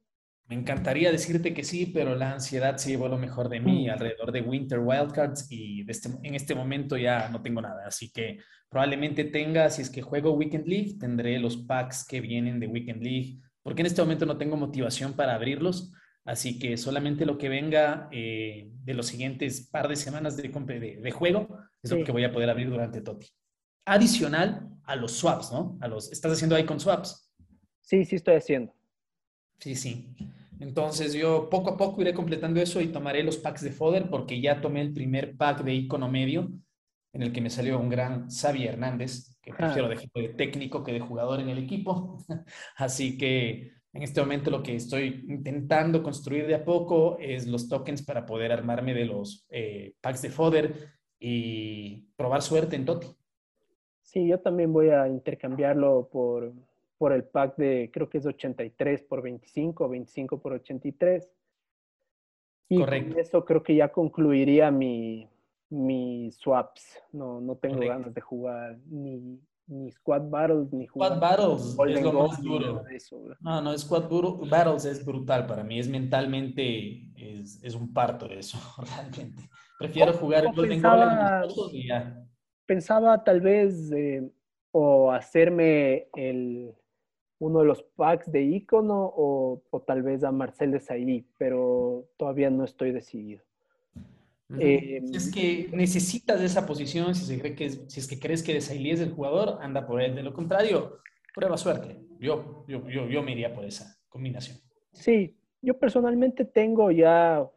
Me 0.46 0.54
encantaría 0.54 1.10
decirte 1.10 1.52
que 1.52 1.64
sí, 1.64 1.86
pero 1.86 2.14
la 2.14 2.30
ansiedad 2.30 2.76
se 2.76 2.90
llevó 2.90 3.08
lo 3.08 3.18
mejor 3.18 3.48
de 3.48 3.58
mí 3.58 3.88
alrededor 3.88 4.30
de 4.30 4.42
Winter 4.42 4.78
Wildcards 4.78 5.50
y 5.50 5.84
este, 5.90 6.10
en 6.22 6.36
este 6.36 6.54
momento 6.54 6.96
ya 6.96 7.28
no 7.28 7.42
tengo 7.42 7.60
nada. 7.60 7.88
Así 7.88 8.12
que 8.12 8.38
probablemente 8.68 9.24
tenga, 9.24 9.68
si 9.68 9.82
es 9.82 9.90
que 9.90 10.00
juego 10.00 10.34
Weekend 10.34 10.68
League, 10.68 10.96
tendré 11.00 11.40
los 11.40 11.56
packs 11.56 12.06
que 12.06 12.20
vienen 12.20 12.60
de 12.60 12.68
Weekend 12.68 13.02
League, 13.02 13.40
porque 13.64 13.82
en 13.82 13.86
este 13.86 14.02
momento 14.02 14.26
no 14.26 14.38
tengo 14.38 14.56
motivación 14.56 15.14
para 15.14 15.34
abrirlos. 15.34 15.92
Así 16.24 16.58
que 16.58 16.76
solamente 16.76 17.26
lo 17.26 17.36
que 17.36 17.48
venga 17.48 18.08
eh, 18.12 18.70
de 18.84 18.94
los 18.94 19.06
siguientes 19.06 19.68
par 19.68 19.88
de 19.88 19.96
semanas 19.96 20.36
de, 20.36 20.48
de, 20.48 21.10
juego 21.10 21.58
es 21.82 21.90
lo 21.90 22.02
que 22.02 22.12
voy 22.12 22.24
a 22.24 22.32
poder 22.32 22.48
abrir 22.48 22.70
durante 22.70 23.02
Toti 23.02 23.26
adicional 23.84 24.68
a 24.84 24.96
los 24.96 25.12
swaps, 25.12 25.52
¿no? 25.52 25.78
A 25.80 25.88
los, 25.88 26.10
¿Estás 26.10 26.32
haciendo 26.32 26.56
ahí 26.56 26.64
con 26.64 26.80
swaps? 26.80 27.30
Sí, 27.82 28.04
sí 28.04 28.16
estoy 28.16 28.36
haciendo. 28.36 28.74
Sí, 29.58 29.74
sí. 29.74 30.14
Entonces 30.60 31.12
yo 31.14 31.48
poco 31.50 31.70
a 31.70 31.76
poco 31.76 32.00
iré 32.00 32.14
completando 32.14 32.60
eso 32.60 32.80
y 32.80 32.88
tomaré 32.88 33.22
los 33.22 33.36
packs 33.36 33.62
de 33.62 33.72
Fodder 33.72 34.08
porque 34.08 34.40
ya 34.40 34.60
tomé 34.60 34.80
el 34.80 34.92
primer 34.92 35.36
pack 35.36 35.62
de 35.64 35.74
icono 35.74 36.10
medio 36.10 36.50
en 37.12 37.22
el 37.22 37.32
que 37.32 37.40
me 37.40 37.50
salió 37.50 37.78
un 37.78 37.88
gran 37.88 38.28
Xavi 38.30 38.66
Hernández, 38.66 39.33
que 39.44 39.52
prefiero 39.52 39.88
de, 39.88 39.96
de 40.14 40.28
técnico 40.30 40.82
que 40.82 40.92
de 40.92 41.00
jugador 41.00 41.40
en 41.40 41.50
el 41.50 41.58
equipo. 41.58 42.18
Así 42.76 43.18
que 43.18 43.72
en 43.92 44.02
este 44.02 44.20
momento 44.20 44.50
lo 44.50 44.62
que 44.62 44.74
estoy 44.74 45.24
intentando 45.28 46.02
construir 46.02 46.46
de 46.46 46.54
a 46.54 46.64
poco 46.64 47.18
es 47.20 47.46
los 47.46 47.68
tokens 47.68 48.02
para 48.02 48.26
poder 48.26 48.52
armarme 48.52 48.94
de 48.94 49.04
los 49.04 49.46
eh, 49.50 49.94
packs 50.00 50.22
de 50.22 50.30
Fodder 50.30 50.88
y 51.20 52.08
probar 52.16 52.42
suerte 52.42 52.76
en 52.76 52.84
Toti. 52.84 53.08
Sí, 54.02 54.26
yo 54.26 54.40
también 54.40 54.72
voy 54.72 54.90
a 54.90 55.06
intercambiarlo 55.08 56.08
por, 56.10 56.52
por 56.98 57.12
el 57.12 57.24
pack 57.24 57.56
de, 57.56 57.90
creo 57.92 58.08
que 58.08 58.18
es 58.18 58.26
83 58.26 59.02
por 59.02 59.22
25, 59.22 59.88
25 59.88 60.40
por 60.40 60.54
83. 60.54 61.30
Y 62.70 62.78
Correcto. 62.78 63.10
con 63.10 63.20
eso 63.20 63.44
creo 63.44 63.62
que 63.62 63.76
ya 63.76 63.92
concluiría 63.92 64.70
mi, 64.70 65.28
mi 65.74 66.30
swaps. 66.32 66.98
No, 67.12 67.40
no 67.40 67.56
tengo 67.56 67.80
ganas 67.80 68.14
de 68.14 68.20
jugar 68.20 68.78
ni, 68.86 69.40
ni 69.66 69.90
Squad 69.90 70.28
Battles, 70.30 70.72
ni 70.72 70.86
jugar. 70.86 71.16
Squad 71.16 71.20
Battles 71.20 71.76
es 71.96 72.02
lo 72.02 72.12
más 72.12 72.42
duro. 72.42 72.84
no, 73.40 73.60
no, 73.60 73.78
Squad 73.78 74.08
Battles 74.48 74.84
es 74.84 75.04
brutal 75.04 75.46
para 75.46 75.64
mí. 75.64 75.78
Es 75.78 75.88
mentalmente, 75.88 77.10
es, 77.16 77.62
es 77.62 77.74
un 77.74 77.92
parto 77.92 78.26
eso, 78.26 78.58
realmente. 78.96 79.42
Prefiero 79.78 80.12
jugar 80.12 80.46
el 80.46 80.54
Golden 80.54 80.82
Goal 80.82 81.48
y 81.72 81.88
ya 81.88 82.24
pensaba 82.66 83.22
tal 83.24 83.40
vez 83.40 83.90
eh, 83.92 84.28
o 84.72 85.12
hacerme 85.12 86.08
el, 86.14 86.74
uno 87.38 87.60
de 87.60 87.66
los 87.66 87.82
packs 87.82 88.30
de 88.30 88.42
icono 88.42 89.12
o, 89.16 89.62
tal 89.86 90.02
vez 90.02 90.24
a 90.24 90.32
Marcel 90.32 90.72
de 90.72 90.80
Sailly, 90.80 91.26
pero 91.38 92.08
todavía 92.16 92.50
no 92.50 92.64
estoy 92.64 92.92
decidido. 92.92 93.42
Eh, 94.58 95.00
si 95.04 95.16
es 95.16 95.32
que 95.32 95.70
necesitas 95.72 96.40
esa 96.40 96.66
posición, 96.66 97.14
si, 97.14 97.24
se 97.24 97.38
cree 97.38 97.54
que, 97.54 97.70
si 97.70 98.00
es 98.00 98.06
que 98.06 98.18
crees 98.18 98.42
que 98.42 98.54
Desailly 98.54 98.90
es 98.90 99.00
el 99.00 99.12
jugador, 99.12 99.58
anda 99.62 99.86
por 99.86 100.00
él. 100.00 100.14
De 100.14 100.22
lo 100.22 100.32
contrario, 100.32 100.98
prueba 101.34 101.56
suerte. 101.56 102.00
Yo, 102.20 102.64
yo, 102.68 102.88
yo, 102.88 103.08
yo 103.08 103.22
me 103.22 103.32
iría 103.32 103.54
por 103.54 103.64
esa 103.64 103.98
combinación. 104.08 104.58
Sí, 104.92 105.36
yo 105.62 105.78
personalmente 105.78 106.44
tengo 106.44 106.90
ya 106.90 107.48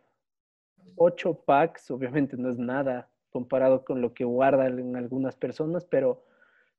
ocho 0.95 1.33
packs, 1.33 1.91
obviamente 1.91 2.35
no 2.38 2.49
es 2.49 2.57
nada 2.57 3.09
comparado 3.29 3.85
con 3.85 4.01
lo 4.01 4.13
que 4.13 4.23
guardan 4.23 4.95
algunas 4.95 5.35
personas, 5.35 5.85
pero 5.85 6.23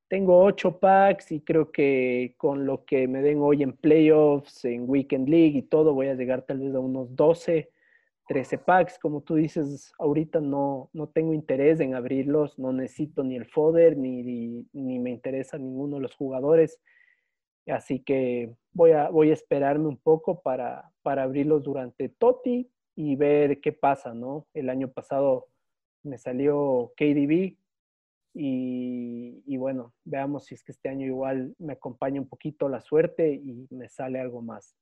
tengo 0.09 0.42
ocho 0.42 0.78
packs 0.78 1.30
y 1.32 1.40
creo 1.40 1.70
que 1.70 2.34
con 2.36 2.66
lo 2.66 2.84
que 2.84 3.06
me 3.06 3.22
den 3.22 3.38
hoy 3.40 3.62
en 3.62 3.74
playoffs, 3.74 4.64
en 4.64 4.88
Weekend 4.88 5.28
League 5.28 5.59
y 5.59 5.62
todo, 5.62 5.94
voy 5.94 6.09
a 6.09 6.14
llegar 6.14 6.42
tal 6.42 6.61
vez 6.61 6.74
a 6.74 6.80
unos 6.80 7.14
12, 7.14 7.70
13 8.29 8.59
packs. 8.59 8.99
Como 8.99 9.22
tú 9.22 9.35
dices, 9.35 9.93
ahorita 9.99 10.41
no, 10.41 10.91
no 10.93 11.09
tengo 11.09 11.33
interés 11.35 11.81
en 11.81 11.95
abrirlos, 11.95 12.59
no 12.59 12.72
necesito 12.72 13.24
ni 13.24 13.37
el 13.37 13.47
fodder, 13.47 13.97
ni, 13.97 14.22
ni, 14.72 14.99
me 14.99 15.11
interesa 15.11 15.59
ninguno 15.59 15.97
de 15.97 16.03
los 16.03 16.14
jugadores. 16.14 16.81
Así 17.66 18.01
que 18.01 18.55
voy 18.72 18.93
a, 18.93 19.09
voy 19.09 19.31
a 19.31 19.35
esperarme 19.35 19.89
un 19.89 19.99
poco 19.99 20.43
para, 20.43 20.93
para 21.03 21.24
abrirlos 21.24 21.64
durante 21.64 22.09
Toti 22.09 22.70
y 22.95 23.16
ver 23.16 23.61
qué 23.61 23.72
pasa, 23.72 24.14
¿no? 24.14 24.47
El 24.55 24.70
año 24.70 24.89
pasado 24.89 25.49
me 26.03 26.18
salió 26.18 26.93
KDB, 26.97 27.57
y, 28.41 29.57
bueno, 29.57 29.95
veamos 30.05 30.47
si 30.47 30.55
es 30.55 30.62
que 30.62 30.70
este 30.70 30.89
año 30.89 31.07
igual 31.07 31.57
me 31.59 31.72
acompaña 31.72 32.20
un 32.20 32.29
poquito 32.29 32.68
la 32.68 32.81
suerte 32.81 33.33
y 33.33 33.66
me 33.70 33.89
sale 33.89 34.20
algo 34.20 34.43
más. 34.43 34.76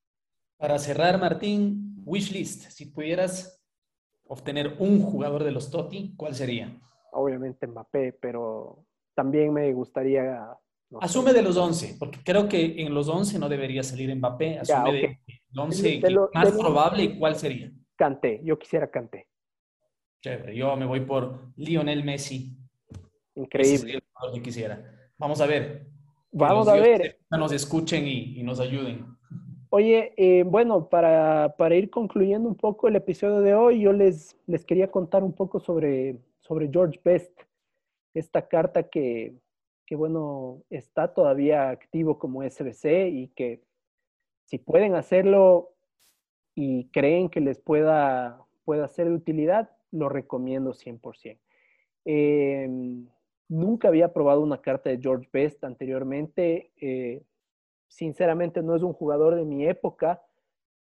Para 0.59 0.79
cerrar, 0.79 1.19
Martín, 1.19 2.03
wishlist, 2.05 2.71
si 2.71 2.87
pudieras 2.87 3.63
obtener 4.27 4.77
un 4.79 5.03
jugador 5.03 5.45
de 5.45 5.53
los 5.53 5.71
Toti, 5.71 6.15
¿cuál 6.17 6.35
sería? 6.35 6.81
Obviamente 7.13 7.67
Mbappé, 7.67 8.13
pero 8.21 8.85
también 9.15 9.53
me 9.53 9.73
gustaría... 9.73 10.49
Asume 11.01 11.33
de 11.33 11.43
los 11.43 11.57
11, 11.57 11.97
porque 11.99 12.21
creo 12.25 12.49
que 12.49 12.81
en 12.81 12.95
los 12.95 13.09
11 13.09 13.39
no 13.39 13.49
debería 13.49 13.83
salir 13.83 14.15
Mbappé. 14.15 14.61
Asume 14.61 14.93
de 14.93 15.19
los 15.51 15.65
11 15.65 16.01
más 16.33 16.53
probable, 16.53 17.19
¿cuál 17.19 17.37
sería? 17.37 17.73
Canté, 17.97 18.41
yo 18.45 18.59
quisiera 18.59 18.91
Canté. 18.91 19.27
Chévere, 20.21 20.57
yo 20.57 20.77
me 20.77 20.87
voy 20.87 21.01
por 21.01 21.53
Lionel 21.57 22.05
Messi. 22.05 22.57
Increíble. 23.35 24.03
que 24.35 24.43
quisiera. 24.43 25.11
Vamos 25.19 25.41
a 25.41 25.47
ver. 25.47 25.87
Vamos 26.33 26.69
a 26.69 26.75
ver. 26.75 27.21
Nos 27.31 27.53
escuchen 27.53 28.07
y, 28.07 28.43
nos 28.43 28.61
ayuden. 28.61 29.16
Oye, 29.79 30.15
eh, 30.17 30.43
bueno, 30.43 30.89
para, 30.89 31.55
ir 31.77 31.91
concluyendo 31.91 32.49
un 32.49 32.55
poco 32.55 32.89
el 32.89 32.97
episodio 32.97 33.43
de 33.43 33.55
hoy, 33.55 33.83
yo 33.83 33.93
les, 33.93 34.35
les 34.47 34.65
quería 34.65 34.91
contar 34.91 35.23
un 35.23 35.35
poco 35.35 35.61
sobre, 35.61 36.17
sobre 36.41 36.71
George 36.73 36.99
Best, 37.05 37.39
esta 38.15 38.49
carta 38.49 38.85
que, 38.85 39.35
que, 39.85 39.95
bueno, 39.95 40.63
está 40.71 41.13
todavía 41.13 41.69
activo 41.69 42.19
como 42.19 42.43
SBC 42.43 43.11
y 43.13 43.29
que 43.37 43.61
si 44.47 44.57
pueden 44.57 44.95
hacerlo 44.95 45.75
y 46.55 46.89
creen 46.89 47.29
que 47.29 47.43
les 47.43 47.59
pueda, 47.59 48.47
pueda 48.65 48.89
ser 48.89 49.09
de 49.11 49.15
utilidad, 49.15 49.77
lo 49.91 50.09
recomiendo 50.09 50.73
100%. 50.73 51.39
Eh, 52.07 53.05
Nunca 53.49 53.89
había 53.89 54.15
probado 54.15 54.41
una 54.41 54.63
carta 54.63 54.89
de 54.89 54.99
George 55.01 55.29
Best 55.33 55.63
anteriormente. 55.63 56.73
Eh, 56.81 57.23
sinceramente 57.89 58.63
no 58.63 58.77
es 58.77 58.83
un 58.83 58.93
jugador 58.93 59.35
de 59.35 59.45
mi 59.45 59.67
época. 59.67 60.23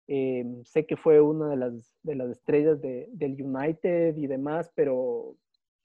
Eh, 0.07 0.45
sé 0.65 0.85
que 0.85 0.97
fue 0.97 1.21
una 1.21 1.49
de 1.49 1.57
las, 1.57 1.95
de 2.03 2.15
las 2.15 2.29
estrellas 2.29 2.81
del 2.81 3.41
United 3.41 4.17
y 4.17 4.27
demás, 4.27 4.71
pero 4.75 5.35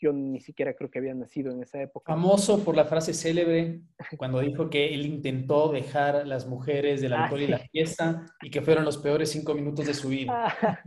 yo 0.01 0.12
ni 0.12 0.41
siquiera 0.41 0.75
creo 0.75 0.91
que 0.91 0.99
había 0.99 1.14
nacido 1.14 1.51
en 1.53 1.62
esa 1.62 1.83
época. 1.83 2.12
Famoso 2.12 2.64
por 2.64 2.77
la 2.77 2.85
frase 2.85 3.12
célebre 3.12 3.81
cuando 4.16 4.41
dijo 4.41 4.71
que 4.71 4.95
él 4.95 5.05
intentó 5.07 5.71
dejar 5.73 6.27
las 6.27 6.47
mujeres 6.47 7.01
del 7.01 7.14
ah, 7.14 7.25
alcohol 7.25 7.43
y 7.43 7.47
la 7.49 7.59
fiesta 7.59 8.27
y 8.41 8.51
que 8.51 8.62
fueron 8.62 8.85
los 8.85 8.99
peores 8.99 9.31
cinco 9.31 9.55
minutos 9.55 9.87
de 9.87 9.95
su 9.95 10.09
vida. 10.09 10.57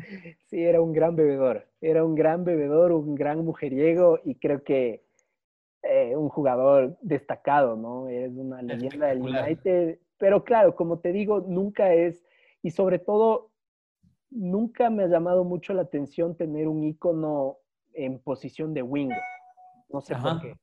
sí, 0.48 0.64
era 0.64 0.82
un 0.82 0.94
gran 0.94 1.16
bebedor, 1.16 1.68
era 1.82 2.06
un 2.06 2.16
gran 2.16 2.46
bebedor, 2.46 2.94
un 2.94 3.16
gran 3.16 3.44
mujeriego 3.44 4.20
y 4.24 4.36
creo 4.36 4.64
que 4.64 5.04
eh, 5.84 6.16
un 6.16 6.30
jugador 6.30 6.98
destacado, 7.02 7.76
¿no? 7.76 8.08
Es 8.08 8.32
una 8.34 8.62
leyenda 8.62 9.08
del 9.08 9.22
United. 9.22 10.00
Pero 10.22 10.44
claro, 10.44 10.76
como 10.76 11.00
te 11.00 11.12
digo, 11.12 11.42
nunca 11.42 11.96
es, 11.96 12.24
y 12.62 12.70
sobre 12.70 13.00
todo, 13.00 13.50
nunca 14.30 14.92
me 14.92 15.02
ha 15.04 15.08
llamado 15.08 15.44
mucho 15.44 15.74
la 15.74 15.82
atención 15.82 16.38
tener 16.38 16.68
un 16.68 16.84
icono 16.84 17.58
en 17.96 18.20
posición 18.20 18.76
de 18.76 18.84
wing. 18.84 19.10
No 19.90 20.00
sé 20.00 20.16
por 20.16 20.40
qué. 20.40 20.56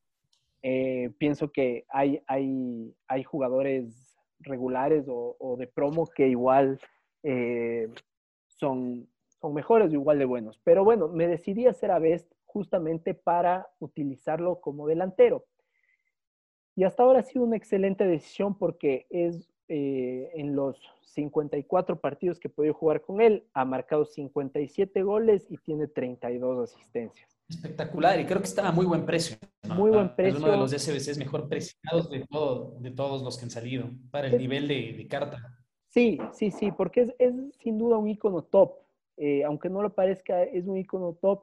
Eh, 0.63 1.11
pienso 1.19 1.51
que 1.51 1.85
hay, 1.89 2.23
hay, 2.29 2.95
hay 3.09 3.25
jugadores 3.25 4.17
regulares 4.39 5.07
o, 5.09 5.57
de 5.59 5.67
promo 5.67 6.07
que 6.07 6.29
igual 6.29 6.79
eh, 7.25 7.89
son, 8.47 9.09
son 9.41 9.55
mejores 9.55 9.91
o 9.91 9.95
igual 9.95 10.21
de 10.21 10.25
buenos. 10.25 10.61
Pero 10.63 10.85
bueno, 10.85 11.09
me 11.09 11.27
decidí 11.27 11.67
hacer 11.67 11.91
a 11.91 11.99
Best 11.99 12.33
justamente 12.45 13.13
para 13.13 13.67
utilizarlo 13.81 14.61
como 14.61 14.87
delantero. 14.87 15.47
Y 16.79 16.85
hasta 16.85 17.03
ahora 17.03 17.19
ha 17.19 17.23
sido 17.25 17.45
una 17.45 17.57
excelente 17.57 18.07
decisión 18.07 18.57
porque 18.57 19.09
es 19.11 19.51
eh, 19.67 20.31
en 20.35 20.55
los 20.55 20.81
54 21.07 22.01
partidos 22.01 22.39
que 22.39 22.47
he 22.47 22.51
podido 22.53 22.73
jugar 22.73 23.03
con 23.03 23.21
él, 23.21 23.49
ha 23.53 23.65
marcado 23.65 24.05
57 24.05 25.03
goles 25.03 25.45
y 25.51 25.57
tiene 25.57 25.89
32 25.89 26.71
asistencias. 26.71 27.29
Espectacular, 27.49 28.21
y 28.21 28.27
creo 28.27 28.39
que 28.39 28.47
está 28.47 28.69
a 28.69 28.71
muy 28.71 28.87
buen 28.87 29.05
precio. 29.05 29.37
Muy 29.75 29.91
buen 29.91 30.15
precio. 30.15 30.37
Es 30.37 30.41
uno 30.45 30.53
de 30.53 30.57
los 30.57 30.71
SBCs 30.71 31.19
mejor 31.19 31.49
preciados 31.49 32.09
de, 32.11 32.25
todo, 32.31 32.77
de 32.79 32.93
todos 32.93 33.23
los 33.25 33.37
que 33.37 33.47
han 33.47 33.51
salido, 33.51 33.91
para 34.13 34.29
el 34.29 34.39
nivel 34.39 34.69
de, 34.69 35.05
carta. 35.11 35.59
Sí, 35.89 36.21
sí, 36.33 36.53
sí, 36.53 36.71
porque 36.71 37.01
es, 37.01 37.15
es 37.19 37.35
sin 37.61 37.77
duda 37.79 37.99
un 37.99 38.07
icono 38.07 38.43
top. 38.43 38.75
Eh, 39.17 39.43
aunque 39.43 39.69
no 39.69 39.83
lo 39.83 39.93
parezca, 39.97 40.45
es 40.45 40.69
un 40.69 40.77
icono 40.77 41.19
top 41.21 41.43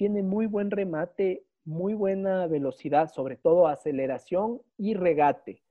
tiene 0.00 0.22
muy 0.22 0.46
buen 0.46 0.70
remate, 0.70 1.44
muy 1.64 1.94
buena 1.94 2.46
velocidad, 2.46 3.10
sobre 3.10 3.36
todo 3.36 3.66
aceleración 3.66 4.60
y 4.76 4.94
regate. 4.94 5.62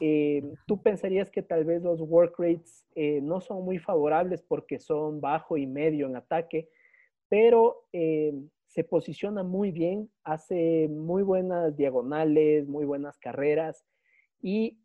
Eh, 0.00 0.42
tú 0.66 0.82
pensarías 0.82 1.30
que 1.30 1.42
tal 1.42 1.64
vez 1.64 1.82
los 1.82 2.02
work 2.02 2.38
rates 2.38 2.84
eh, 2.94 3.20
no 3.22 3.40
son 3.40 3.64
muy 3.64 3.78
favorables 3.78 4.42
porque 4.42 4.78
son 4.78 5.20
bajo 5.20 5.56
y 5.56 5.66
medio 5.66 6.06
en 6.06 6.16
ataque, 6.16 6.68
pero 7.28 7.86
eh, 7.92 8.34
se 8.66 8.84
posiciona 8.84 9.42
muy 9.42 9.70
bien, 9.70 10.10
hace 10.22 10.88
muy 10.88 11.22
buenas 11.22 11.76
diagonales, 11.76 12.68
muy 12.68 12.84
buenas 12.84 13.16
carreras 13.18 13.86
y 14.42 14.78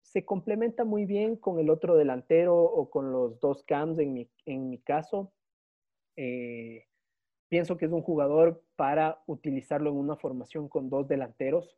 se 0.00 0.24
complementa 0.24 0.84
muy 0.84 1.04
bien 1.04 1.36
con 1.36 1.58
el 1.58 1.68
otro 1.68 1.94
delantero 1.94 2.56
o 2.56 2.88
con 2.88 3.12
los 3.12 3.38
dos 3.38 3.62
cams 3.64 3.98
en 3.98 4.14
mi, 4.14 4.30
en 4.46 4.70
mi 4.70 4.78
caso 4.78 5.32
pienso 7.48 7.76
que 7.76 7.86
es 7.86 7.92
un 7.92 8.02
jugador 8.02 8.62
para 8.76 9.22
utilizarlo 9.26 9.90
en 9.90 9.96
una 9.96 10.16
formación 10.16 10.68
con 10.68 10.88
dos 10.88 11.08
delanteros. 11.08 11.76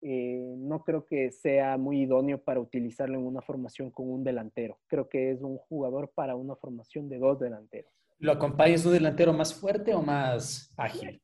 Eh, 0.00 0.54
no 0.58 0.84
creo 0.84 1.04
que 1.04 1.30
sea 1.32 1.76
muy 1.76 2.02
idóneo 2.02 2.38
para 2.38 2.60
utilizarlo 2.60 3.18
en 3.18 3.26
una 3.26 3.42
formación 3.42 3.90
con 3.90 4.10
un 4.10 4.22
delantero. 4.22 4.78
Creo 4.86 5.08
que 5.08 5.32
es 5.32 5.42
un 5.42 5.58
jugador 5.58 6.12
para 6.14 6.36
una 6.36 6.54
formación 6.54 7.08
de 7.08 7.18
dos 7.18 7.40
delanteros. 7.40 7.92
¿Lo 8.18 8.32
acompañas 8.32 8.84
un 8.86 8.92
delantero 8.92 9.32
más 9.32 9.54
fuerte 9.54 9.94
o 9.94 10.02
más 10.02 10.72
ágil? 10.76 11.20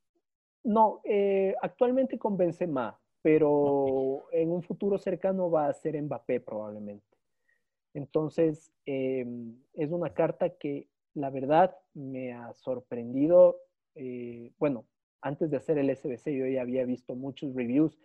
No, 0.64 1.00
eh, 1.04 1.54
actualmente 1.60 2.18
con 2.18 2.36
Benzema, 2.36 2.98
pero 3.20 4.26
en 4.32 4.50
un 4.50 4.62
futuro 4.62 4.98
cercano 4.98 5.50
va 5.50 5.68
a 5.68 5.72
ser 5.72 6.00
Mbappé 6.00 6.40
probablemente. 6.40 7.16
Entonces, 7.92 8.72
em, 8.84 9.56
es 9.74 9.90
una 9.92 10.12
carta 10.12 10.50
que 10.50 10.88
la 11.14 11.30
verdad 11.30 11.76
me 11.94 12.32
ha 12.32 12.52
sorprendido 12.54 13.56
eh, 13.94 14.52
bueno, 14.58 14.86
antes 15.20 15.50
de 15.50 15.56
hacer 15.56 15.78
el 15.78 15.94
SBC 15.94 16.32
yo 16.32 16.46
ya 16.46 16.62
había 16.62 16.84
visto 16.84 17.14
muchos 17.14 17.54
reviews 17.54 17.98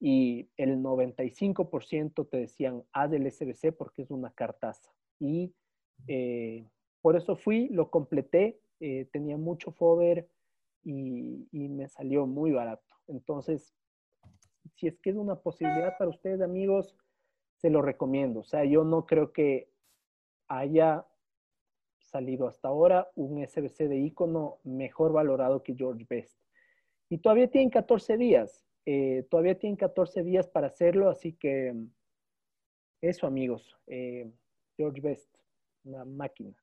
y 0.00 0.48
el 0.56 0.78
95% 0.78 2.28
te 2.28 2.36
decían 2.36 2.82
haz 2.92 3.12
el 3.12 3.30
SBC 3.30 3.72
porque 3.76 4.02
es 4.02 4.10
una 4.10 4.32
cartaza. 4.32 4.90
Y 5.20 5.54
eh, 6.08 6.66
por 7.00 7.16
eso 7.16 7.36
fui, 7.36 7.68
lo 7.68 7.90
completé, 7.90 8.60
eh, 8.80 9.08
tenía 9.12 9.36
mucho 9.36 9.70
fodder 9.70 10.28
y, 10.82 11.46
y, 11.52 11.68
me 11.68 11.88
salió 11.88 12.26
muy 12.26 12.50
barato. 12.50 12.96
Entonces, 13.06 13.72
si 14.74 14.88
es 14.88 14.98
que 14.98 15.10
es 15.10 15.16
una 15.16 15.36
posibilidad 15.36 15.96
para 15.96 16.10
ustedes, 16.10 16.40
amigos, 16.40 16.96
se 17.58 17.70
lo 17.70 17.82
recomiendo. 17.82 18.40
O 18.40 18.44
sea, 18.44 18.64
yo 18.64 18.82
no 18.82 19.06
creo 19.06 19.32
que 19.32 19.70
haya 20.48 21.06
salido 22.12 22.46
hasta 22.46 22.68
ahora 22.68 23.10
un 23.16 23.44
SBC 23.44 23.88
de 23.88 23.96
icono 23.96 24.58
mejor 24.64 25.12
valorado 25.12 25.62
que 25.62 25.74
George 25.74 26.06
Best. 26.08 26.38
Y 27.08 27.18
todavía 27.18 27.50
tienen 27.50 27.70
14 27.70 28.16
días, 28.16 28.64
eh, 28.84 29.26
todavía 29.30 29.58
tienen 29.58 29.76
14 29.76 30.22
días 30.22 30.46
para 30.46 30.66
hacerlo, 30.66 31.08
así 31.08 31.32
que 31.32 31.74
eso 33.00 33.26
amigos, 33.26 33.76
eh, 33.86 34.30
George 34.76 35.00
Best, 35.00 35.34
una 35.84 36.04
máquina. 36.04 36.54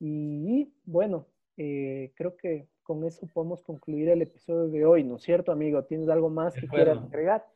Y 0.00 0.72
bueno, 0.84 1.26
eh, 1.56 2.12
creo 2.16 2.36
que 2.36 2.68
con 2.82 3.04
eso 3.04 3.26
podemos 3.32 3.62
concluir 3.62 4.08
el 4.08 4.22
episodio 4.22 4.68
de 4.68 4.84
hoy, 4.84 5.04
¿no 5.04 5.16
es 5.16 5.22
cierto, 5.22 5.52
amigo? 5.52 5.84
¿Tienes 5.84 6.08
algo 6.08 6.28
más 6.28 6.54
que 6.54 6.66
quieras 6.66 6.98
agregar? 6.98 7.46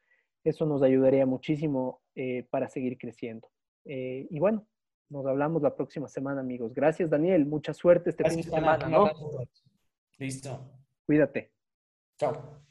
Eso 0.44 0.66
nos 0.66 0.84
ayudaría 0.84 1.26
muchísimo 1.26 2.02
eh, 2.16 2.46
para 2.50 2.68
seguir 2.68 2.98
creciendo. 2.98 3.48
y 3.86 4.40
bueno, 4.40 4.68
nos 5.10 5.26
hablamos 5.26 5.62
la 5.62 5.76
próxima 5.76 6.08
semana, 6.08 6.42
amigos. 6.42 6.74
Gracias, 6.74 7.10
Daniel. 7.10 7.46
Mucha 7.46 7.74
suerte 7.74 8.12
este 8.12 8.24
fin 8.30 8.38
de 8.38 8.44
semana, 8.44 8.88
¿no? 8.88 9.10
Listo. 10.18 10.60
Cuídate. 11.06 11.59
Chao. 12.20 12.69